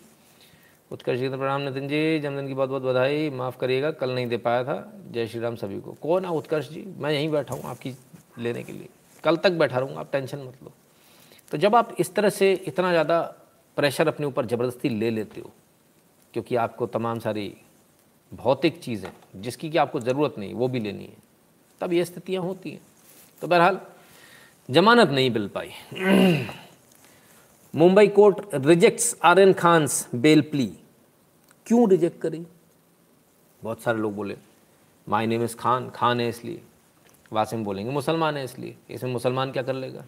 [0.92, 4.64] उत्कर्ष प्रणाम, नितिन जी, जन्मदिन की बहुत बहुत बधाई। माफ़ करिएगा, कल नहीं दे पाया
[4.64, 6.94] था। जय श्री राम सभी को। कौन है उत्कर्ष जी?
[6.98, 7.94] मैं यहीं बैठा हूँ आपकी
[8.38, 8.88] लेने के लिए।
[9.24, 10.72] कल तक बैठा रहूँगा, आप टेंशन मत लो।
[11.50, 13.34] तो जब आप इस तरह से इतना ज़्यादा
[13.80, 15.50] प्रेशर अपने ऊपर ज़बरदस्ती ले लेते हो,
[16.34, 17.56] क्योंकि आपको तमाम सारी
[18.32, 21.16] भौतिक चीज़ें, जिसकी कि आपको ज़रूरत नहीं, वो भी लेनी है।
[21.80, 22.80] तब ये स्थितियाँ होती हैं।
[23.42, 23.80] तो बहरहाल,
[24.70, 25.70] जमानत नहीं मिल पाई।
[27.74, 30.66] Mumbai court rejects R N Khan's bail plea
[31.66, 32.46] क्यों रिजेक्ट करी?
[33.62, 34.36] बहुत सारे लोग बोले
[35.08, 36.62] my name is Khan Khan है इसलिए।
[37.32, 40.04] वासिम बोलेंगे, मुसलमान है इसलिए। इसमें मुसलमान क्या कर लेगा?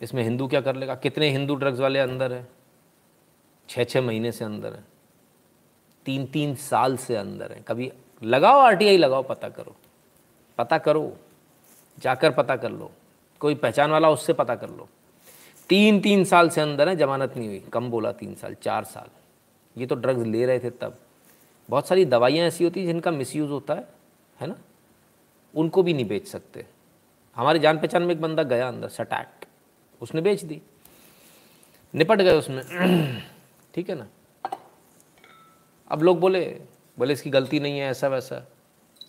[0.00, 0.94] इसमें हिंदू क्या कर लेगा?
[0.94, 2.48] कितने हिंदू ड्रग्स वाले अंदर हैं?
[3.68, 4.84] छः छः महीने से अंदर हैं।
[6.06, 7.92] तीन तीन साल से अंदर हैं। कभी
[8.22, 9.76] लगाओ आरटीआई लगाओ, पता करो।
[10.58, 11.16] पता करो।
[11.98, 12.90] जाकर पता कर लो।
[13.40, 14.88] कोई पहचान वाला उससे पता कर लो।
[15.68, 19.08] तीन तीन साल से अंदर है, जमानत नहीं हुई। कम बोला तीन साल, चार साल।
[19.80, 20.98] ये तो ड्रग्स ले रहे थे तब।
[21.70, 23.88] बहुत सारी दवाइयाँ ऐसी होती हैं जिनका मिसयूज़ होता है
[24.40, 24.54] है ना?
[25.54, 26.66] उनको भी नहीं बेच सकते।
[27.36, 29.47] हमारे जान पहचान में एक बंदा गया अंदर, सटैक।
[30.02, 30.62] उसने बेच दी।
[31.94, 32.62] निपट गए उसमें।
[33.74, 34.08] ठीक है ना?
[35.88, 36.60] अब लोग बोले
[36.98, 38.48] बोले, इसकी गलती नहीं है ऐसा वैसा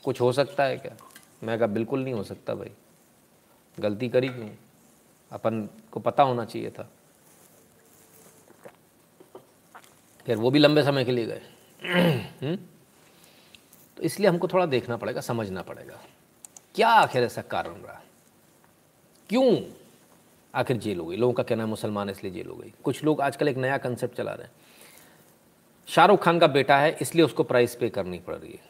[0.04, 0.98] कुछ हो सकता है क्या?
[1.44, 2.72] मैं कहा, बिल्कुल नहीं हो सकता भाई।
[3.80, 4.50] गलती करी क्यों?
[5.32, 6.92] अपन को पता होना चाहिए था।
[10.26, 11.42] फिर वो भी लंबे समय के लिए गए।
[12.46, 12.56] हम्म?
[13.98, 16.00] तो इसलिए हमको थोड़ा देखना पड़ेगा, समझना पड़ेगा।
[16.76, 18.02] क्या आखिर ऐसा कारण रहा?
[19.30, 19.79] क्यों?
[20.60, 23.22] आखिर जेल हो गई। लोगों का कहना है मुसलमान इसलिए जेल हो गई। कुछ लोग
[23.22, 24.52] आजकल एक नया कंसेप्ट चला रहे हैं।
[25.88, 28.68] शाहरुख खान का बेटा है, इसलिए उसको प्राइस पे करनी पड़ रही है।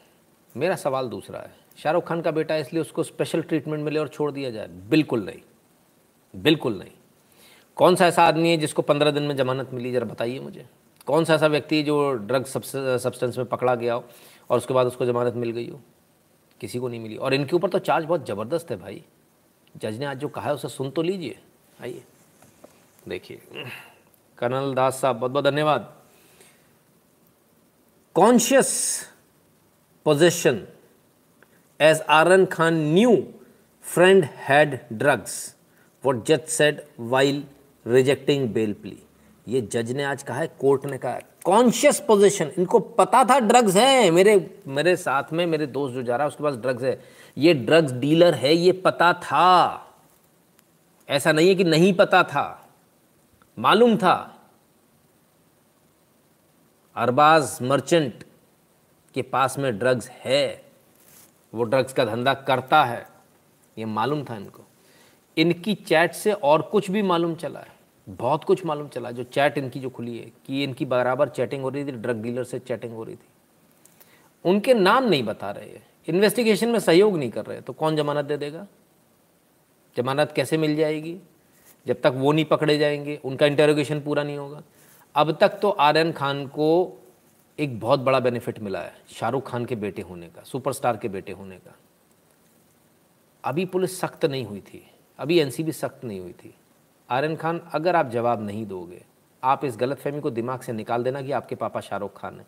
[0.54, 4.08] मेरा सवाल दूसरा है, शाहरुख खान का बेटा है, इसलिए उसको स्पेशल ट्रीटमेंट मिले और
[4.08, 4.68] छोड़ दिया जाए?
[4.90, 5.40] बिल्कुल नहीं।
[6.34, 6.90] बिल्कुल नहीं।
[7.76, 10.66] कौन सा ऐसा आदमी है जिसको पंद्रह दिन में जमानत मिली, ज़रा बताइए मुझे।
[11.06, 14.04] कौन सा ऐसा व्यक्ति जो ड्रग सब्सटेंस में पकड़ा गया हो
[14.50, 15.80] और उसके बाद उसको जमानत मिल गई हो?
[16.60, 19.02] किसी को नहीं मिली। और इनके ऊपर तो चार्ज बहुत ज़बरदस्त है भाई।
[19.74, 21.38] जज ने आज जो कहा है, उसे सुन तो लीजिए।
[21.82, 22.02] आइए।
[23.08, 23.64] देखिए।
[24.38, 25.92] कर्नल दास साहब, बहुत बहुत धन्यवाद।
[28.16, 28.72] Conscious
[30.06, 30.66] possession
[31.80, 33.16] as R N Khan new
[33.84, 35.36] friend had drugs
[36.04, 37.42] what जज said while
[37.86, 38.98] rejecting bail plea
[39.48, 43.76] ये जज ने आज कहा है कोर्ट ने कहा कॉन्शियस पोजिशन इनको पता था ड्रग्स
[43.76, 44.34] है। मेरे
[44.68, 47.00] मेरे साथ में मेरे दोस्त जो जा रहा है, उसके पास ड्रग्स है।
[47.36, 49.89] ये ड्रग्स डीलर है, ये पता था।
[51.10, 52.68] ऐसा नहीं है कि नहीं पता था,
[53.58, 54.36] मालूम था।
[56.96, 58.24] अरबाज मर्चेंट
[59.14, 60.62] के पास में ड्रग्स है,
[61.52, 63.06] वो ड्रग्स का धंधा करता है,
[63.76, 64.64] ये मालूम था इनको।
[65.36, 67.72] इनकी चैट से और कुछ भी मालूम चला है,
[68.06, 71.68] बहुत कुछ मालूम चला जो चैट इनकी जो खुली है, कि इनकी बराबर चैटिंग हो
[71.68, 73.28] रही थी, ड्रग डीलर से चैटिंग हो रही थी।
[74.44, 75.78] उनके नाम नहीं बता रहे
[76.08, 78.66] इन्वेस्टिगेशन में सहयोग नहीं कर रहे तो कौन जमानत दे देगा?
[79.96, 81.16] जमानत कैसे मिल जाएगी?
[81.86, 84.62] जब तक वो नहीं पकड़े जाएँगे, उनका इंटेरोगेशन पूरा नहीं होगा।
[85.14, 86.98] अब तक तो आर्यन खान को
[87.58, 91.32] एक बहुत बड़ा बेनिफिट मिला है, शाहरुख खान के बेटे होने का सुपरस्टार के बेटे
[91.32, 91.76] होने का।
[93.44, 94.82] अभी पुलिस सख्त नहीं हुई थी,
[95.18, 96.54] अभी एनसीबी सख्त नहीं हुई थी।
[97.08, 99.02] आर्यन खान, अगर आप जवाब नहीं दोगे,
[99.42, 102.46] आप इस गलत फहमी को दिमाग से निकाल देना कि आपके पापा शाहरुख खान हैं।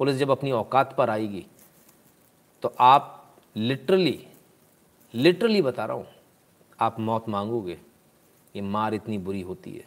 [0.00, 1.46] पुलिस जब अपनी औकात पर आएगी
[2.62, 4.18] तो आप लिटरली
[5.14, 6.06] लिटरली बता रहा हूँ
[6.80, 7.78] आप मौत मांगोगे,
[8.56, 9.84] ये मार इतनी बुरी होती है।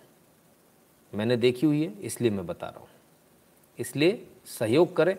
[1.13, 2.87] मैंने देखी हुई है, इसलिए मैं बता रहा हूँ।
[3.79, 5.17] इसलिए सहयोग करें।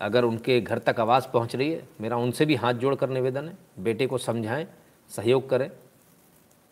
[0.00, 3.48] अगर उनके घर तक आवाज़ पहुँच रही है, मेरा उनसे भी हाथ जोड़ कर निवेदन
[3.48, 4.66] है, बेटे को समझाएँ,
[5.08, 5.70] सहयोग करें।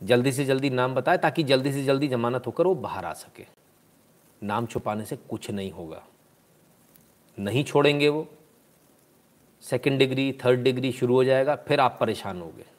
[0.03, 3.47] जल्दी से जल्दी नाम बताएँ, ताकि जल्दी से जल्दी जमानत होकर वो बाहर आ सके।
[4.43, 6.03] नाम छुपाने से कुछ नहीं होगा।
[7.39, 8.29] नहीं छोड़ेंगे वो।
[9.63, 12.76] सेकंड डिग्री थर्ड डिग्री शुरू हो जाएगा, फिर आप परेशान होगे।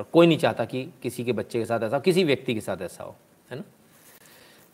[0.00, 2.60] और कोई नहीं चाहता कि किसी के बच्चे के साथ ऐसा हो, किसी व्यक्ति के
[2.60, 3.16] साथ ऐसा हो,
[3.50, 3.62] है ना?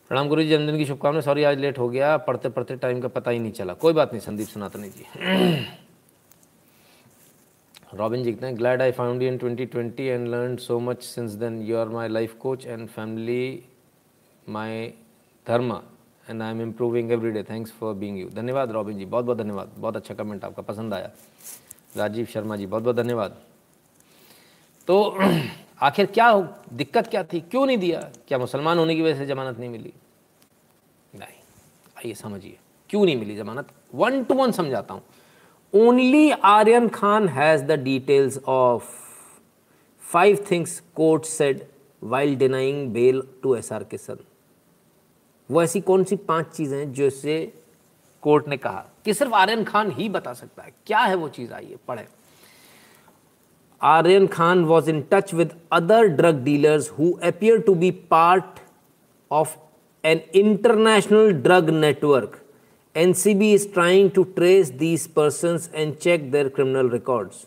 [0.09, 3.09] प्रणाम गुरु जी जन्मदिन की शुभकामनाएँ। सॉरी, आज लेट हो गया पढ़ते पढ़ते टाइम का
[3.09, 5.05] पता ही नहीं चला। कोई बात नहीं, संदीप सनातनी जी।
[7.95, 8.57] रॉबिन जी कहते हैं?
[8.57, 12.09] Glad I found you in 2020 and learn so much since then you are my
[12.09, 13.65] life coach and family
[14.49, 14.89] my
[15.47, 15.83] dharma
[16.31, 19.39] and I am improving every day thanks for being you धन्यवाद Robin ji बहुत बहुत
[19.39, 21.11] धन्यवाद। बहुत अच्छा comment आपका पसंद आया।
[21.97, 23.43] राजीव शर्मा जी बहुत बहुत धन्यवाद।
[24.87, 25.19] तो
[25.83, 27.41] आखिर क्या हो, दिक्कत क्या थी?
[27.41, 28.11] क्यों नहीं दिया?
[28.29, 29.93] क्या मुसलमान होने की वजह से जमानत नहीं मिली?
[31.15, 31.39] नहीं।
[31.99, 32.59] आइए समझिए।
[32.91, 33.69] क्यों नहीं मिली जमानत?
[33.95, 35.03] वन टू वन समझाता हूँ।
[35.75, 38.85] Only Aryan Khan has the details of
[40.13, 41.65] five things court said
[42.03, 44.17] while denying bail to S R K son
[45.51, 47.53] वो ऐसी कौन सी पाँच चीज़ें जो इसे
[48.23, 48.87] कोर्ट ने कहा?
[49.05, 51.53] कि सिर्फ़ आर्यन खान ही बता सकता है। क्या है वो चीज़?
[51.53, 52.07] आइए, पढ़े।
[53.83, 58.61] Aryan Khan was in touch with other drug dealers who appear to be part
[59.31, 59.57] of
[60.05, 62.41] an international drug network
[62.95, 67.47] NCB is trying to trace these person and check their criminal records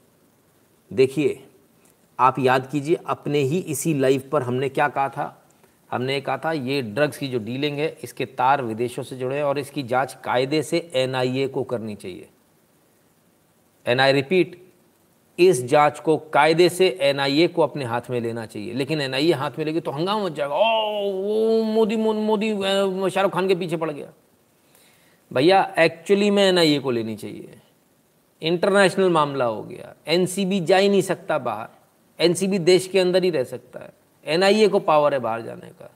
[0.92, 1.44] देखिए,
[2.20, 5.36] आप याद कीजिए, अपने ही इसी live पर हमने क्या कहा था?
[5.92, 9.44] हमने कहा था, ये ड्रग्स की जो डीलिंग है, इसके तार विदेशों से जुड़े हैं
[9.44, 12.28] और इसकी जाँच कायदे से एनआईए को करनी चाहिए।
[13.86, 14.58] एन आई रिपीट
[15.40, 19.52] इस जाँच को कायदे से एनआईए को अपने हाथ में लेना चाहिए। लेकिन एनआईए हाथ
[19.60, 22.52] में लेगी तो हंगामा मच जाएगा। ओ मोदी मोदी
[23.10, 24.08] शाहरुख खान के पीछे पड़ गया।
[25.32, 27.60] भैया एक्चुअली में एनआईए को लेनी चाहिए।
[28.42, 31.68] इंटरनेशनल मामला हो गया। एनसीबी जा ही नहीं सकता बाहर।
[32.20, 33.94] एनसीबी देश के अंदर ही रह सकता है।
[34.26, 35.92] एनआईए को पावर है बाहर जाने का।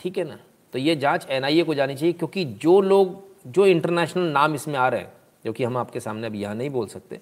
[0.00, 0.38] ठीक है ना?
[0.72, 4.88] तो ये जाँच एनआईए को जानी चाहिए, क्योंकि जो लोग, जो इंटरनेशनल नाम इसमें आ
[4.88, 5.12] रहे हैं,
[5.44, 7.20] जो कि हम आपके सामने अभी यहाँ नहीं बोल सकते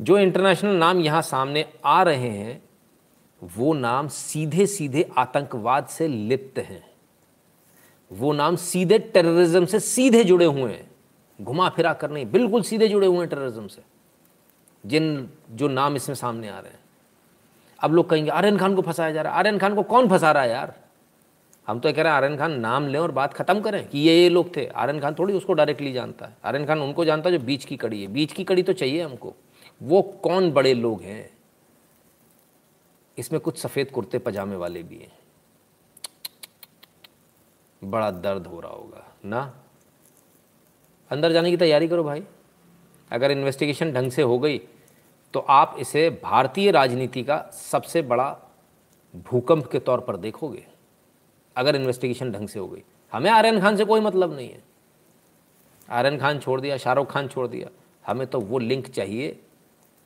[0.00, 2.62] जो इंटरनेशनल नाम यहाँ सामने आ रहे हैं,
[3.42, 6.90] वो नाम सीधे सीधे आतंकवाद से लिप्त हैं।
[8.12, 10.90] वो नाम सीधे टेररिज्म से सीधे जुड़े हुए हैं।
[11.42, 13.82] घुमा फिरा कर नहीं, बिल्कुल सीधे जुड़े हुए हैं टेररिज्म से।
[14.86, 16.80] जिन, जो नाम इसमें सामने आ रहे हैं।
[17.82, 20.32] अब लोग कहेंगे, आर्यन खान को फंसाया जा रहा है। आर्यन खान को कौन फंसा
[20.32, 20.74] रहा है यार?
[21.66, 24.22] हम तो कह रहे हैं, आर्यन खान नाम लें और बात खत्म करें कि ये
[24.22, 27.38] ये लोग थे। आर्यन खान थोड़ी उसको डायरेक्टली जानता है। आर्यन खान उनको जानता है
[27.38, 29.34] जो बीच की कड़ी है। बीच की कड़ी तो चाहिए हमको।
[29.80, 31.30] वो कौन बड़े लोग हैं?
[33.16, 35.18] इसमें कुछ सफ़ेद कुर्ते पजामे वाले भी हैं।
[37.82, 39.62] बड़ा दर्द हो रहा होगा, ना?
[41.10, 42.22] अंदर जाने की तैयारी करो भाई।
[43.10, 44.58] अगर इन्वेस्टिगेशन ढंग से हो गई
[45.34, 48.36] तो आप इसे भारतीय राजनीति का सबसे बड़ा
[49.14, 50.66] भूकंप के तौर पर देखोगे।
[51.56, 52.82] अगर इन्वेस्टिगेशन ढंग से हो गई।
[53.12, 54.62] हमें आर्यन खान से कोई मतलब नहीं है।
[55.88, 57.68] आर्यन खान छोड़ दिया, शाहरुख खान छोड़ दिया।
[58.04, 59.40] हमें तो वो लिंक चाहिए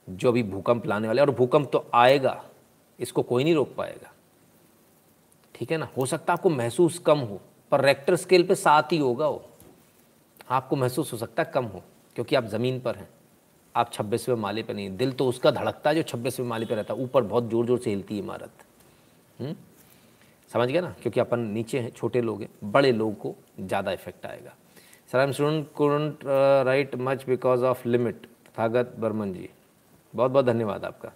[0.09, 2.43] जो अभी भूकंप लाने वाले और भूकंप तो आएगा,
[2.99, 4.13] इसको कोई नहीं रोक पाएगा।
[5.55, 5.89] ठीक है ना?
[5.97, 7.41] हो सकता है आपको महसूस कम हो,
[7.73, 9.45] पर रेक्टर स्केल पे सात ही होगा वो।
[10.49, 11.83] आपको महसूस हो सकता है कम हो,
[12.17, 13.09] क्योंकि आप ज़मीन पर हैं।
[13.75, 16.95] आप छब्बीसवें माले पर नहीं, दिल तो उसका धड़कता है जो छब्बीसवें माले पर रहता
[16.95, 18.65] है, ऊपर बहुत ज़ोर ज़ोर से हिलती है इमारत।
[19.39, 19.55] हम्म?
[20.51, 20.95] समझ गया ना?
[21.03, 24.55] क्योंकि अपन नीचे हैं, छोटे लोग हैं, बड़े लोगों को ज़्यादा इफ़ेक्ट आएगा।
[25.13, 26.25] Sir I am student couldn't
[26.67, 28.27] write much because of limit
[28.59, 29.49] थागत Barman ji.
[30.15, 31.13] बहुत बहुत धन्यवाद आपका।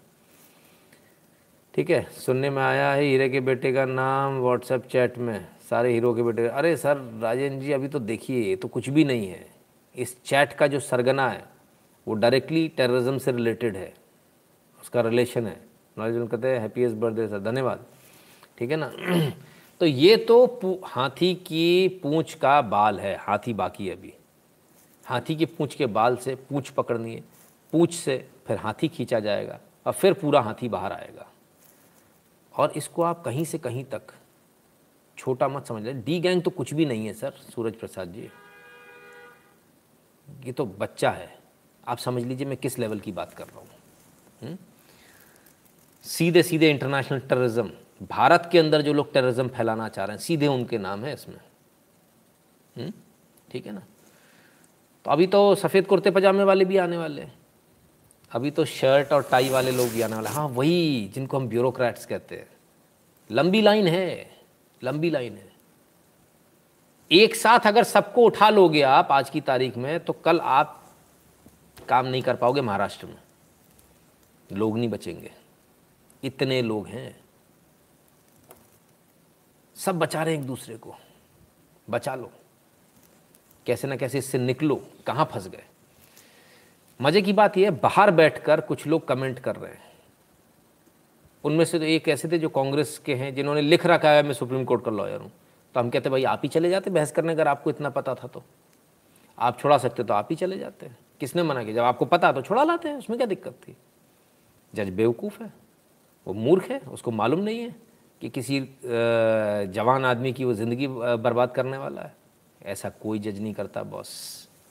[1.74, 5.92] ठीक है, सुनने में आया है हीरे के बेटे का नाम व्हाट्सएप चैट में, सारे
[5.92, 9.28] हीरो के बेटे अरे सर, राजेंद्र जी, अभी तो देखिए, ये तो कुछ भी नहीं
[9.28, 9.46] है।
[9.96, 11.44] इस चैट का जो सरगना है,
[12.08, 13.94] वो डायरेक्टली टेररिज्म से रिलेटेड है।
[14.82, 15.60] उसका रिलेशन है।
[15.98, 17.84] नॉलेज कहते हैं हैप्पीएस्ट बर्थडे सर धन्यवाद।
[18.58, 18.92] ठीक है ना?
[19.80, 24.14] तो ये तो हाथी की पूंछ का बाल है, हाथी बाकी अभी।
[25.04, 27.24] हाथी की पूंछ के बाल से पूंछ पकड़नी है।
[27.72, 31.26] पूंछ से फिर हाथी खींचा जाएगा और फिर पूरा हाथी बाहर आएगा।
[32.54, 34.02] और इसको आप कहीं से कहीं तक
[35.16, 38.30] छोटा मत समझ लें। डी गैंग तो कुछ भी नहीं है सर, सूरज प्रसाद जी।
[40.44, 41.38] ये तो बच्चा है।
[41.88, 43.68] आप समझ लीजिए मैं किस लेवल की बात कर रहा हूँ।
[44.42, 44.58] हम्म?
[46.02, 47.70] सीधे सीधे इंटरनेशनल टेररिज्म
[48.02, 51.40] भारत के अंदर जो लोग टेररिज्म फैलाना चाह रहे हैं, सीधे उनके नाम है इसमें।
[52.76, 52.92] हम्म?
[53.50, 53.82] ठीक है ना?
[55.04, 57.38] तो अभी तो सफ़ेद कुर्ते पजामे वाले भी आने वाले हैं।
[58.32, 62.06] अभी तो शर्ट और टाई वाले लोग भी आने वाले हाँ। वही जिनको हम ब्यूरोक्रेट्स
[62.06, 62.48] कहते हैं।
[63.30, 64.36] लंबी लाइन है,
[64.84, 65.52] लंबी लाइन है।
[67.12, 70.92] एक साथ अगर सबको उठा लोगे आप आज की तारीख में तो कल आप
[71.88, 73.18] काम नहीं कर पाओगे महाराष्ट्र में।
[74.52, 75.32] लोग नहीं बचेंगे।
[76.24, 77.20] इतने लोग हैं।
[79.76, 80.94] सब बचा रहे हैं एक दूसरे को।
[81.90, 82.32] बचा लो।
[83.66, 85.64] कैसे ना कैसे इससे निकलो। कहाँ फंस गए?
[87.00, 89.86] मज़े की बात यह बाहर बैठकर कुछ लोग कमेंट कर रहे हैं।
[91.44, 94.32] उनमें से तो एक ऐसे थे जो कांग्रेस के हैं, जिन्होंने लिख रखा है, मैं
[94.32, 95.30] सुप्रीम कोर्ट का लॉयर हूँ।
[95.74, 98.28] तो हम कहते भाई, आप ही चले जाते बहस करने, अगर आपको इतना पता था
[98.28, 98.42] तो।
[99.38, 101.74] आप छोड़ा सकते तो आप ही चले जाते हैं। किसने मना किया?
[101.74, 103.76] जब आपको पता तो छोड़ा लाते हैं, उसमें क्या दिक्कत थी?
[104.74, 105.52] जज बेवकूफ़ है।
[106.26, 107.74] वो मूर्ख है, उसको मालूम नहीं है
[108.20, 108.60] कि किसी
[109.72, 112.14] जवान आदमी की वो ज़िंदगी बर्बाद करने वाला है।
[112.62, 114.10] ऐसा कोई जज नहीं करता, बॉस।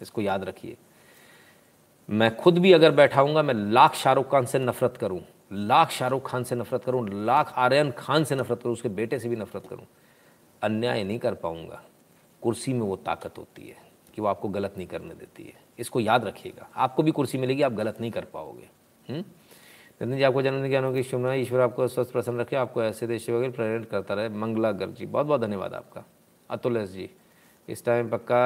[0.01, 0.77] इसको याद रखिए।
[2.09, 5.21] मैं खुद भी अगर बैठाऊँगा, मैं लाख शाहरुख खान से नफरत करूँ,
[5.53, 9.29] लाख शाहरुख खान से नफरत करूँ, लाख आर्यन खान से नफरत करूँ, उसके बेटे से
[9.29, 9.85] भी नफरत करूँ,
[10.61, 11.81] अन्याय नहीं कर पाऊँगा।
[12.41, 13.77] कुर्सी में वो ताकत होती है
[14.15, 17.61] कि वो आपको गलत नहीं करने देती है। इसको याद रखिएगा। आपको भी कुर्सी मिलेगी,
[17.61, 18.69] आप गलत नहीं कर पाओगे।
[19.09, 19.23] हम्म?
[20.01, 23.29] नितिन जी, आपको जन्मदिन ज्ञानों की शुभना ईश्वर आपको स्वस्थ प्रसन्न रखे, आपको ऐसे देश
[23.29, 26.03] वगैरह प्रेरित करता रहे। मंगला गर्ग जी बहुत बहुत धन्यवाद आपका।
[26.49, 27.09] अतुलेश जी
[27.69, 28.37] इस टाइम पक्का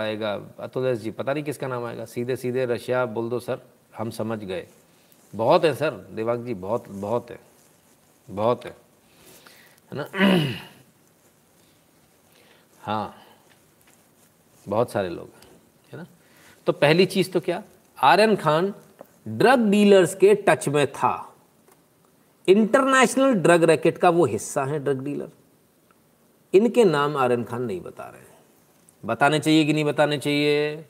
[0.00, 2.04] आएगा। अतुलेश जी, पता नहीं किसका नाम आएगा?
[2.04, 3.60] सीधे सीधे रशिया बोल दो सर,
[3.98, 4.66] हम समझ गए।
[5.34, 7.40] बहुत है, सर। दिवाग जी, बहुत बहुत है।
[8.30, 8.76] बहुत है।
[9.92, 10.08] है ना?
[12.80, 13.14] हाँ।
[14.68, 15.28] बहुत सारे लोग
[15.92, 16.06] है ना?
[16.66, 17.62] तो पहली चीज़ तो क्या?
[18.02, 18.74] आर्यन खान
[19.28, 21.34] ड्रग डीलर्स के टच में था।
[22.48, 25.28] इंटरनेशनल ड्रग रैकेट का वो हिस्सा है ड्रग डीलर।
[26.54, 28.33] इनके नाम आर्यन खान नहीं बता रहे
[29.04, 30.84] बताने चाहिए कि नहीं बताने चाहिए?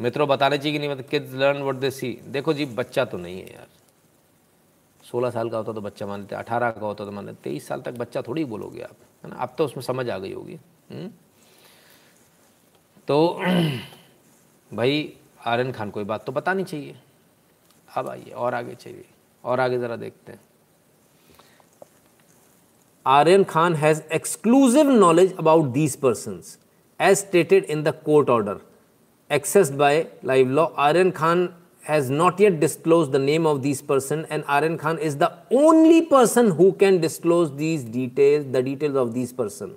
[0.00, 0.96] मित्रों, बताने चाहिए कि नहीं?
[0.96, 3.66] बता kids learn what they see देखो जी, बच्चा तो नहीं है यार।
[5.04, 7.68] सोलह साल का होता तो बच्चा मान लेते, अठारह का होता तो मान लेते, तेईस
[7.68, 9.36] साल तक बच्चा थोड़ी बोलोगे आप, है ना?
[9.36, 10.54] अब तो उसमें समझ आ गई होगी।
[10.90, 11.10] हम्म?
[13.08, 13.40] तो
[14.74, 15.16] भाई,
[15.46, 16.96] आर्यन खान, कोई बात तो बतानी चाहिए।
[17.96, 19.04] अब आइए, और आगे चाहिए।
[19.44, 20.40] और आगे ज़रा देखते हैं।
[23.06, 26.42] Aryan Khan has exclusive knowledge about these person
[27.00, 28.60] as stated in the court order
[29.30, 31.48] accessed by live law Aryan Khan
[31.88, 36.00] has not yet disclose the name of this person and Aryan Khan is the only
[36.10, 39.74] person who can disclose these detail the details of this person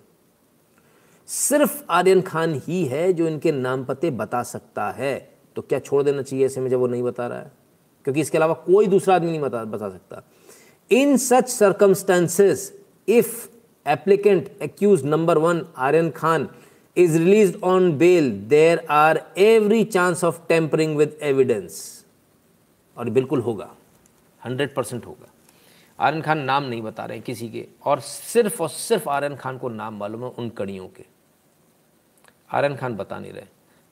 [1.28, 5.18] सिर्फ़ आर्यन खान ही है जो इनके नाम पते बता सकता है।
[5.56, 7.52] तो क्या छोड़ देना चाहिए ऐसे में जब वो नहीं बता रहा है?
[8.06, 10.22] क्योंकि इसके अलावा कोई दूसरा आदमी नहीं बता बता सकता।
[10.92, 12.72] In such circumstances
[13.08, 13.48] if
[13.86, 16.48] applicant accused number one Aryan Khan
[16.98, 21.76] is released on bail, there are every chance of tampering with evidence.
[22.98, 23.70] और बिल्कुल होगा
[24.42, 25.28] हंड्रेड परसेंट होगा।
[26.00, 29.70] आर्यन खान नाम नहीं बता रहे किसी के और सिर्फ़ और सिर्फ़ आर्यन खान को
[29.70, 31.06] नाम मालूम है उन कड़ियों के।
[32.52, 33.46] आर्यन खान बता नहीं रहे।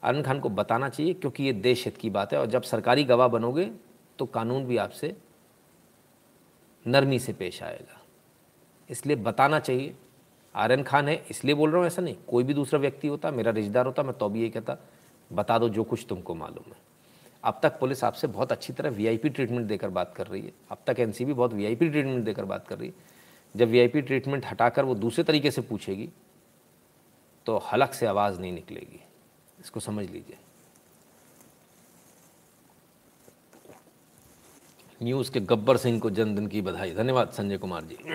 [0.03, 3.03] आर्यन खान को बताना चाहिए क्योंकि ये देश हित की बात है और जब सरकारी
[3.03, 3.69] गवाह बनोगे
[4.19, 5.15] तो कानून भी आपसे
[6.86, 8.02] नरमी से पेश आएगा।
[8.90, 9.95] इसलिए बताना चाहिए
[10.56, 13.52] आर्यन खान है, इसलिए बोल रहा हूँ, ऐसा नहीं, कोई भी दूसरा व्यक्ति होता, मेरा
[13.52, 14.77] रिश्तेदार होता, मैं तो भी ये कहता,
[15.34, 16.77] बता दो जो कुछ तुमको मालूम है।
[17.44, 20.77] अब तक पुलिस आपसे बहुत अच्छी तरह वीआईपी ट्रीटमेंट देकर बात कर रही है। अब
[20.88, 22.95] तक एनसीबी बहुत वीआईपी ट्रीटमेंट देकर बात कर रही है।
[23.56, 26.10] जब वीआईपी ट्रीटमेंट हटाकर वो दूसरे तरीके से पूछेगी
[27.45, 28.99] तो हलक से आवाज़ नहीं निकलेगी।
[29.60, 30.38] इसको समझ लीजिए।
[35.03, 37.95] न्यूज़ के गब्बर सिंह को जन्मदिन की बधाई। धन्यवाद, संजय कुमार जी।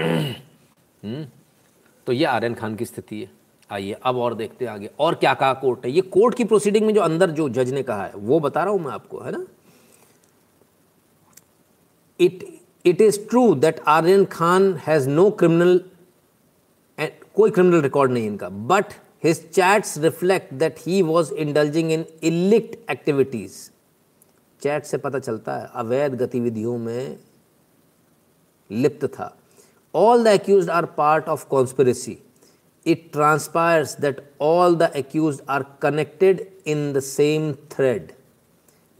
[1.04, 1.28] हम्म।
[2.06, 3.30] तो ये आर्यन खान की स्थिति है।
[3.70, 6.86] आइए, अब और देखते हैं आगे। और क्या कहा कोर्ट है ये कोर्ट की प्रोसीडिंग
[6.86, 9.32] में जो अंदर जो जज ने कहा है, वो बता रहा हूँ मैं आपको, है
[9.32, 9.44] ना?
[12.20, 12.46] It
[12.84, 15.80] it is true that Aryan Khan has no criminal
[17.34, 18.92] कोई क्रिमिनल रिकॉर्ड नहीं इनका but
[19.24, 23.54] his chats reflect that he was indulging in illicit activities
[24.62, 27.18] chat से पता चलता है, अवैध गतिविधियों में
[28.70, 29.36] लिप्त था।
[29.92, 32.22] All the accused are part of conspiracy.
[32.86, 38.14] It transpires that all the accused are connected in the same thread.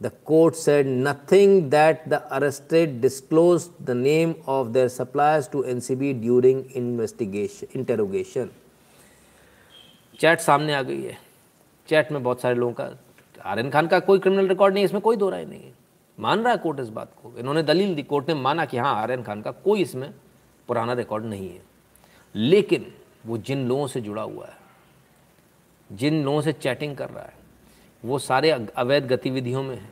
[0.01, 6.21] The court said nothing that the arrested disclosed the name of their suppliers to NCB
[6.21, 8.49] during investigation interrogation.
[10.19, 11.17] Chat सामने आ गई है
[11.87, 12.89] chat में बहुत सारे लोगों का
[13.51, 15.73] आर्यन खान का कोई क्रिमिनल रिकॉर्ड नहीं इसमें कोई दो राय नहीं है
[16.17, 18.93] मान रहा है कोर्ट इस बात को इन्होंने दलील दी कोर्ट ने माना कि हाँ
[19.01, 20.11] आर्यन खान का कोई इसमें
[20.67, 21.61] पुराना रिकॉर्ड नहीं है।
[22.35, 22.93] लेकिन
[23.25, 24.57] वो जिन लोगों से जुड़ा हुआ है,
[25.91, 27.33] जिन लोगों से चैटिंग कर रहा है,
[28.03, 29.89] वो सारे अवैध गतिविधियों में है।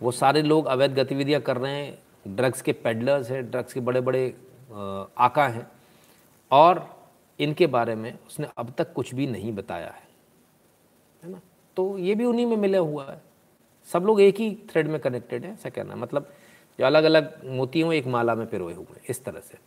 [0.00, 4.00] वो सारे लोग अवैध गतिविधियाँ कर रहे हैं ड्रग्स के पेडलर्स हैं ड्रग्स के बड़े
[4.00, 4.28] बड़े
[5.18, 5.66] आका हैं
[6.50, 6.88] और
[7.38, 10.08] इनके बारे में उसने अब तक कुछ भी नहीं बताया है।
[11.22, 11.40] है ना?
[11.76, 13.20] तो ये भी उन्हीं में मिला हुआ है।
[13.88, 16.32] सब लोग एक ही थ्रेड में कनेक्टेड है, ऐसा कहना मतलब
[16.78, 19.58] जो अलग अलग मोतियों एक माला में पिरोए हुए इस तरह से।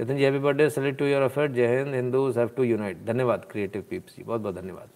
[0.00, 3.44] Nitin ji happy birthday salute to your affair जय हिंद, हिंदूज हैव टू यूनाइट धन्यवाद
[3.50, 4.88] क्रिएटिव पीप्स जी, बहुत बहुत धन्यवाद।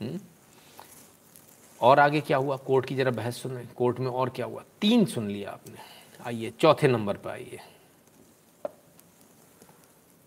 [0.00, 0.18] हम्म?
[1.80, 2.56] और आगे क्या हुआ?
[2.56, 4.62] कोर्ट की जरा बहस सुन कोर्ट में और क्या हुआ?
[4.80, 5.76] तीन सुन लिया आपने।
[6.26, 7.58] आइए, चौथे नंबर पर आइए।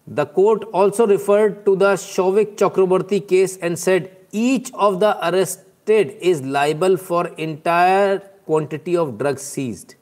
[0.09, 6.09] The court also referred to the Shouvik Chakraborty case and said each of the arrested
[6.09, 9.93] is liable for liable for of drugs seized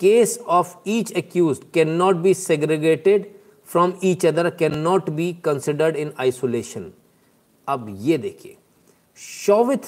[0.00, 3.41] case of each of can not be be
[3.76, 6.92] segregated each other can cannot be considered in isolation
[7.68, 8.56] अब ये देखिए,
[9.16, 9.82] शौवित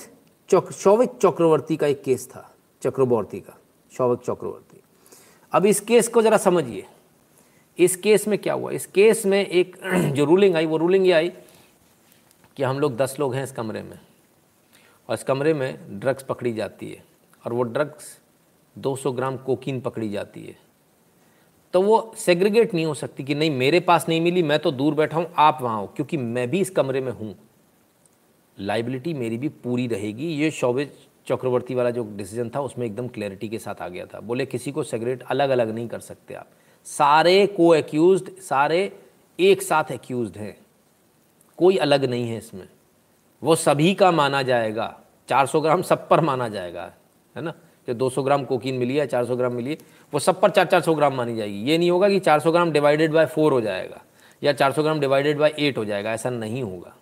[0.48, 3.58] चौक शौविक चक्रवर्ती का एक case था, चक्रवर्ती का
[3.96, 4.80] शौविक चक्रवर्ती।
[5.52, 6.86] अब इस case को ज़रा समझिए।
[7.78, 8.70] इस केस में क्या हुआ?
[8.70, 9.76] इस केस में एक
[10.14, 11.32] जो रूलिंग आई, वो रूलिंग ये आई
[12.56, 14.00] कि हम लोग दस लोग हैं इस कमरे में,
[15.08, 17.04] और इस कमरे में ड्रग्स पकड़ी जाती है,
[17.46, 18.18] और वो ड्रग्स
[18.78, 20.63] 200 ग्राम कोकीन पकड़ी जाती है।
[21.74, 24.94] तो वो सेग्रीगेट नहीं हो सकती कि नहीं, मेरे पास नहीं मिली, मैं तो दूर
[24.94, 27.34] बैठा हूँ, आप वहाँ हो, क्योंकि मैं भी इस कमरे में हूँ।
[28.58, 30.90] लाइबिलिटी मेरी भी पूरी रहेगी। ये शौबिज
[31.26, 34.72] चक्रवर्ती वाला जो डिसीज़न था, उसमें एकदम क्लैरिटी के साथ आ गया था। बोले, किसी
[34.72, 36.48] को सेग्रेट अलग अलग नहीं कर सकते आप।
[36.84, 38.98] सारे को एक्यूज सारे
[39.40, 40.56] एक साथ एक्यूज हैं।
[41.58, 42.68] कोई अलग नहीं है इसमें।
[43.42, 46.92] वो सभी का माना जाएगा। 400 ग्राम सब पर माना जाएगा,
[47.36, 47.54] है ना?
[47.88, 49.76] कि 200 ग्राम कोकीन मिली है 400 ग्राम मिली है,
[50.12, 52.72] वो सब पर चार चार सौ ग्राम मानी जाएगी। ये नहीं होगा कि 400 ग्राम
[52.72, 54.02] डिवाइडेड बाय फोर हो जाएगा
[54.42, 56.94] या 400 ग्राम डिवाइडेड बाय एट हो जाएगा, ऐसा नहीं होगा।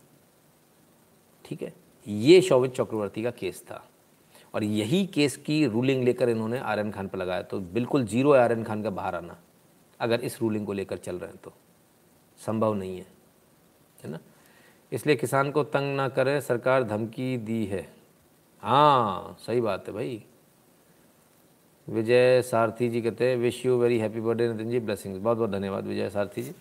[1.44, 1.72] ठीक है?
[2.06, 3.84] ये शौवित चक्रवर्ती का केस था।
[4.54, 8.40] और यही केस की रूलिंग लेकर इन्होंने आर्यन खान पर लगाया तो बिल्कुल ज़ीरो है
[8.40, 9.36] आर्यन खान का बाहर आना,
[10.00, 11.52] अगर इस रूलिंग को लेकर चल रहे हैं तो।
[12.38, 13.06] संभव नहीं है।
[14.04, 14.18] है ना?
[14.92, 17.86] इसलिए किसान को तंग ना करे, सरकार धमकी दी है।
[18.62, 20.22] हाँ सही बात है भाई।
[21.88, 24.80] विजय सारथी जी कहते हैं wish you very happy birthday Nitin ji.
[24.80, 26.52] Blessings बहुत बहुत धन्यवाद विजय सारथी जी।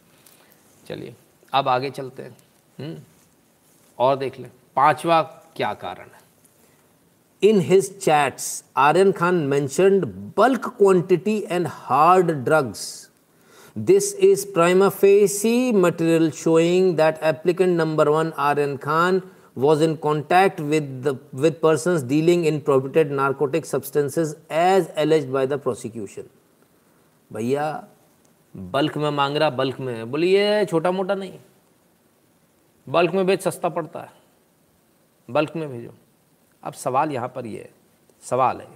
[0.86, 1.16] चलिए
[1.54, 2.36] अब आगे चलते हैं।
[2.80, 2.96] हम्म,
[4.00, 5.22] और देख लें पांचवा
[5.56, 6.20] क्या कारण है?
[7.42, 10.06] In his chats Aryan Khan mentioned
[10.38, 12.82] bulk quantity and hard drugs
[13.76, 19.22] this is prima facie material showing that applicant number one Aryan Khan
[19.58, 25.60] was in contact with with person dealing in prohibited narcotic substances as alleged by the
[25.60, 26.24] prosecution
[27.32, 27.88] भैया
[28.56, 31.40] bulk में मांग रहा bulk में बोलिए छोटा मोटा नहीं।
[32.88, 34.12] Bulk में बेच सस्ता पड़ता है।
[35.30, 35.94] बल्क में भेजो।
[36.64, 37.70] अब सवाल यहाँ पर यह है।
[38.22, 38.68] सवाल है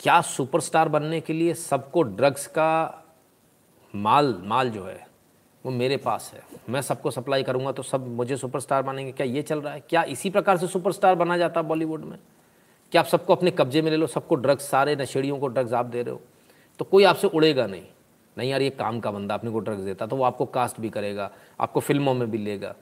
[0.00, 3.04] क्या सुपरस्टार बनने के लिए सबको ड्रग्स का
[3.94, 5.06] माल माल जो है
[5.64, 9.42] वो मेरे पास है। मैं सबको सप्लाई करूँगा तो सब मुझे सुपरस्टार मानेंगे। क्या ये
[9.42, 9.80] चल रहा है?
[9.80, 12.18] क्या इसी प्रकार से सुपरस्टार बना जाता है बॉलीवुड में?
[12.92, 14.06] क्या आप सबको अपने कब्जे में ले लो?
[14.06, 16.20] सबको ड्रग्स, सारे नशेड़ियों को ड्रग्स आप दे रहे हो?
[16.80, 17.82] तो कोई आपसे उड़ेगा नहीं।
[18.36, 20.90] नहीं यार, ये काम का बंदा अपने को ड्रग्स देता तो वो आपको कास्ट भी
[20.90, 21.30] करेगा,
[21.60, 22.74] आपको फ़िल्मों में भी लेगा।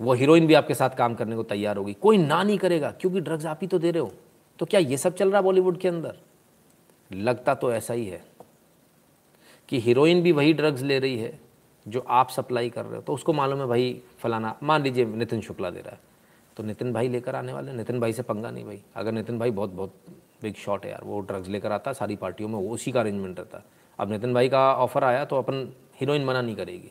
[0.00, 3.20] वो हीरोइन भी आपके साथ काम करने को तैयार होगी। कोई ना नहीं करेगा, क्योंकि
[3.20, 4.12] ड्रग्स आप ही तो दे रहे हो।
[4.58, 6.16] तो क्या ये सब चल रहा है बॉलीवुड के अंदर?
[7.10, 8.22] लगता तो ऐसा ही है
[9.68, 11.38] कि हीरोइन भी वही ड्रग्स ले रही है।
[11.88, 15.40] जो आप सप्लाई कर रहे हो तो उसको मालूम है भाई फलाना, मान लीजिए नितिन
[15.40, 16.00] शुक्ला दे रहा है
[16.56, 19.50] तो नितिन भाई लेकर आने वाले नितिन भाई से पंगा नहीं भाई। अगर नितिन भाई
[19.50, 19.94] बहुत बहुत
[20.42, 23.00] बिग शॉट है यार, वो ड्रग्स लेकर आता है सारी पार्टियों में, वो उसी का
[23.00, 23.64] अरेंजमेंट रहता। है
[23.98, 26.90] अब नितिन भाई का ऑफ़र आया तो अपन हीरोइन मना नहीं करेगी।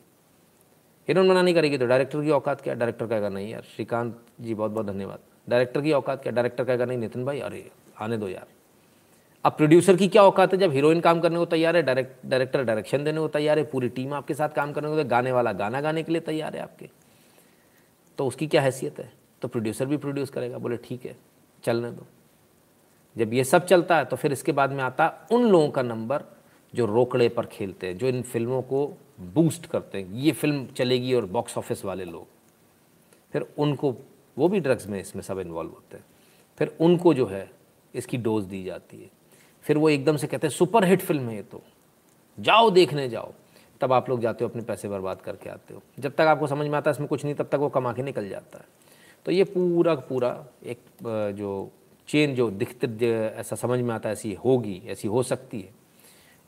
[1.07, 2.73] हीरोइन मना नहीं करेगी तो डायरेक्टर की औकात क्या?
[2.73, 5.19] डायरेक्टर कहेगा, नहीं यार, श्रीकांत जी, बहुत बहुत धन्यवाद।
[5.49, 6.31] डायरेक्टर की औकात क्या?
[6.31, 8.47] डायरेक्टर कहेगा, नहीं, नितिन भाई, अरे, आने दो यार।
[9.45, 10.57] अब प्रोड्यूसर की क्या औकात है?
[10.59, 13.89] जब हीरोइन काम करने को तैयार है डायरेक्ट डायरेक्टर डायरेक्शन देने को तैयार है, पूरी
[13.89, 16.89] टीम आपके साथ काम करने को गाने वाला गाना गाने के लिए तैयार है आपके।
[18.19, 19.11] तो उसकी क्या हैसियत है?
[19.41, 21.15] तो प्रोड्यूसर भी प्रोड्यूस करेगा, बोले ठीक है,
[21.63, 22.05] चलने दो।
[23.15, 25.81] जब ये सब चलता है तो फिर इसके बाद में आता है उन लोगों का
[25.81, 26.23] नंबर
[26.73, 28.85] जो रोकड़े पर खेलते हैं, जो इन फ़िल्मों को
[29.33, 32.27] बूस्ट करते हैं। ये फ़िल्म चलेगी और बॉक्स ऑफ़िस वाले लोग।
[33.33, 33.93] फिर उनको,
[34.37, 36.05] वो भी ड्रग्स में इसमें सब इन्वॉल्व होते हैं।
[36.57, 37.49] फिर उनको जो है,
[37.93, 39.09] इसकी डोज दी जाती है।
[39.61, 41.61] फिर वो एकदम से कहते हैं, सुपर हिट फ़िल्म है ये तो।
[42.39, 43.31] जाओ, देखने जाओ।
[43.81, 46.67] तब आप लोग जाते हो, अपने पैसे बर्बाद करके आते हो। जब तक आपको समझ
[46.67, 48.65] में आता है, इसमें कुछ नहीं, तब तक वो कमा के निकल जाता है।
[49.25, 50.79] तो ये पूरा पूरा एक
[51.37, 51.71] जो
[52.07, 55.69] चेन जो दिखते ऐसा समझ में आता है, ऐसी होगी, ऐसी हो सकती है।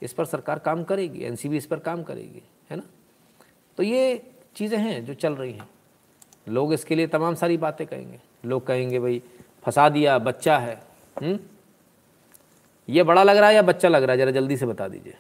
[0.01, 2.83] इस पर सरकार काम करेगी, एनसीबी इस पर काम करेगी, है ना?
[3.77, 5.69] तो ये चीज़ें हैं जो चल रही हैं।
[6.49, 9.21] लोग इसके लिए तमाम सारी बातें कहेंगे। लोग कहेंगे, भाई,
[9.63, 10.83] फंसा दिया, बच्चा है।
[11.23, 11.37] हुँ?
[12.89, 14.17] ये बड़ा लग रहा है या बच्चा लग रहा है?
[14.17, 15.17] ज़रा जल्दी से बता दीजिए।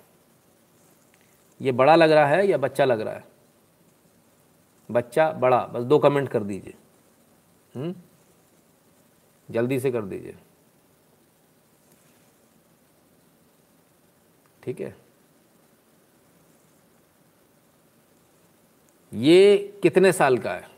[1.61, 3.23] ये बड़ा लग रहा है या बच्चा लग रहा है?
[4.91, 6.73] बच्चा, बड़ा, बस दो कमेंट कर दीजिए।
[7.75, 7.95] हम्म?
[9.51, 10.37] जल्दी से कर दीजिए।
[14.63, 14.95] ठीक है?
[19.13, 20.69] ये कितने साल का है?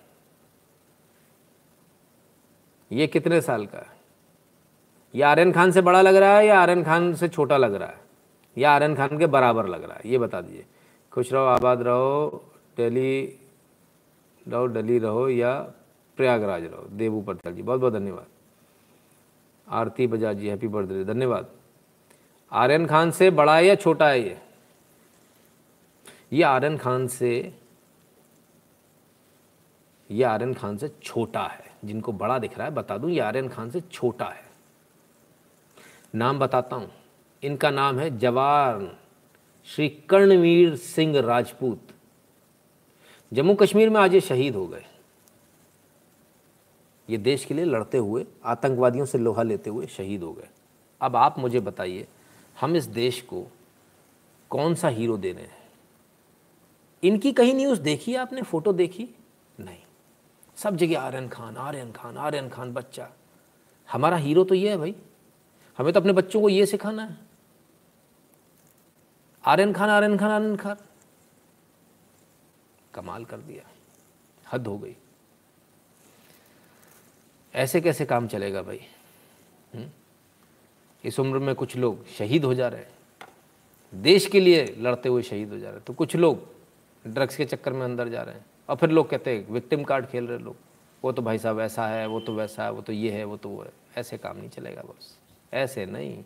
[2.92, 3.95] ये कितने साल का है?
[5.16, 7.90] ये आर्यन खान से बड़ा लग रहा है या आर्यन खान से छोटा लग रहा
[7.90, 8.00] है?
[8.58, 10.02] या आर्यन खान के बराबर लग रहा है?
[10.06, 10.66] ये बता दीजिए।
[11.12, 12.46] खुश रहो, आबाद रहो,
[12.78, 13.40] डेली
[14.48, 15.60] रहो, डली रहो या
[16.18, 18.26] प्रयागराज रहो। देवू पटेल जी बहुत बहुत धन्यवाद।
[19.70, 21.04] Aarti Bajaj ji happy birthday.
[21.04, 21.48] धन्यवाद।
[22.52, 24.42] आर्यन खान से बड़ा है या छोटा है ये?
[26.34, 27.54] ये आर्यन खान से,
[30.12, 33.50] ये आर्यन खान से छोटा है। जिनको बड़ा दिख रहा है, बता दूँ, ये आर्यन
[33.50, 34.45] खान से छोटा है।
[36.16, 36.92] नाम बताता हूँ।
[37.44, 38.98] इनका नाम है जवान
[39.66, 41.80] श्री कर्णवीर सिंह राजपूत।
[43.34, 44.86] जम्मू कश्मीर में आज ये शहीद हो गए।
[47.10, 50.48] ये देश के लिए लड़ते हुए, आतंकवादियों से लोहा लेते हुए शहीद हो गए।
[51.02, 52.08] अब आप मुझे बताइए,
[52.62, 53.52] हम इस देश को
[54.50, 55.70] कौन सा हीरो दे रहे हैं?
[57.04, 58.42] इनकी कहीं न्यूज़ देखी है आपने?
[58.42, 59.10] फ़ोटो देखी?
[59.60, 59.80] नहीं।
[60.56, 63.12] सब जगह आर्यन खान आर्यन खान आर्यन खान बच्चा।
[63.92, 64.96] हमारा हीरो तो ये है भाई।
[65.78, 67.18] हमें तो अपने बच्चों को ये सिखाना है।
[69.46, 70.78] आर्यन खान आर्यन खान आर्यन खान।
[72.94, 73.70] कमाल कर दिया।
[74.52, 74.96] हद हो गई।
[77.56, 78.82] ऐसे कैसे काम चलेगा भाई?
[79.76, 79.92] हुँ?
[81.04, 82.96] इस उम्र में कुछ लोग शहीद हो जा रहे हैं।
[83.94, 86.56] देश के लिए लड़ते हुए शहीद हो जा रहे हैं। तो कुछ लोग
[87.08, 90.06] ड्रग्स के चक्कर में अंदर जा रहे हैं। और फिर लोग कहते हैं, विक्टिम कार्ड
[90.06, 90.56] खेल रहे लोग।
[91.04, 93.38] वो तो भाई साहब ऐसा है, वो तो वैसा है, वो तो ये है, वो
[93.38, 95.20] तो वो है। ऐसे काम नहीं चलेगा बस।
[95.54, 96.24] ऐसे नहीं।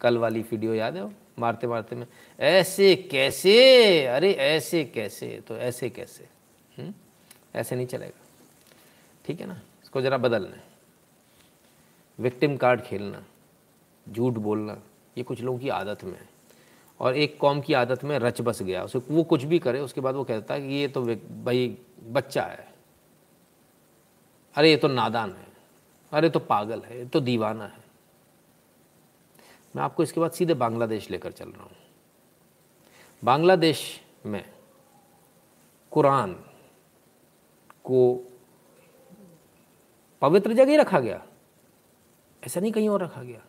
[0.00, 2.06] कल वाली वीडियो याद है मारते मारते में,
[2.40, 4.06] ऐसे कैसे?
[4.06, 5.42] अरे ऐसे कैसे?
[5.48, 6.24] तो ऐसे कैसे?
[6.78, 6.84] हुँ?
[6.84, 6.94] हम्म?
[7.54, 8.20] ऐसे नहीं चलेगा।
[9.26, 9.60] ठीक है ना?
[9.82, 10.56] इसको ज़रा बदलना
[12.20, 13.24] विक्टिम कार्ड खेलना,
[14.08, 14.82] झूठ बोलना,
[15.18, 16.28] ये कुछ लोगों की आदत में है।
[17.00, 20.00] और एक कौम की आदत में रच बस गया। उसे वो कुछ भी करे, उसके
[20.00, 21.02] बाद वो कहता है कि ये तो
[21.44, 22.68] भाई बच्चा है।
[24.54, 25.46] अरे ये तो नादान है।
[26.12, 27.79] अरे तो पागल है। ये तो दीवाना है।
[29.76, 31.72] मैं आपको इसके बाद सीधे बांग्लादेश लेकर चल रहा हूँ।
[33.24, 34.44] बांग्लादेश में
[35.90, 36.32] कुरान
[37.84, 38.24] को
[40.22, 41.22] पवित्र जगह ही रखा गया।
[42.46, 43.40] ऐसा नहीं कहीं और रखा गया।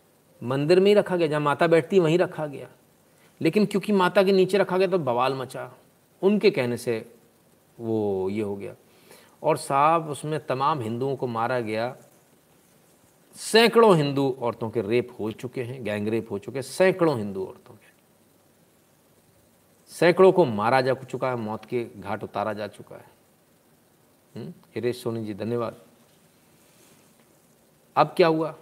[0.43, 2.67] मंदिर में ही रखा गया, जहाँ माता बैठती वहीं रखा गया।
[3.41, 5.73] लेकिन क्योंकि माता के नीचे रखा गया तो बवाल मचा।
[6.21, 7.15] उनके कहने से
[7.79, 8.75] वो ये हो गया।
[9.43, 11.97] और साहब, उसमें तमाम हिंदुओं को मारा गया।
[13.35, 17.45] सैकड़ों हिंदू औरतों के रेप हो चुके हैं गैंग रेप हो चुके हैं सैकड़ों हिंदू
[17.45, 17.89] औरतों के।
[19.93, 23.09] सैकड़ों को मारा जा चुका है मौत के घाट उतारा जा चुका है।
[24.35, 25.81] हम्म, हिरेश सोनी जी धन्यवाद।
[27.95, 28.55] अब क्या हुआ?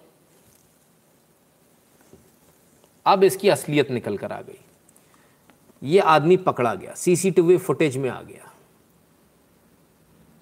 [3.05, 4.59] अब इसकी असलियत निकल कर आ गई।
[5.83, 8.51] ये आदमी पकड़ा गया सीसीटीवी फुटेज में आ गया।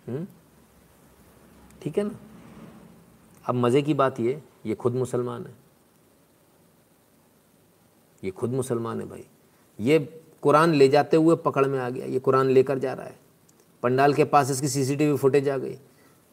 [0.07, 0.27] हम्म?
[1.81, 2.19] ठीक है ना?
[3.47, 5.53] अब मज़े की बात ये ये खुद मुसलमान है।
[8.23, 9.25] ये खुद मुसलमान है भाई।
[9.79, 9.99] ये
[10.41, 13.15] कुरान ले जाते हुए पकड़ में आ गया, ये कुरान लेकर जा रहा है।
[13.83, 15.77] पंडाल के पास इसकी सीसीटीवी फुटेज आ गई।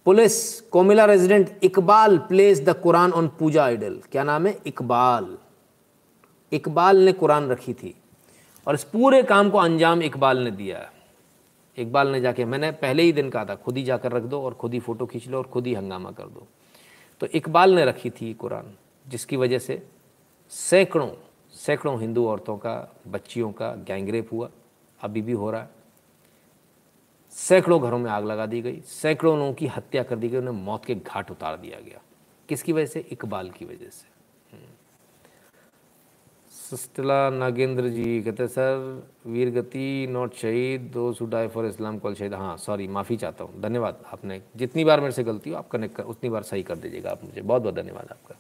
[0.07, 4.01] Police, Comilla resident Iqbal place the Quran on puja idol.
[4.13, 4.59] क्या नाम है?
[4.67, 5.37] इकबाल।
[6.53, 7.95] इकबाल ने कुरान रखी थी।
[8.67, 10.91] और इस पूरे काम को अंजाम इकबाल ने दिया
[11.79, 14.55] इकबाल ने जाके, मैंने पहले ही दिन कहा था, खुद ही जाकर रख दो और
[14.55, 16.47] खुद ही फ़ोटो खींच लो और खुद ही हंगामा कर दो।
[17.25, 18.75] तो इकबाल ने रखी थी कुरान,
[19.09, 19.87] जिसकी वजह से
[20.51, 21.11] सैकड़ों
[21.53, 24.51] सैकड़ों हिंदू औरतों का, बच्चियों का गैंगरेप हुआ।
[25.01, 25.69] अभी भी हो रहा है।
[27.31, 30.55] सैकड़ों घरों में आग लगा दी गई, सैकड़ों लोगों की हत्या कर दी गई, उन्हें
[30.55, 32.01] मौत के घाट उतार दिया गया।
[32.49, 33.01] किसकी वजह से?
[33.01, 34.14] इकबाल की वजह से।
[36.65, 38.77] सस्टला नागेंद्र जी कहते सर,
[39.27, 43.61] वीर गति नॉट शहीद दो सुडाई फॉर इस्लाम कॉल शहीद हाँ सॉरी माफ़ी चाहता हूँ,
[43.61, 46.77] धन्यवाद आपने। जितनी बार मेरे से गलती हो, आप कनेक्ट कर, उतनी बार सही कर
[46.77, 48.35] दीजिएगा आप मुझे। बहुत बहुत धन्यवाद आपका।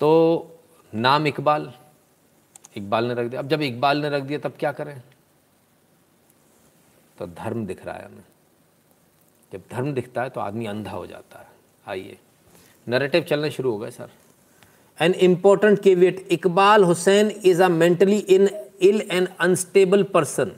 [0.00, 0.58] तो
[0.92, 1.72] नाम इकबाल
[2.76, 5.02] इकबाल ने रख दिया। अब जब इकबाल ने रख दिया, तब क्या करें?
[7.18, 8.24] तो धर्म दिख रहा है हमें।
[9.52, 11.48] जब धर्म दिखता है तो आदमी अंधा हो जाता है।
[11.86, 12.18] आइए
[12.86, 14.10] नरेटिव चलने शुरू हो गए, sir.
[15.00, 18.48] An important caveat Iqbal Hussain is a mentally in
[18.82, 20.52] ill and unstable person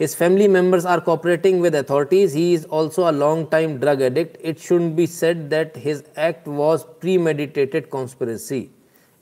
[0.00, 4.44] his family members are cooperating with authorities he is also a long time drug addict
[4.44, 6.82] it should be set that his act was
[7.18, 8.66] premeditated conspiracy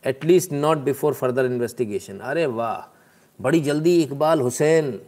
[0.04, 2.76] at least not before further investigation अरे वाह
[3.38, 4.98] बड़ी जल्दी Iqbal Hussain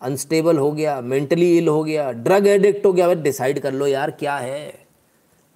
[0.00, 4.10] unstable हो गया mentally ill हो गया drug addict हो गया। डिसाइड कर लो यार
[4.10, 4.62] क्या है,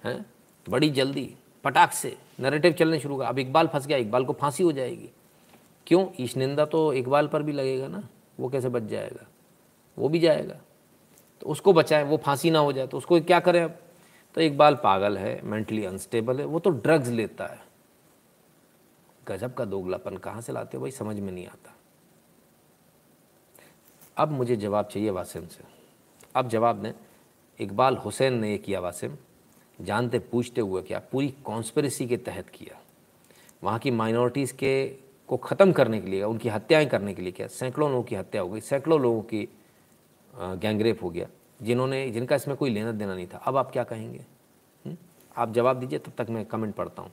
[0.03, 0.25] है?
[0.65, 1.29] बड़ी जल्दी।
[1.63, 5.09] पटाख से नरेटिव चलने शुरू हुआ अब इकबाल फंस गया, इकबाल को फांसी हो जाएगी।
[5.87, 6.07] क्यों?
[6.19, 8.07] ईश निंदा तो इकबाल पर भी लगेगा ना।
[8.39, 9.27] वो कैसे बच जाएगा?
[9.97, 10.55] वो भी जाएगा।
[11.41, 13.79] तो उसको बचाएँ, वो फांसी ना हो जाए तो उसको क्या करें अब?
[14.35, 17.59] तो इकबाल पागल है मेंटली अनस्टेबल है, वो तो ड्रग्स लेता है।
[19.27, 20.91] गजब का दोगलापन कहाँ से लाते हो भाई?
[20.91, 21.73] समझ में नहीं आता।
[24.17, 25.63] अब मुझे जवाब चाहिए वासिम से।
[26.35, 26.93] अब जवाब दें,
[27.59, 29.17] इकबाल हुसैन ने ये किया वासिम।
[29.81, 32.79] जानते, पूछते हुए क्या पूरी कॉन्स्परेसी के तहत किया।
[33.63, 34.87] वहाँ की माइनॉरिटीज़ के
[35.29, 38.41] को ख़त्म करने के लिए, उनकी हत्याएँ करने के लिए क्या। सैकड़ों लोगों की हत्या
[38.41, 39.47] हो गई, सैकड़ों लोगों की
[40.33, 41.27] गैंगरेप हो गया,
[41.61, 44.25] जिन्होंने, जिनका इसमें कोई लेना देना नहीं था। अब आप क्या कहेंगे?
[44.85, 44.97] हुँ?
[45.37, 47.11] आप जवाब दीजिए, तब तक मैं कमेंट पढ़ता हूँ।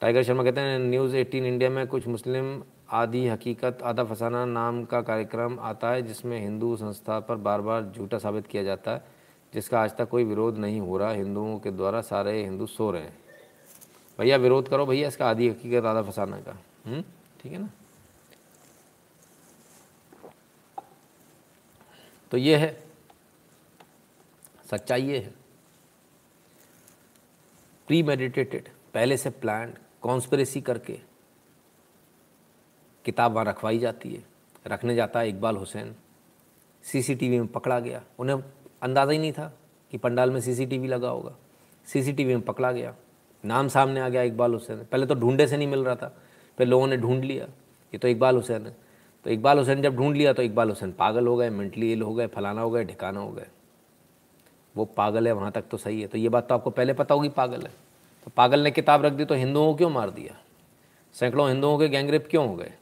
[0.00, 4.84] टाइगर शर्मा कहते हैं, न्यूज़ एटीन इंडिया में कुछ मुस्लिम आधी हकीकत, आधा फसाना नाम
[4.84, 9.19] का कार्यक्रम आता है, जिसमें हिंदू संस्था पर बार बार झूठा साबित किया जाता है।
[9.54, 13.02] जिसका आज तक कोई विरोध नहीं हो रहा, हिंदुओं के द्वारा सारे हिंदू सो रहे
[13.02, 13.18] हैं।
[14.18, 17.04] भैया, विरोध करो भैया, इसका आधी हकीकत आधा फसाना का। हम्म?
[17.40, 17.70] ठीक है ना?
[22.30, 22.84] तो ये है।
[24.70, 25.34] सच्चाई ये है।
[27.86, 31.00] प्री मेडिटेटेड पहले से प्लान कॉन्स्परेसी करके
[33.04, 34.24] किताब वहाँ रखवाई जाती है।
[34.66, 35.96] रखने जाता है इकबाल हुसैन।
[36.82, 38.42] सीसीटीवी में पकड़ा गया। उन्हें
[38.82, 39.52] अंदाज़ा ही नहीं था
[39.92, 41.34] कि पंडाल में सीसीटीवी लगा होगा।
[41.86, 42.94] सीसीटीवी में पकड़ा गया।
[43.44, 46.14] नाम सामने आ गया इकबाल हुसैन पहले तो ढूंढे से नहीं मिल रहा था।
[46.58, 47.44] फिर लोगों ने ढूंढ लिया,
[47.92, 48.76] ये तो इकबाल हुसैन है।
[49.26, 52.14] तो इकबाल हुसैन जब ढूंढ लिया तो इकबाल हुसैन पागल हो गए मेंटली इल हो
[52.14, 53.46] गए, फलाना हो गए, ढिकाना हो गए।
[54.74, 57.14] वो पागल है, वहाँ तक तो सही है। तो ये बात तो आपको पहले पता
[57.14, 57.72] होगी, पागल है।
[58.26, 60.36] तो पागल ने किताब रख दी तो हिंदुओं को क्यों मार दिया?
[61.14, 62.72] सैकड़ों हिंदुओं के गैंगरेप क्यों हो गए?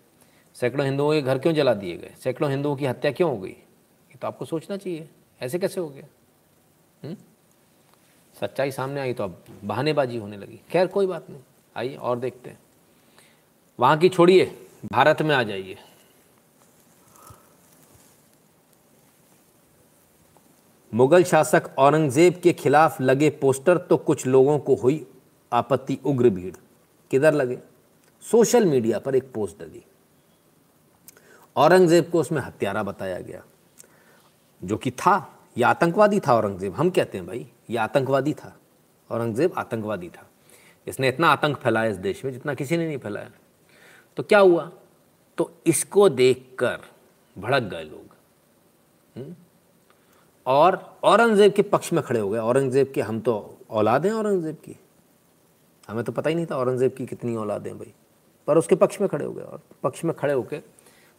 [0.57, 2.15] सैकड़ों हिंदुओं के घर क्यों जला दिए गए?
[2.21, 3.51] सैकड़ों हिंदुओं की हत्या क्यों हो गई?
[3.51, 5.09] ये तो आपको सोचना चाहिए।
[5.41, 6.07] ऐसे कैसे हो गया?
[7.05, 7.17] हुँ?
[8.35, 11.41] सच्चाई सामने आई तो अब बहानेबाजी होने लगी। खैर, कोई बात नहीं।
[11.77, 12.59] आइए और देखते हैं।
[13.79, 14.45] वहाँ की छोड़िए,
[14.93, 15.77] भारत में आ जाइए।
[20.93, 25.07] मुगल शासक औरंगज़ेब के खिलाफ लगे पोस्टर तो कुछ लोगों को हुई
[25.53, 26.55] आपत्ति, उग्र भीड़।
[27.11, 27.59] किधर लगे?
[28.23, 29.83] सोशल मीडिया पर एक पोस्ट डली
[31.57, 33.43] औरंगज़ेब को उसमें हत्यारा बताया गया।
[34.65, 38.57] जो कि था, ये आतंकवादी था औरंगज़ेब। हम कहते हैं भाई, ये आतंकवादी था।
[39.11, 40.27] औरंगज़ेब आतंकवादी था।
[40.87, 43.31] इसने इतना आतंक फैलाया इस देश में जितना किसी ने नहीं फैलाया।
[44.17, 44.73] तो क्या हुआ?
[45.39, 46.81] तो इसको देखकर
[47.39, 48.17] भड़क गए लोग।
[49.17, 49.35] हम्म?
[50.47, 54.57] और औरंगज़ेब के पक्ष में खड़े हो गए। औरंगज़ेब के, हम तो औलाद हैं औरंगज़ेब
[54.57, 54.77] की।
[55.89, 57.95] हमें तो पता ही नहीं था औरंगज़ेब की कितनी औलाद हैं भाई।
[58.47, 60.63] पर उसके पक्ष में खड़े हो गए और पक्ष में खड़े होकर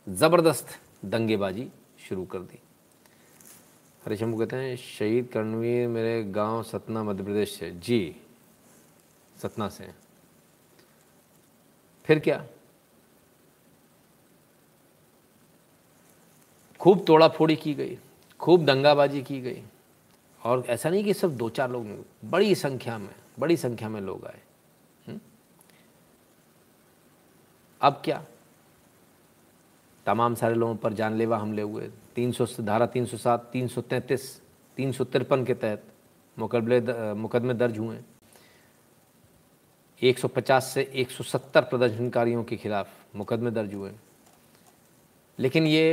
[0.09, 0.67] ज़बरदस्त
[1.05, 1.71] दंगेबाजी
[2.09, 2.59] शुरू कर दी।
[4.05, 8.15] हरीशंभू कहते हैं, शहीद कर्णवीर मेरे गाँव सतना, मध्य प्रदेश से। जी,
[9.37, 9.91] सतना से।
[12.05, 12.45] फिर क्या?
[16.79, 17.97] खूब तोड़ा फोड़ी की गई,
[18.39, 19.63] खूब दंगाबाजी की गई।
[20.43, 24.25] और ऐसा नहीं कि सिर्फ़ दो चार लोग, बड़ी संख्या में, बड़ी संख्या में लोग
[24.25, 24.41] आए।
[25.07, 25.19] हम्म?
[27.81, 28.25] अब क्या?
[30.05, 33.81] तमाम सारे लोगों पर जानलेवा हमले हुए। तीन सौ धारा तीन सौ सात, तीन सौ
[33.81, 34.23] तैंतीस,
[34.77, 35.83] तीन सौ तिरपन के तहत
[36.37, 36.79] मुकदमे
[37.15, 37.97] मुकदमे दर्ज हुए
[40.01, 43.91] 150 से 170 प्रदर्शनकारियों के खिलाफ मुकदमे दर्ज हुए
[45.39, 45.85] लेकिन ये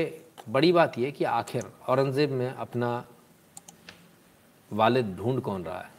[0.48, 2.90] बड़ी बात यह कि आखिर औरंगज़ेब में अपना
[4.70, 5.90] वालिद ढूंढ कौन रहा है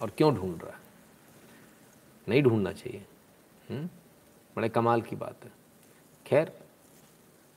[0.00, 0.86] और क्यों ढूंढ रहा है
[2.26, 3.76] नहीं ढूंढना चाहिए हुँ?
[3.76, 3.88] हम्म?
[4.56, 5.52] बड़े कमाल की बात है
[6.26, 6.52] खैर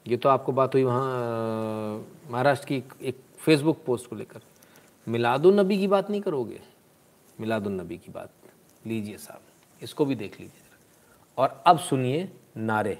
[0.05, 4.41] ये तो आपको बात हुई वहाँ महाराष्ट्र की एक फेसबुक पोस्ट को लेकर।
[5.07, 6.59] मिलादुलनबी की बात नहीं करोगे?
[7.39, 8.29] मिलादुलनबी की बात।
[8.85, 9.41] लीजिए साहब,
[9.81, 10.61] इसको भी देख लीजिए
[11.37, 12.97] और अब सुनिए नारे।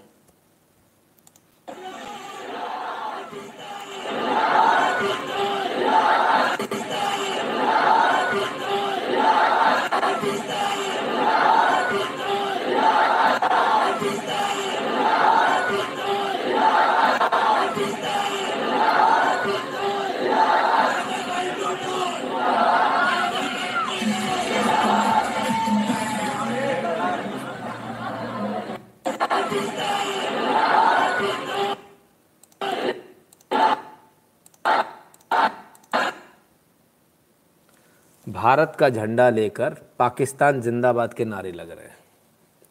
[38.28, 41.98] भारत का झंडा लेकर पाकिस्तान जिंदाबाद के नारे लग रहे हैं।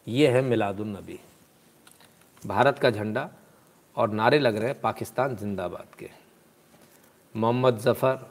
[0.07, 1.19] ये है मिलादुलनबी
[2.43, 3.29] भारत का झंडा
[3.97, 6.09] और नारे लग रहे हैं पाकिस्तान जिंदाबाद के।
[7.35, 8.25] मोहम्मद ज़फ़र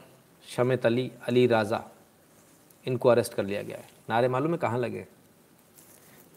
[0.46, 1.82] शमित अली अली राज़ा,
[2.86, 5.06] इनको अरेस्ट कर लिया गया है। नारे मालूम है कहाँ लगे?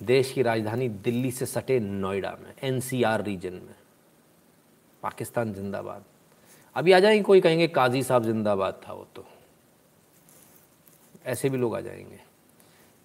[0.03, 3.75] देश की राजधानी दिल्ली से सटे नोएडा में, एनसीआर रीजन में।
[5.03, 6.03] पाकिस्तान जिंदाबाद।
[6.75, 9.25] अभी आ जाएँगे, कोई कहेंगे काजी साहब जिंदाबाद था वो तो।
[11.25, 12.19] ऐसे भी लोग आ जाएँगे।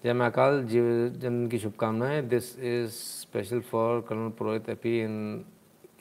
[0.05, 5.45] जय महाकाल जीव जन्म की शुभकामनाएँ। This is special for colonel Purohit AP इन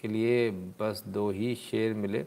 [0.01, 2.19] के लिए बस दो ही शेर मिले,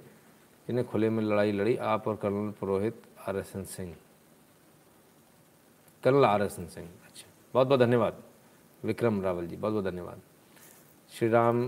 [0.68, 3.96] जिन्हें खुले में लड़ाई लड़ी। आप और colonel Purohit R S N Singh
[6.04, 8.22] colonel R S N Singh अच्छा। बहुत बहुत धन्यवाद।
[8.84, 10.20] विक्रम रावल जी बहुत बहुत धन्यवाद।
[11.12, 11.66] श्री राम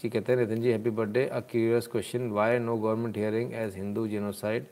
[0.00, 3.76] जी कहते हैं Nitin ji happy birthday a curious question why no government hearing as
[3.76, 4.66] Hindu genocide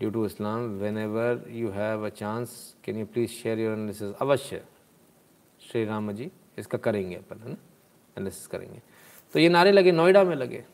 [0.00, 0.68] due to Islam
[0.98, 4.62] whenever you have a chance can you please share your analysis अवश्य।
[5.62, 7.56] श्री राम जी, इसका करेंगे अपन, है ना?
[8.18, 8.82] एनालिसिस करेंगे।
[9.34, 10.64] तो ये नारे लगे, नोएडा में लगे।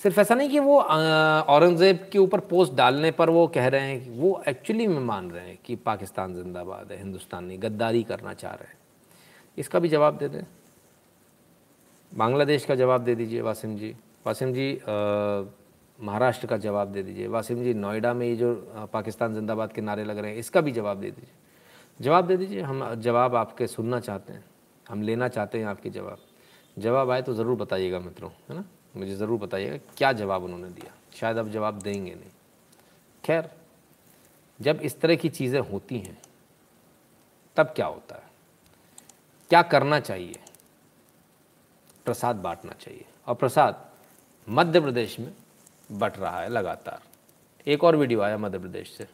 [0.00, 4.04] सिर्फ़ ऐसा नहीं कि वो औरंगज़ेब के ऊपर पोस्ट डालने पर वो कह रहे हैं
[4.04, 8.32] कि, वो एक्चुअली में मान रहे हैं कि पाकिस्तान जिंदाबाद है, हिंदुस्तान नहीं गद्दारी करना
[8.34, 8.78] चाह रहे हैं।
[9.58, 10.42] इसका भी जवाब दे दें।
[12.12, 13.94] बांग्लादेश का जवाब दे दीजिए वासिम जी।
[14.26, 14.80] वासिम जी
[15.98, 18.54] महाराष्ट्र का जवाब दे दीजिए। वासिम जी, नोएडा में ये जो
[18.92, 21.34] पाकिस्तान जिंदाबाद के नारे लग रहे हैं, इसका भी जवाब दे दीजिए।
[22.00, 24.44] जवाब दे दीजिए, हम, जवाब आपके सुनना चाहते हैं,
[24.86, 26.18] हम लेना चाहते हैं आपके जवाब।
[26.76, 28.64] जवाब आए तो ज़रूर बताइएगा मित्रों, है ना?
[28.96, 32.30] मुझे ज़रूर बताइएगा क्या जवाब उन्होंने दिया। शायद अब जवाब देंगे नहीं।
[33.24, 33.50] खैर,
[34.60, 36.18] जब इस तरह की चीज़ें होती हैं,
[37.56, 38.22] तब क्या होता है?
[39.50, 40.34] क्या करना चाहिए?
[42.04, 43.90] प्रसाद बांटना चाहिए। और प्रसाद
[44.48, 45.32] मध्य प्रदेश में
[45.92, 47.02] बट रहा है लगातार।
[47.66, 49.08] एक और वीडियो आया मध्य प्रदेश से।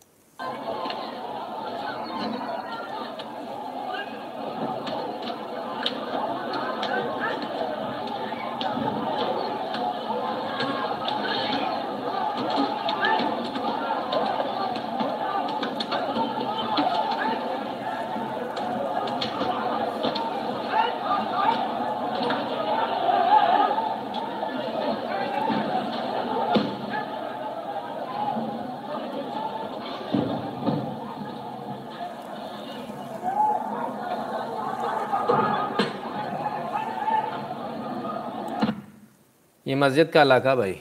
[39.83, 40.75] मस्जिद का इलाका भाई।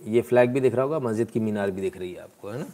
[0.00, 2.58] ये फ्लैग भी दिख रहा होगा, मस्जिद की मीनार भी दिख रही है आपको, है
[2.58, 2.66] ना?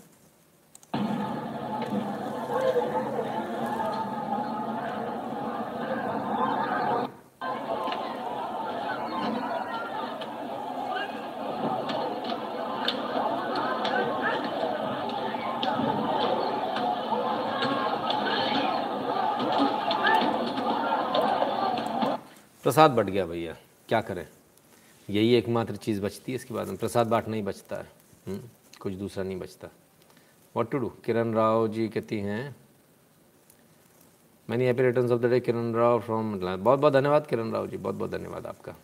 [22.65, 23.57] प्रसाद बढ़ गया भैया,
[23.89, 24.27] क्या करें?
[25.11, 27.89] यही एकमात्र चीज़ बचती है इसके बाद में। प्रसाद बांटना ही बचता। है
[28.27, 28.41] हम्म,
[28.81, 29.69] कुछ दूसरा नहीं बचता।
[30.57, 32.57] What to do Kiran Rao ji कहती हैं
[34.51, 37.77] many happy return of the day Kiran Rao from बहुत बहुत धन्यवाद किरण राव जी
[37.77, 38.75] बहुत बहुत धन्यवाद आपका।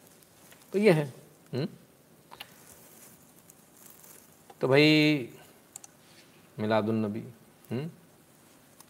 [0.73, 1.61] तो ये है। हुँ?
[1.61, 1.69] हम्म?
[4.61, 5.29] तो भाई
[6.59, 7.25] मिलादुलनबी
[7.71, 7.91] हम्म?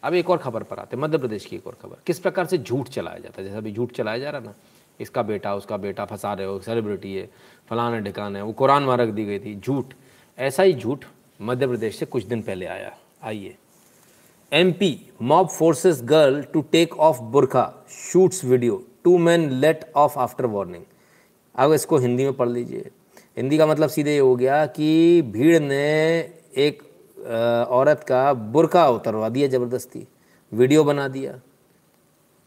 [0.02, 2.58] अब एक और खबर पर आते मध्य प्रदेश की एक और खबर। किस प्रकार से
[2.58, 3.48] झूठ चलाया जाता है?
[3.48, 4.54] जैसा अभी झूठ चलाया जा रहा ना
[5.00, 7.28] इसका बेटा, उसका बेटा फंसा रहे हो सेलिब्रिटी है,
[7.70, 9.94] फलाना ढिकाना है, वो कुरान में रख दी गई थी, झूठ।
[10.38, 11.04] ऐसा ही झूठ
[11.40, 12.92] मध्य प्रदेश से कुछ दिन पहले आया।
[13.22, 13.56] आइए।
[14.52, 20.18] M P mob forces girl to take off burqa shoots video two man let off
[20.18, 20.84] after warning
[21.54, 22.90] अब इसको हिंदी में पढ़ लीजिए।
[23.36, 25.78] हिंदी का मतलब सीधे ये हो गया कि भीड़ ने
[26.58, 26.82] एक
[27.70, 30.06] औरत का बुरखा उतरवा दिया ज़बरदस्ती।
[30.52, 31.32] वीडियो बना दिया।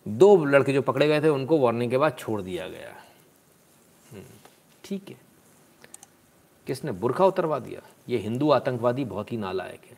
[0.08, 2.90] दो लड़के जो पकड़े गए थे उनको वार्निंग के बाद छोड़ दिया गया।
[4.12, 4.24] हम्म,
[4.84, 5.16] ठीक है।
[6.68, 6.92] किसने?
[6.92, 9.98] बुरखा उतरवा दिया। ये हिंदू आतंकवादी बहुत ही नालायक है।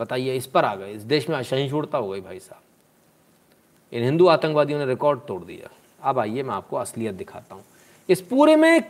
[0.00, 2.62] बताइए इस पर आ गए। इस देश में असहिष्णुता हो गई भाई साहब।
[3.92, 5.70] इन हिंदू आतंकवादियों ने रिकॉर्ड तोड़ दिया।
[6.02, 7.64] अब आइए मैं आपको असलियत दिखाता हूँ।
[8.08, 8.82] इस पूरे में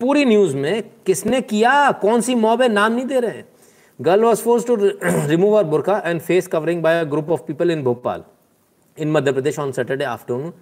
[0.00, 3.48] पूरी न्यूज़ में किसने किया कौन सी मॉब है नाम नहीं दे रहे हैं।
[4.00, 4.76] Girl was force to
[5.26, 8.24] remove her burqa and face covering by a group of people in Bhopal
[8.96, 10.52] in Madhya Pradesh on Saturday afternoon,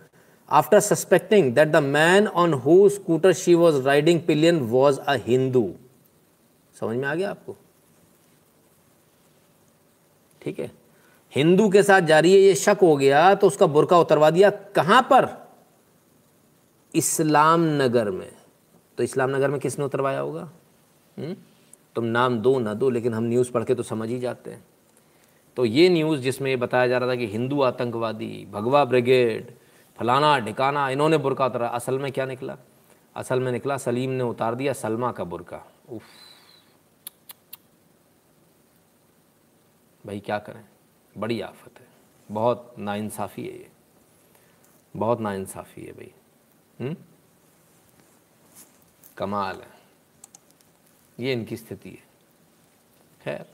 [0.49, 5.73] after suspecting that the man on whose scooter she was riding pillion was a Hindu.
[6.81, 7.57] समझ में आ गया आपको
[10.43, 10.71] ठीक है
[11.35, 15.01] हिंदू के साथ जारी है, ये शक हो गया तो उसका बुरका उतरवा दिया कहाँ
[15.13, 15.29] पर
[16.95, 18.31] इस्लाम नगर में
[18.99, 21.25] तो इस्लाम नगर में किसने उतरवाया होगा हुँ?
[21.25, 21.37] हम्म?
[21.95, 24.63] तुम नाम दो, ना दो, लेकिन हम न्यूज़ पढ़ के तो समझ ही जाते हैं
[25.57, 29.55] तो ये न्यूज़ जिसमें ये बताया जा रहा था कि हिंदू आतंकवादी, भगवा ब्रिगेड
[29.97, 32.57] फलाना, ढिकाना, इन्होंने बुरका उतारा। असल में क्या निकला?
[33.17, 36.03] असल में निकला, सलीम ने उतार दिया सलमा का बुरका। उफ।
[40.07, 40.65] भाई क्या करें?
[41.19, 41.87] बड़ी आफत है।
[42.31, 43.71] बहुत नाइंसाफ़ी है ये।
[44.97, 46.13] बहुत नाइंसाफ़ी है भाई?
[46.81, 46.97] हम्म?
[49.17, 49.71] कमाल है।
[51.21, 52.03] ये इनकी स्थिति है।
[53.25, 53.54] खैर।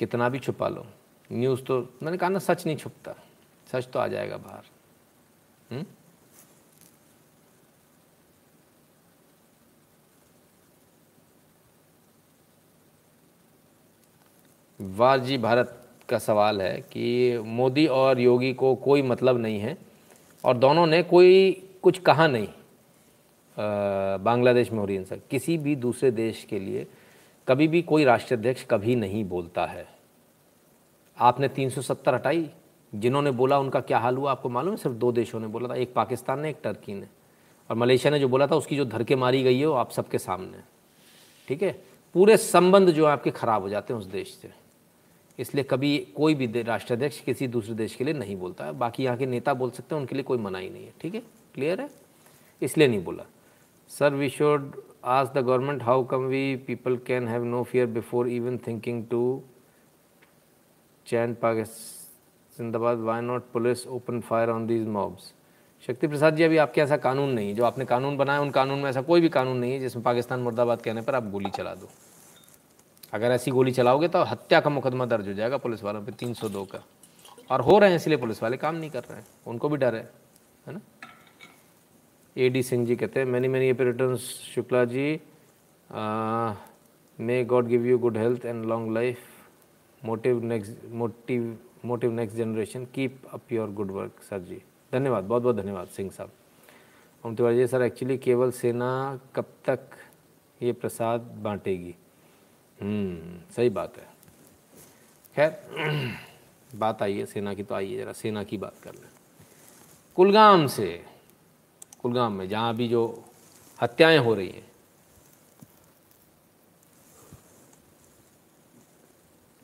[0.00, 0.86] कितना भी छुपा लो।
[1.30, 3.14] न्यूज़ तो मैंने कहा ना, सच नहीं छुपता।
[3.72, 4.64] सच तो आ जाएगा बाहर।
[5.70, 5.84] हम्म?
[14.80, 15.76] वार जी भारत
[16.08, 19.76] का सवाल है कि मोदी और योगी को कोई मतलब नहीं है
[20.44, 21.52] और दोनों ने कोई
[21.82, 22.48] कुछ कहा नहीं
[24.24, 26.86] बांग्लादेश में हो रही हिंसा किसी भी दूसरे देश के लिए
[27.50, 29.86] कभी भी कोई राष्ट्राध्यक्ष कभी नहीं बोलता है।
[31.18, 32.50] आपने 370 हटाई,
[32.94, 34.76] जिन्होंने बोला उनका क्या हाल हुआ आपको मालूम है?
[34.76, 37.06] सिर्फ़ दो देशों ने बोला था, एक पाकिस्तान ने, एक टर्की ने।
[37.70, 40.18] और मलेशिया ने जो बोला था, उसकी जो धरके मारी गई है वो आप सबके
[40.18, 40.58] सामने
[41.48, 41.82] ठीक है?
[42.14, 44.50] पूरे संबंध जो है आपके ख़राब हो जाते हैं उस देश से।
[45.38, 49.16] इसलिए कभी कोई भी राष्ट्राध्यक्ष किसी दूसरे देश के लिए नहीं बोलता है। बाकी यहाँ
[49.16, 51.22] के नेता बोल सकते हैं, उनके लिए कोई मना ही नहीं है। ठीक है?
[51.54, 51.90] क्लियर है?
[52.62, 53.24] इसलिए नहीं बोला।
[53.90, 58.28] Sir we should ask the government how come we people can have no fear before
[58.28, 59.22] even thinking to
[61.06, 65.32] chant Pakistan जिंदाबाद why not police open fire on these mobs
[65.84, 68.88] Shakti Prasad ji अभी आपके ऐसा कानून नहीं जो आपने कानून बनाया, उन कानून में
[68.90, 71.88] ऐसा कोई भी कानून नहीं है जिसमें पाकिस्तान मुर्दाबाद कहने पर आप गोली चला दो।
[73.12, 76.64] अगर ऐसी गोली चलाओगे तो हत्या का मुकदमा दर्ज हो जाएगा पुलिस वालों पे 302
[76.66, 76.84] का।
[77.50, 79.94] और हो रहे हैं, इसलिए पुलिस वाले काम नहीं कर रहे हैं। उनको भी डर
[79.94, 80.10] है
[80.66, 80.80] है ना?
[82.36, 85.20] ए डी सिंह जी कहते हैं many many return Shukla ji
[87.18, 89.18] may God give you good health and long life
[90.02, 94.62] motive next motive motive next generation keep up your good work sir ji
[94.92, 96.30] धन्यवाद बहुत बहुत धन्यवाद सिंह साहब।
[97.24, 99.80] ओम तिवारी जी सर एक्चुअली केवल सेना कब तक
[100.60, 101.94] ये प्रसाद बांटेगी?
[102.78, 104.08] हम्म, सही बात है।
[105.36, 105.50] खैर
[106.70, 109.08] बात आई है सेना की तो आइए ज़रा सेना की बात कर लें।
[110.16, 110.88] कुलगाम से
[112.02, 113.24] कुलगाम में, जहाँ अभी जो
[113.82, 114.70] हत्याएँ हो रही हैं।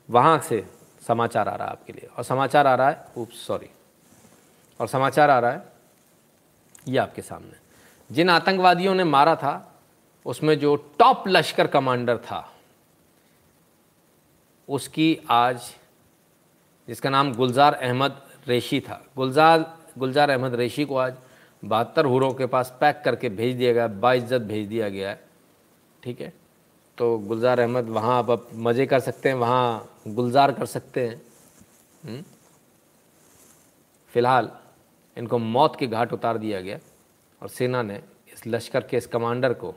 [0.09, 0.65] वहाँ से
[1.07, 3.69] समाचार आ रहा है आपके लिए। और समाचार आ रहा है उप सॉरी
[4.79, 5.71] और समाचार आ रहा है,
[6.87, 7.55] ये आपके सामने।
[8.11, 9.75] जिन आतंकवादियों ने मारा था,
[10.25, 12.53] उसमें जो टॉप लश्कर कमांडर था,
[14.69, 15.75] उसकी आज,
[16.87, 21.15] जिसका नाम गुलजार अहमद रेशी था। गुलजार गुलजार अहमद रेशी को आज
[21.63, 25.19] बहत्तर हुरों के पास पैक करके भेज दिया गया बाइज्जत भेज दिया गया है।
[26.03, 26.33] ठीक है?
[26.97, 31.21] तो गुलजार अहमद वहाँ आप, अब मज़े कर सकते हैं वहाँ गुलजार कर सकते हैं।
[32.03, 32.23] हम्म?
[34.13, 34.51] फ़िलहाल
[35.17, 36.79] इनको मौत के घाट उतार दिया गया
[37.41, 38.01] और सेना ने
[38.33, 39.73] इस लश्कर के इस कमांडर को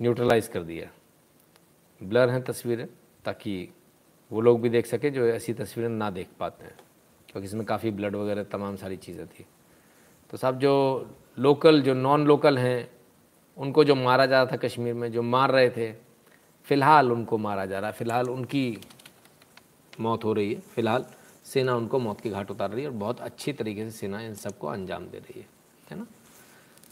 [0.00, 0.88] न्यूट्रलाइज कर दिया।
[2.00, 2.86] ब्लर हैं तस्वीरें
[3.24, 3.68] ताकि
[4.30, 6.76] वो लोग भी देख सकें जो ऐसी तस्वीरें ना देख पाते हैं
[7.28, 9.44] क्योंकि इसमें काफ़ी ब्लड वगैरह तमाम सारी चीज़ें थी।
[10.34, 11.06] तो सब जो
[11.38, 12.90] लोकल, जो नॉन लोकल हैं,
[13.56, 15.92] उनको जो मारा जा रहा था कश्मीर में, जो मार रहे थे,
[16.64, 18.80] फ़िलहाल उनको मारा जा रहा है। फ़िलहाल उनकी
[20.00, 21.04] मौत हो रही है। फ़िलहाल
[21.44, 24.34] सेना उनको मौत के घाट उतार रही है और बहुत अच्छी तरीके से सेना इन
[24.34, 25.46] सबको अंजाम दे रही है।
[25.90, 26.06] है ना?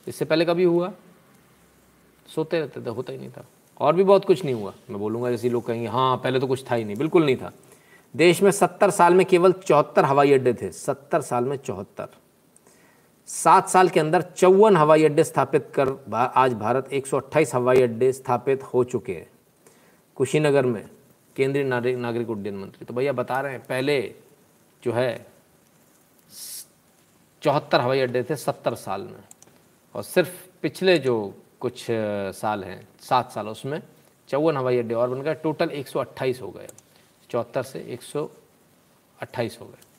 [0.08, 0.92] इससे पहले कभी हुआ?
[2.26, 3.44] सोते रहते थे, होता ही नहीं था।
[3.80, 6.70] और भी बहुत कुछ नहीं हुआ। मैं बोलूँगा, जैसे लोग कहेंगे हाँ पहले तो कुछ
[6.70, 7.52] था ही नहीं। बिल्कुल नहीं था।
[8.16, 12.08] देश में सत्तर साल में केवल चौहत्तर हवाई अड्डे थे। सत्तर साल में चौहत्तर।
[13.28, 15.88] सात साल के अंदर चौवन हवाई अड्डे स्थापित कर
[16.36, 19.30] आज भारत 128 हवाई अड्डे स्थापित हो चुके हैं।
[20.16, 20.88] कुशीनगर में
[21.36, 24.14] केंद्रीय नागरिक नागरिक उड्डयन मंत्री। तो भैया बता रहे हैं, पहले
[24.82, 25.26] जो है,
[27.42, 29.22] चौहत्तर हवाई अड्डे थे सत्तर साल में।
[29.94, 31.86] और सिर्फ़ पिछले जो कुछ
[32.34, 33.82] साल हैं, सात साल, उसमें
[34.28, 36.68] चौवन हवाई अड्डे और बन गए। टोटल 128 हो गए।
[37.30, 39.91] चौहत्तर से 128 हो गए।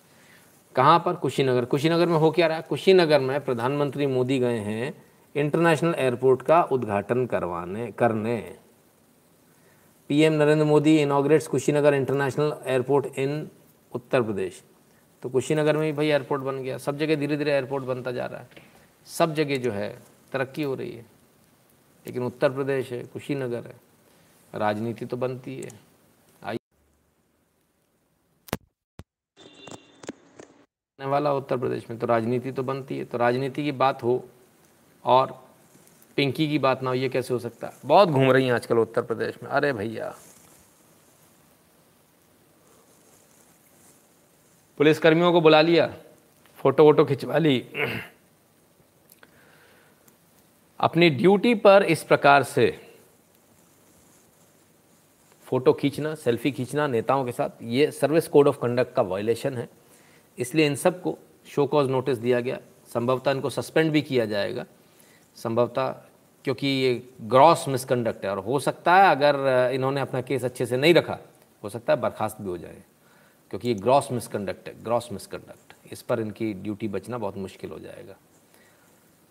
[0.75, 1.13] कहाँ पर?
[1.13, 2.57] कुशीनगर। कुशीनगर में हो क्या रहा?
[2.57, 5.03] है कुशीनगर में प्रधानमंत्री मोदी गए हैं
[5.35, 8.55] इंटरनेशनल एयरपोर्ट का उद्घाटन करवाने, करने।
[10.09, 13.49] PM Narendra Modi inaugurates Kushinagar international airport in
[13.95, 14.63] Uttar Pradesh.
[15.21, 18.25] तो कुशीनगर में भी भाई एयरपोर्ट बन गया। सब जगह धीरे धीरे एयरपोर्ट बनता जा
[18.25, 18.49] रहा है।
[19.05, 19.99] सब जगह जो है,
[20.31, 21.05] तरक्की हो रही है।
[22.07, 23.75] लेकिन उत्तर प्रदेश है, कुशीनगर है।
[24.55, 25.92] राजनीति तो बनती है।
[30.99, 34.23] आने वाला उत्तर प्रदेश में तो राजनीति तो बनती है। तो राजनीति की बात हो
[35.05, 35.31] और
[36.15, 37.73] पिंकी की बात ना हो, ये कैसे हो सकता है?
[37.85, 40.13] बहुत घूम रही हैं आजकल उत्तर प्रदेश में। अरे भैया।
[44.77, 45.93] पुलिसकर्मियों को बुला लिया,
[46.57, 47.59] फ़ोटो वोटो खिंचवा ली।
[50.79, 52.71] अपनी ड्यूटी पर इस प्रकार से
[55.45, 59.69] फ़ोटो खींचना, सेल्फी खींचना नेताओं के साथ, ये सर्विस कोड ऑफ़ कंडक्ट का वायलेशन है।
[60.37, 62.59] इसलिए इन सबको शो कॉज नोटिस दिया गया।
[62.93, 64.65] संभवतः इनको सस्पेंड भी किया जाएगा।
[65.37, 65.91] संभवतः
[66.45, 70.77] क्योंकि ये ग्रॉस मिसकंडक्ट है और हो सकता है अगर इन्होंने अपना केस अच्छे से
[70.77, 71.17] नहीं रखा,
[71.63, 72.83] हो सकता है बर्खास्त भी हो जाए।
[73.51, 77.79] क्योंकि ये ग्रॉस मिसकंडक्ट है ग्रॉस मिसकंडक्ट इस पर इनकी ड्यूटी बचना बहुत मुश्किल हो
[77.79, 78.15] जाएगा।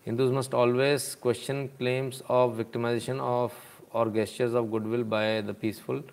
[0.05, 3.53] Hindus must always question claims of victimization of
[3.93, 6.03] और gestures of goodwill by the peaceful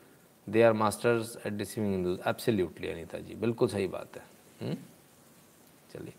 [0.46, 4.22] they are masters at deceiving Hindus absolutely Anita ji बिल्कुल सही बात है?
[4.62, 6.12] चलिए।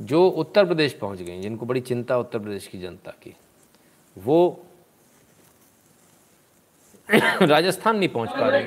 [0.00, 3.36] जो उत्तर प्रदेश पहुँच गए, जिनको बड़ी चिंता उत्तर प्रदेश की जनता की,
[4.18, 4.62] वो
[7.42, 8.62] राजस्थान नहीं पहुँच पा रहे।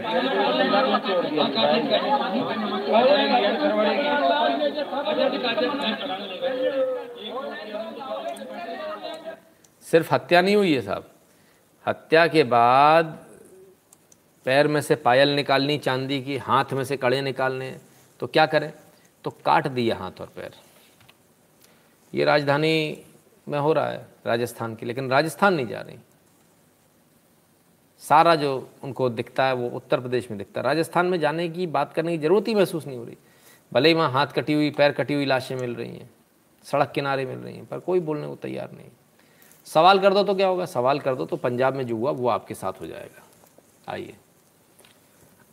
[9.82, 11.12] सिर्फ़ हत्या नहीं हुई है साहब।
[11.88, 13.26] हत्या के बाद
[14.46, 17.78] पैर में से पायल निकालनी, चांदी की हाथ में से कड़े निकालने
[18.20, 18.74] तो क्या करें?
[19.26, 20.56] तो काट दिया हाथ और पैर।
[22.14, 23.04] ये राजधानी
[23.48, 25.98] में हो रहा है राजस्थान की, लेकिन राजस्थान नहीं जा रही।
[28.02, 31.68] सारा जो उनको दिखता है वो उत्तर प्रदेश में दिखता है। राजस्थान में जाने की,
[31.68, 33.18] बात करने की ज़रूरत ही महसूस नहीं हो रही।
[33.72, 36.10] भले ही वहाँ हाथ कटी हुई, पैर कटी हुई लाशें मिल रही हैं,
[36.66, 38.90] सड़क किनारे मिल रही हैं, पर कोई बोलने को तैयार नहीं।
[39.68, 40.66] सवाल कर दो तो क्या होगा?
[40.66, 43.24] सवाल कर दो तो पंजाब में जो हुआ, वो आपके साथ हो जाएगा।
[43.88, 44.16] आइए।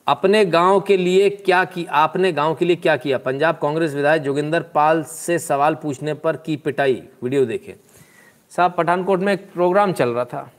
[0.07, 3.19] अपने गाँव के लिए क्या की आपने गाँव के लिए क्या किया?
[3.19, 7.03] पंजाब कांग्रेस विधायक जोगिंदर पाल से सवाल पूछने पर की पिटाई?
[7.23, 7.73] वीडियो देखें।
[8.51, 10.51] साहब पठानकोट में एक प्रोग्राम चल रहा था।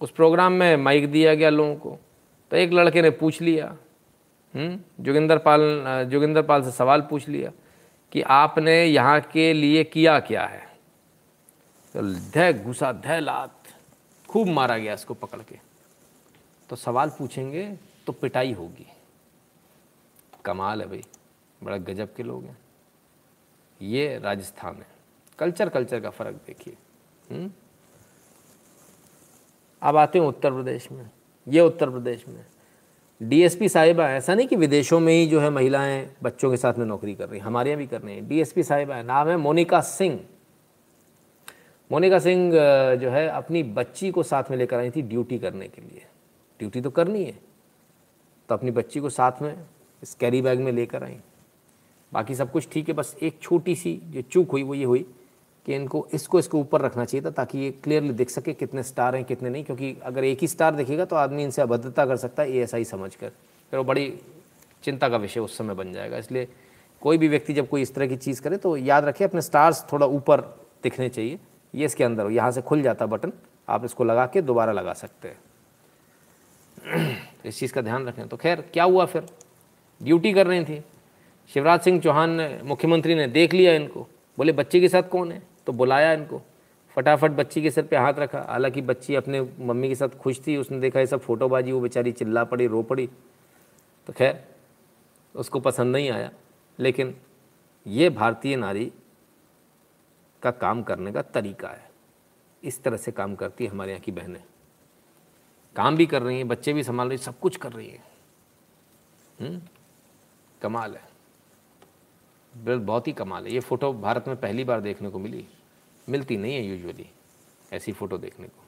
[0.00, 1.98] उस प्रोग्राम में माइक दिया गया लोगों को।
[2.50, 3.76] तो एक लड़के ने पूछ लिया
[4.54, 5.60] हम्म, जोगिंदर पाल
[6.10, 7.50] जोगिंदर पाल से सवाल पूछ लिया
[8.12, 10.62] कि आपने यहाँ के लिए किया क्या है?
[11.94, 13.54] तो धै घुसा धै लात
[14.28, 15.58] खूब मारा गया इसको पकड़ के।
[16.70, 17.66] तो सवाल पूछेंगे
[18.06, 18.86] तो पिटाई होगी।
[20.44, 21.04] कमाल है भाई,
[21.62, 22.58] बड़ा गजब के लोग हैं।
[23.82, 24.86] ये राजस्थान है।
[25.38, 26.76] कल्चर कल्चर का फ़र्क देखिए।
[27.30, 27.50] हम्म?
[29.82, 31.10] अब आते हैं उत्तर प्रदेश में।
[31.48, 32.46] ये उत्तर प्रदेश में।
[33.22, 36.86] डीएसपी साहिबा, ऐसा नहीं कि विदेशों में ही जो है महिलाएँ बच्चों के साथ में
[36.86, 39.80] नौकरी कर रही हैं। हमारे यहाँ भी कर रही हैं। डीएसपी साहिबा नाम है मोनिका
[39.80, 40.26] सिंह।
[41.92, 42.52] मोनिका सिंह
[42.94, 46.06] जो है अपनी बच्ची को साथ में लेकर आई थी ड्यूटी करने के लिए।
[46.58, 47.45] ड्यूटी तो करनी है।
[48.48, 49.54] तो अपनी बच्ची को साथ में
[50.02, 51.16] इस कैरी बैग में लेकर आई।
[52.12, 55.06] बाकी सब कुछ ठीक है, बस एक छोटी सी जो चूक हुई, वो ये हुई
[55.68, 59.16] कि इनको, इसको इसके ऊपर रखना चाहिए था ताकि ये क्लियरली दिख सके कितने स्टार
[59.16, 62.42] हैं, कितने नहीं, क्योंकि अगर एक ही स्टार दिखेगा तो आदमी इनसे अभद्रता कर सकता
[62.42, 63.28] है ए समझ कर
[63.72, 64.12] फिर वो बड़ी
[64.84, 66.48] चिंता का विषय उस समय बन जाएगा। इसलिए
[67.02, 69.84] कोई भी व्यक्ति जब कोई इस तरह की चीज़ करे तो याद रखें, अपने स्टार्स
[69.92, 70.40] थोड़ा ऊपर
[70.82, 71.38] दिखने चाहिए।
[71.74, 73.32] ये इसके अंदर हो, यहाँ से खुल जाता बटन
[73.68, 75.38] आप इसको लगा के दोबारा लगा सकते हैं।
[77.46, 79.26] इस चीज़ का ध्यान रखें। तो खैर, क्या हुआ फिर?
[80.02, 80.84] ड्यूटी कर रही थी।
[81.54, 84.00] शिवराज सिंह चौहान ने, मुख्यमंत्री ने देख लिया इनको।
[84.38, 85.42] बोले, बच्चे के साथ कौन है?
[85.66, 86.42] तो बुलाया इनको।
[86.88, 90.56] फटाफट बच्ची के सर पे हाथ रखा। हालाँकि बच्ची अपने मम्मी के साथ खुश थी।
[90.56, 93.08] उसने देखा, ये सब फोटोबाजी, वो बेचारी चिल्ला पड़ी, रो पड़ी।
[94.06, 94.44] तो खैर,
[95.34, 96.30] उसको पसंद नहीं आया।
[96.78, 97.16] लेकिन
[97.86, 98.92] ये भारतीय नारी
[100.42, 101.90] का काम करने का तरीका है।
[102.64, 104.42] इस तरह से काम करती है हमारे यहाँ की बहनें।
[105.76, 108.04] काम भी कर रही हैं, बच्चे भी संभाल रही सब कुछ कर रही हैं।
[109.40, 109.60] हम्म?
[110.62, 111.16] कमाल है।
[112.78, 115.46] बहुत ही कमाल है। ये फ़ोटो भारत में पहली बार देखने को मिली।
[116.08, 117.10] मिलती नहीं है यूजुअली
[117.72, 118.64] ऐसी फ़ोटो देखने को।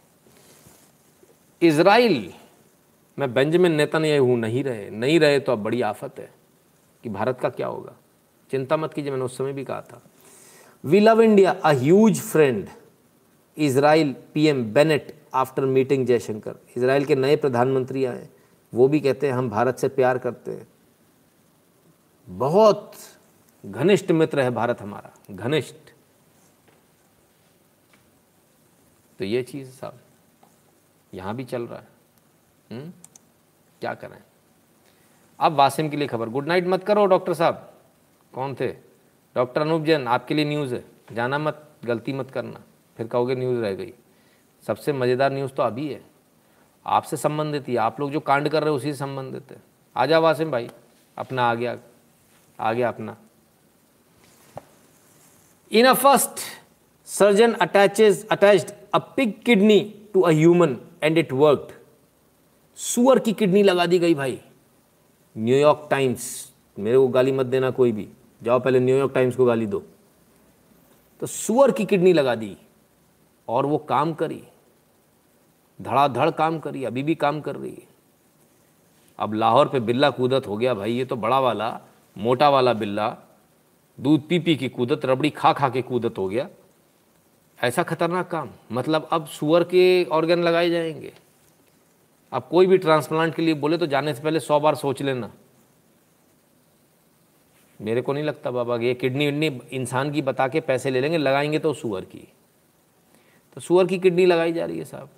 [1.62, 2.32] इसराइल
[3.18, 6.32] में बेंजामिन नेतन्याहू नहीं रहे। नहीं रहे तो अब बड़ी आफत है
[7.02, 7.96] कि भारत का क्या होगा।
[8.50, 10.02] चिंता मत कीजिए, मैंने उस समय भी कहा था।
[10.84, 12.68] We love India a huge friend
[13.58, 18.28] Israel PM Bennett after meeting Jaishankar Israel के नए प्रधानमंत्री आए,
[18.74, 20.68] वो भी कहते हैं, हम भारत से प्यार करते हैं।
[22.28, 22.92] बहुत
[23.66, 25.74] घनिष्ठ मित्र है भारत हमारा, घनिष्ठ।
[29.18, 29.98] तो ये चीज़ साहब,
[31.14, 31.88] यहाँ भी चल रहा है
[32.72, 32.80] हुँ?
[32.80, 32.92] हम्म?
[33.80, 34.22] क्या करें?
[35.40, 37.74] अब वासिम के लिए खबर। गुड नाइट मत करो, डॉक्टर साहब।
[38.34, 38.68] कौन थे?
[39.36, 42.62] डॉक्टर अनूप जैन, आपके लिए न्यूज़ है। जाना मत, गलती मत करना।
[42.96, 43.92] फिर कहोगे न्यूज़ रह गई।
[44.64, 46.00] सबसे मज़ेदार न्यूज़ तो अभी है।
[46.86, 49.56] आपसे संबंधित ही, आप लोग जो कांड कर रहे हो उसी से संबंधित है।
[49.96, 50.68] आ जाओ वासिम भाई,
[51.16, 51.76] अपना आ गया
[52.58, 53.16] आ गया अपना।
[55.72, 56.40] In a first
[57.08, 59.80] surgeon attaches attached a pig kidney
[60.14, 61.72] to a human and it worked
[62.78, 64.40] सुअर की किडनी लगा दी गई भाई।
[65.36, 68.08] न्यूयॉर्क टाइम्स मेरे को गाली मत देना कोई भी।
[68.42, 69.82] जाओ पहले न्यूयॉर्क टाइम्स को गाली दो।
[71.22, 72.56] तो सुअर की किडनी लगा दी।
[73.48, 74.42] और वो काम करी।
[75.82, 77.86] धड़ाधड़ काम करी, अभी भी काम कर रही है।
[79.18, 81.80] अब लाहौर पे बिल्ला कूदत हो गया भाई, ये तो बड़ा वाला,
[82.18, 83.16] मोटा वाला बिल्ला।
[84.00, 86.48] दूध पी पी की कूदत, रबड़ी खा खा के कूदत हो गया।
[87.62, 91.12] ऐसा खतरनाक काम मतलब अब सुअर के ऑर्गन लगाए जाएँगे।
[92.32, 95.30] अब कोई भी ट्रांसप्लांट के लिए बोले तो जाने से पहले सौ बार सोच लेना।
[97.80, 101.18] मेरे को नहीं लगता बाबा, ये किडनी विडनी इंसान की बता के पैसे ले लेंगे,
[101.18, 102.28] लगाएँगे तो सुअर की।
[103.58, 105.08] तो सुअर की किडनी लगाई जा रही है साहब।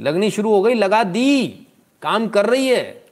[0.00, 1.66] लगनी शुरू हो गई, लगा दी,
[2.02, 3.06] काम कर रही है।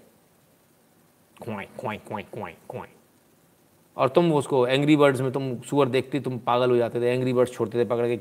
[1.43, 2.89] खुआई खुआई खुआई खुआई
[3.97, 7.33] और तुम उसको एंग्री बर्ड्स में तुम सुअर देखती, तुम पागल हो जाते थे एंग्री
[7.33, 8.17] बर्ड्स छोड़ते थे, पकड़ के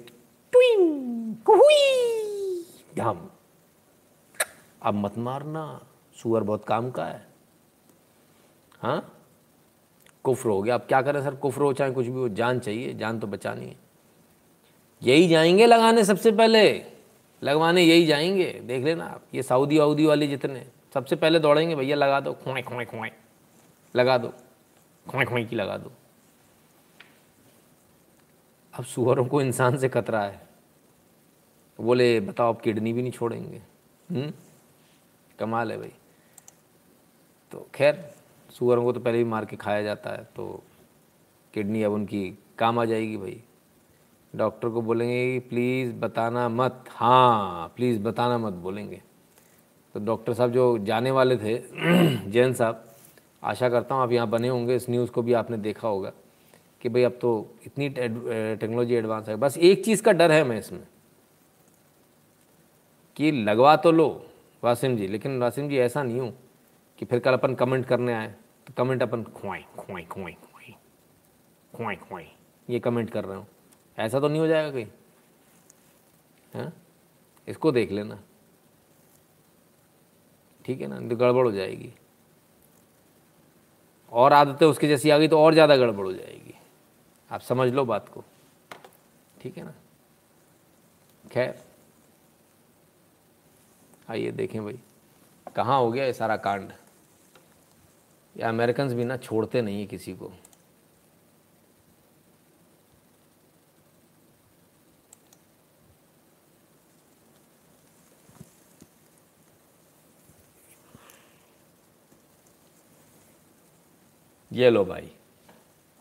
[3.01, 3.31] हम
[4.81, 7.27] अब मत मारना, सुअर बहुत काम का है।
[8.79, 9.21] हाँ?
[10.23, 11.35] कुफ्र हो गया। अब क्या करें सर?
[11.35, 13.88] कुफ्र हो चाहे कुछ भी हो, जान चाहिए, जान तो बचानी है।
[15.03, 16.85] यही जाएँगे लगाने सबसे पहले।
[17.43, 21.95] लगवाने यही जाएँगे। देख लेना आप, ये सऊदी अवधी वाले जितने, सबसे पहले दौड़ेंगे, भैया,
[21.95, 23.11] लगा दो। खुआए खुआए खुआए
[23.95, 24.33] लगा दो।
[25.09, 25.91] खुआए खुआए की लगा दो।
[28.73, 30.47] अब सुअरों को इंसान से खतरा है।
[31.81, 33.61] बोले, बताओ आप किडनी भी नहीं छोड़ेंगे।
[34.11, 34.33] हुँ?
[35.39, 35.91] कमाल है भाई।
[37.51, 38.15] तो खैर,
[38.51, 40.63] सुअरों को तो पहले ही मार के खाया जाता है तो
[41.53, 43.43] किडनी अब उनकी काम आ जाएगी भाई।
[44.33, 49.01] डॉक्टर को बोलेंगे कि प्लीज़ बताना मत। हाँ प्लीज़ बताना मत, बोलेंगे।
[49.95, 51.57] तो डॉक्टर साहब जो जाने वाले थे,
[52.31, 52.85] जैन साहब,
[53.43, 56.11] आशा करता हूँ आप यहाँ बने होंगे। इस न्यूज़ को भी आपने देखा होगा
[56.81, 57.31] कि भाई अब तो
[57.65, 60.83] इतनी टेक्नोलॉजी एडवांस है। बस एक चीज़ का डर है मैं इसमें
[63.17, 64.07] कि लगवा तो लो,
[64.63, 66.33] वासिम जी, लेकिन वासिम जी ऐसा नहीं हो
[66.99, 68.33] कि फिर कल अपन कमेंट करने आए
[68.67, 70.75] तो कमेंट अपन खुआई खुआई खुआई खुआई
[71.73, 72.25] खुआई खुआई
[72.67, 73.45] ये कमेंट कर रहे हो।
[73.99, 74.85] ऐसा तो नहीं हो जाएगा कहीं।
[76.53, 76.71] हाँ?
[77.47, 78.19] इसको देख लेना।
[80.65, 80.99] ठीक है ना?
[80.99, 81.93] तो गड़बड़ हो जाएगी।
[84.11, 86.53] और आदतें उसकी जैसी आ गई तो और ज़्यादा गड़बड़ हो जाएगी।
[87.31, 88.23] आप समझ लो बात को।
[89.41, 89.73] ठीक है ना?
[91.25, 91.63] खैर।
[94.09, 94.79] आइए देखें भाई।
[95.55, 96.71] कहाँ हो गया ये सारा कांड?
[98.35, 100.31] ये अमेरिकन भी ना छोड़ते नहीं है किसी को।
[114.53, 115.11] ये लो भाई,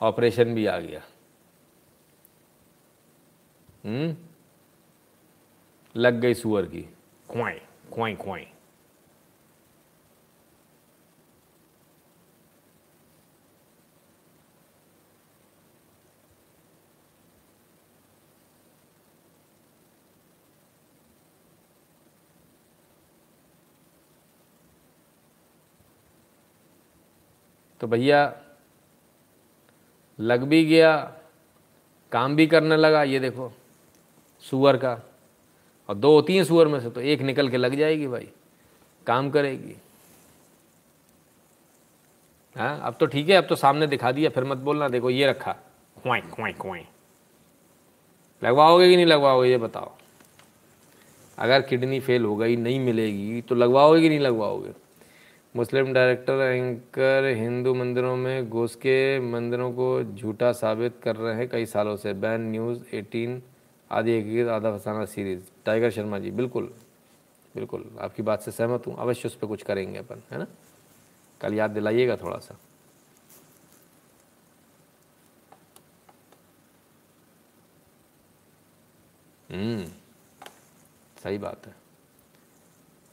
[0.00, 1.02] ऑपरेशन भी आ गया।
[3.84, 4.16] हम्म?
[5.96, 6.82] लग गई सुअर की।
[7.28, 7.60] खुआई
[7.92, 8.46] खुआई खुआई
[27.80, 28.32] तो भैया,
[30.18, 30.96] लग भी गया,
[32.12, 33.52] काम भी करने लगा, ये देखो,
[34.44, 34.98] सुअर का।
[35.88, 38.28] और दो होती हैं सुअर में से तो एक निकल के लग जाएगी भाई,
[39.06, 39.76] काम करेगी।
[42.56, 45.26] हाँ अब तो ठीक है, अब तो सामने दिखा दिया, फिर मत बोलना, देखो ये
[45.26, 45.56] रखा।
[45.96, 46.84] खुआई खुआई खुआई
[48.42, 49.92] लगवाओगे कि नहीं लगवाओगे, ये बताओ।
[51.38, 54.72] अगर किडनी फेल हो गई, नहीं मिलेगी तो लगवाओगे कि नहीं लगवाओगे?
[55.54, 61.48] मुस्लिम डायरेक्टर, एंकर, हिंदू मंदिरों में घुस के मंदिरों को झूठा साबित कर रहे हैं
[61.48, 63.40] कई सालों से। बैन न्यूज़ 18
[63.90, 66.72] आदि एक आधा फसाना सीरीज़। टाइगर शर्मा जी, बिल्कुल
[67.54, 70.46] बिल्कुल, आपकी बात से सहमत हूँ। अवश्य उस पर कुछ करेंगे अपन, है ना?
[71.40, 72.58] कल याद दिलाइएगा थोड़ा सा
[79.48, 79.84] हम्म
[81.22, 81.74] सही बात है।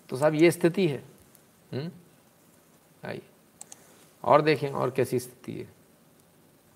[0.09, 1.03] तो साहब, ये स्थिति है।
[1.71, 1.91] हम्म?
[3.05, 3.21] आइए।
[4.23, 5.67] और देखें और कैसी स्थिति है।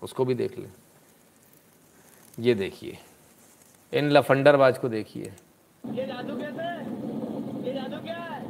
[0.02, 0.72] उसको भी देख लें।
[2.38, 2.98] ये देखिए।
[3.92, 5.32] इन लफंडरबाज को देखिए।
[5.92, 6.62] ये जादू कैसे
[7.68, 8.42] ये जादू क्या है?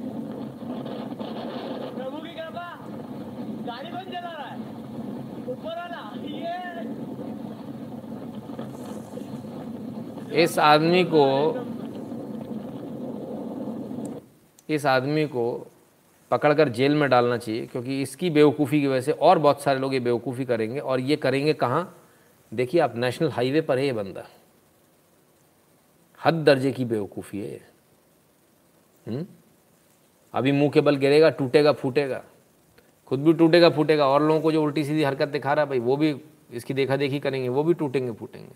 [1.95, 2.79] प्रभु की कृपा।
[3.67, 4.59] गाड़ी कौन चला रहा है?
[5.49, 6.59] ऊपर वाला ये।
[10.43, 11.55] इस आदमी को
[14.69, 15.70] इस आदमी को
[16.31, 19.95] पकड़कर जेल में डालना चाहिए, क्योंकि इसकी बेवकूफ़ी की वजह से और बहुत सारे लोग
[19.95, 21.97] ये बेवकूफ़ी करेंगे और ये करेंगे कहाँ?
[22.55, 24.29] देखिए, आप नेशनल हाईवे पर है ये बंदा।
[26.25, 27.61] हद दर्जे की बेवकूफ़ी है ये।
[29.09, 29.27] हम्म?
[30.35, 32.25] अभी मुँह के बल गिरेगा, टूटेगा, फूटेगा।
[33.07, 35.79] खुद भी टूटेगा, फूटेगा। और लोगों को जो उल्टी सीधी हरकत दिखा रहा है, भाई,
[35.79, 36.17] वो भी
[36.53, 38.53] इसकी देखा देखी करेंगे, वो भी टूटेंगे, फूटेंगे।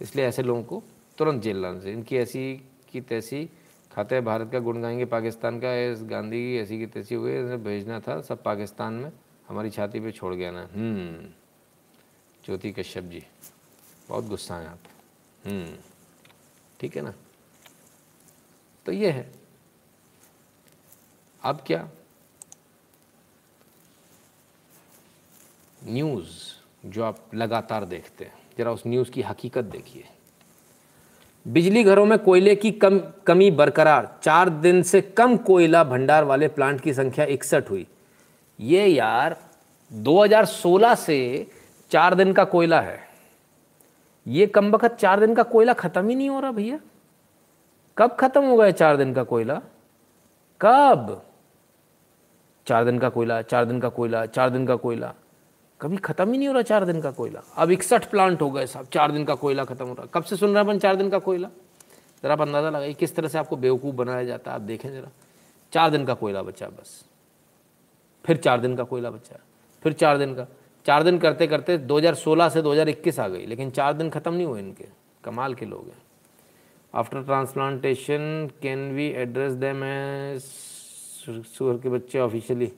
[0.00, 0.82] इसलिए ऐसे लोगों को
[1.18, 3.50] तुरंत जेल लाना चाहिए। इनकी ऐसी की तैसी
[3.92, 7.38] खाते हैं, भारत का गुण गाएँगे, पाकिस्तान का, इस गांधी की ऐसी की तैसी हुई
[7.38, 9.12] इन्हें भेजना था, सब पाकिस्तान में,
[9.48, 11.30] हमारी छाती पे छोड़ गया ना। हम्म
[12.44, 13.26] ज्योति कश्यप जी,
[14.08, 14.78] बहुत गुस्सा हैं आप।
[15.46, 15.76] हम्म
[16.80, 17.14] ठीक है ना?
[18.86, 19.32] तो ये है।
[21.42, 21.88] अब क्या?
[25.84, 26.28] न्यूज़,
[26.86, 30.08] जो आप लगातार देखते हैं, ज़रा उस न्यूज़ की हकीकत देखिए।
[31.46, 36.48] बिजली घरों में कोयले की कम, कमी बरकरार, चार दिन से कम कोयला भंडार वाले
[36.48, 37.86] प्लांट की संख्या इकसठ हुई।
[38.60, 39.36] ये यार
[39.92, 41.46] 2016 से
[41.90, 43.00] चार दिन का कोयला है।
[44.26, 46.80] ये कम वक्त चार दिन का कोयला ख़त्म ही नहीं हो रहा भैया।
[47.98, 49.60] कब ख़त्म हो गया चार दिन का कोयला?
[50.60, 51.26] कब?
[52.66, 55.14] चार दिन का कोयला, चार दिन का कोयला, चार दिन का कोयला।
[55.80, 57.42] कभी ख़त्म ही नहीं हो रहा चार दिन का कोयला?
[57.56, 60.36] अब इकसठ प्लांट हो गए साहब, चार दिन का कोयला ख़त्म हो रहा कब से
[60.36, 61.48] सुन रहे हैं अपन चार दिन का कोयला?
[62.22, 65.10] ज़रा आप अंदाज़ा लगाइए, किस तरह से आपको बेवकूफ़ बनाया जाता है, आप देखें ज़रा।
[65.72, 67.04] चार दिन का कोयला बचा बस।
[68.24, 69.38] फिर चार दिन का कोयला बचा
[69.82, 70.46] फिर चार दिन का।
[70.86, 74.60] चार दिन करते करते 2016 से 2021 आ गई, लेकिन चार दिन ख़त्म नहीं हुए
[74.60, 74.86] इनके।
[75.24, 76.02] कमाल के लोग हैं।
[76.94, 80.42] After transplantation can we address them as
[81.48, 82.70] सुअर के बच्चे ऑफिशियली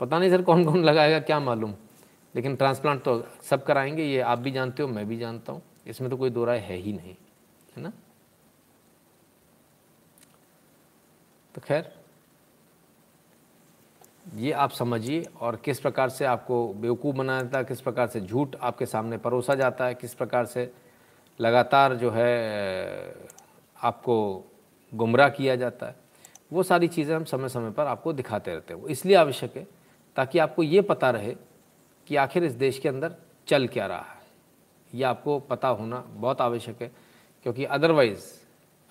[0.00, 1.74] पता नहीं सर कौन कौन लगाएगा, क्या मालूम।
[2.34, 6.10] लेकिन ट्रांसप्लांट तो सब कराएँगे, ये आप भी जानते हो, मैं भी जानता हूँ। इसमें
[6.10, 7.14] तो कोई दो राय है ही नहीं,
[7.76, 7.92] है ना?
[11.54, 11.92] तो खैर,
[14.34, 18.20] ये आप समझिए और किस प्रकार से आपको बेवकूफ़ बनाया जाता है, किस प्रकार से
[18.20, 20.70] झूठ आपके सामने परोसा जाता है, किस प्रकार से
[21.40, 23.14] लगातार जो है,
[23.76, 24.44] आपको
[24.92, 25.94] गुमराह किया जाता है,
[26.52, 29.66] वो सारी चीज़ें हम समय समय पर आपको दिखाते रहते हैं। इसलिए आवश्यक है
[30.16, 31.34] ताकि आपको ये पता रहे
[32.06, 33.14] कि आखिर इस देश के अंदर
[33.48, 34.20] चल क्या रहा है?
[34.92, 36.90] ये आपको पता होना बहुत आवश्यक है,
[37.42, 38.24] क्योंकि अदरवाइज़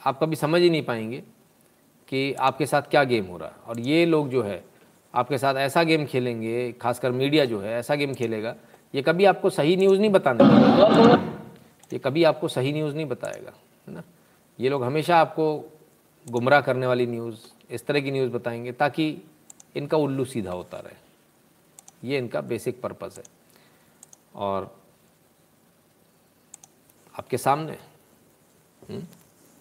[0.01, 1.23] आप कभी समझ ही नहीं पाएँगे
[2.07, 4.63] कि आपके साथ क्या गेम हो रहा है। और ये लोग जो है,
[5.13, 8.55] आपके साथ ऐसा गेम खेलेंगे, खासकर मीडिया जो है, ऐसा गेम खेलेगा,
[8.93, 10.43] ये कभी आपको सही न्यूज़ नहीं बताने
[11.93, 13.51] ये कभी आपको सही न्यूज़ नहीं बताएगा,
[13.88, 14.03] है ना?
[14.59, 15.45] ये लोग हमेशा आपको
[16.25, 17.39] गुमराह करने वाली न्यूज़
[17.69, 19.17] इस तरह की न्यूज़ बताएँगे, ताकि
[19.75, 21.10] इनका उल्लू सीधा होता रहे।
[22.03, 23.23] ये इनका बेसिक पर्पज़ है।
[24.36, 24.73] और
[27.14, 27.78] आपके सामने
[28.82, 29.02] हुँ?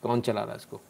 [0.03, 0.81] कौन चला रहा है इसको?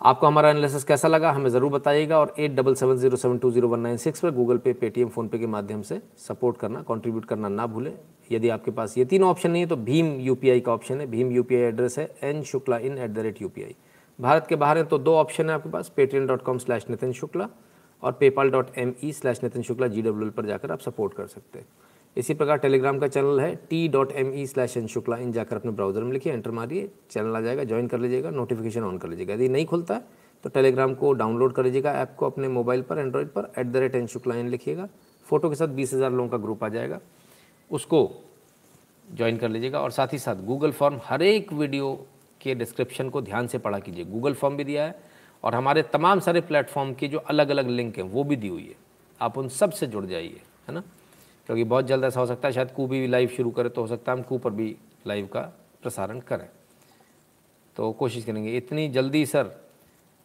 [0.00, 3.50] आपको हमारा एनालिसिस कैसा लगा, हमें ज़रूर बताइएगा और eight double seven zero seven two
[3.50, 7.24] zero one nine six पर गूगल पे, पेटीएम फ़ोनपे के माध्यम से सपोर्ट करना कंट्रीब्यूट
[7.24, 7.92] करना ना भूलें।
[8.30, 11.30] यदि आपके पास ये तीन ऑप्शन नहीं है तो भीम यूपीआई का ऑप्शन है। भीम
[11.32, 13.50] यूपीआई एड्रेस है N Shukla in at the rate U
[14.18, 17.12] Bharat के बाहर हैं तो दो ऑप्शन है आपके पास Paytm dot com slash Nitin
[17.12, 17.48] Shukla
[18.02, 21.26] और PayPal dot M E slash Nitin Shukla G W पर जाकर आप सपोर्ट कर
[21.26, 21.66] सकते हैं।
[22.16, 25.56] इसी प्रकार टेलीग्राम का चैनल है T dot M E slash N Shukla in जाकर
[25.56, 29.08] अपने ब्राउज़र में लिखिए एंटर मारिए चैनल आ जाएगा ज्वाइन कर लीजिएगा नोटिफिकेशन ऑन कर
[29.08, 32.82] लीजिएगा। यदि नहीं खुलता है तो टेलीग्राम को डाउनलोड कर लीजिएगा ऐप को अपने मोबाइल
[32.82, 34.88] पर एंड्रॉइड पर at the rate N Shukla in लिखिएगा।
[35.26, 37.00] फ़ोटो के साथ बीस हज़ार लोगों का ग्रुप आ जाएगा।
[37.70, 38.10] उसको
[39.04, 41.92] ज्वाइन कर लीजिएगा और साथ ही साथ गूगल फॉर्म हर एक वीडियो
[42.40, 44.98] के डिस्क्रिप्शन को ध्यान से पढ़ा कीजिए। गूगल फॉर्म भी दिया है
[45.44, 48.64] और हमारे तमाम सारे प्लेटफॉर्म की जो अलग अलग लिंक हैं, वो भी दी हुई
[48.64, 48.74] है।
[49.20, 50.80] आप उन सबसे जुड़ जाइए, है ना?
[51.46, 53.86] क्योंकि बहुत जल्द ऐसा हो सकता है, शायद कू भी लाइव शुरू करें तो हो
[53.86, 55.40] सकता है हम कू पर भी लाइव का
[55.82, 56.48] प्रसारण करें।
[57.76, 59.50] तो कोशिश करेंगे। इतनी जल्दी, सर,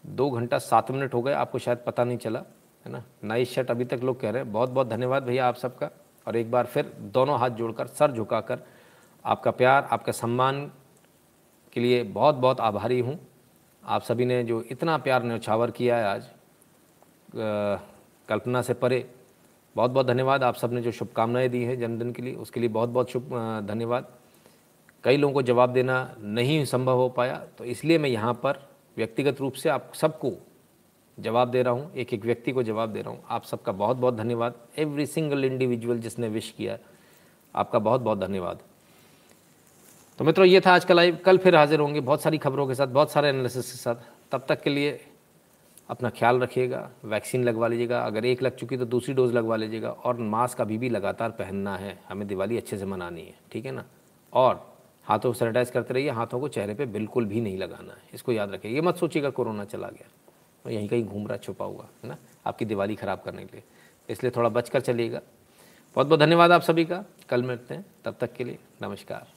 [0.05, 2.39] दो घंटा सात मिनट हो गए, आपको शायद पता नहीं चला,
[2.85, 3.03] है ना?
[3.23, 5.89] नाइस शर्ट अभी तक लोग कह रहे हैं। बहुत बहुत धन्यवाद भैया आप सबका।
[6.27, 8.59] और एक बार फिर दोनों हाथ जोड़कर, सर झुकाकर,
[9.25, 10.71] आपका प्यार, आपका सम्मान
[11.73, 13.19] के लिए बहुत बहुत आभारी हूँ।
[13.83, 16.27] आप सभी ने जो इतना प्यार न्यौछावर किया है आज
[18.29, 19.05] कल्पना से परे
[19.75, 22.89] बहुत बहुत धन्यवाद। आप सबने जो शुभकामनाएँ दी हैं जन्मदिन के लिए, उसके लिए बहुत
[22.89, 23.29] बहुत शुभ
[23.67, 24.07] धन्यवाद।
[25.03, 28.59] कई लोगों को जवाब देना नहीं संभव हो पाया तो इसलिए मैं यहाँ पर
[28.97, 30.31] व्यक्तिगत रूप से आप सबको
[31.17, 33.97] जवाब दे रहा हूँ एक एक व्यक्ति को जवाब दे रहा हूँ। आप सबका बहुत
[33.97, 36.77] बहुत धन्यवाद। एवरी सिंगल इंडिविजुअल जिसने विश किया
[37.55, 38.59] आपका बहुत बहुत धन्यवाद।
[40.19, 42.75] तो मित्रों, ये था आज का लाइव कल फिर हाजिर होंगे बहुत सारी खबरों के
[42.75, 43.95] साथ, बहुत सारे एनालिसिस के साथ।
[44.31, 45.05] तब तक के लिए
[45.89, 49.89] अपना ख्याल रखिएगा वैक्सीन लगवा लीजिएगा। अगर एक लग चुकी तो दूसरी डोज़ लगवा लीजिएगा।
[49.89, 53.71] और मास्क अभी भी लगातार पहनना है। हमें दिवाली अच्छे से मनानी है, ठीक है
[53.71, 53.85] ना?
[54.33, 54.73] और
[55.03, 58.31] हाथों को सैनिटाइज करते रहिए, हाथों को चेहरे पे बिल्कुल भी नहीं लगाना है। इसको
[58.31, 60.07] याद रखिए। ये मत सोचिएगा कोरोना चला गया।
[60.65, 62.17] और यहीं कहीं घूम रहा, छुपा हुआ, है ना?
[62.45, 63.63] आपकी दिवाली ख़राब करने के लिए।
[64.09, 65.21] इसलिए थोड़ा बच कर चलिएगा।
[65.95, 69.32] बहुत बहुत धन्यवाद आप सभी का। कल मिलते हैं। तब तक के लिए नमस्कार।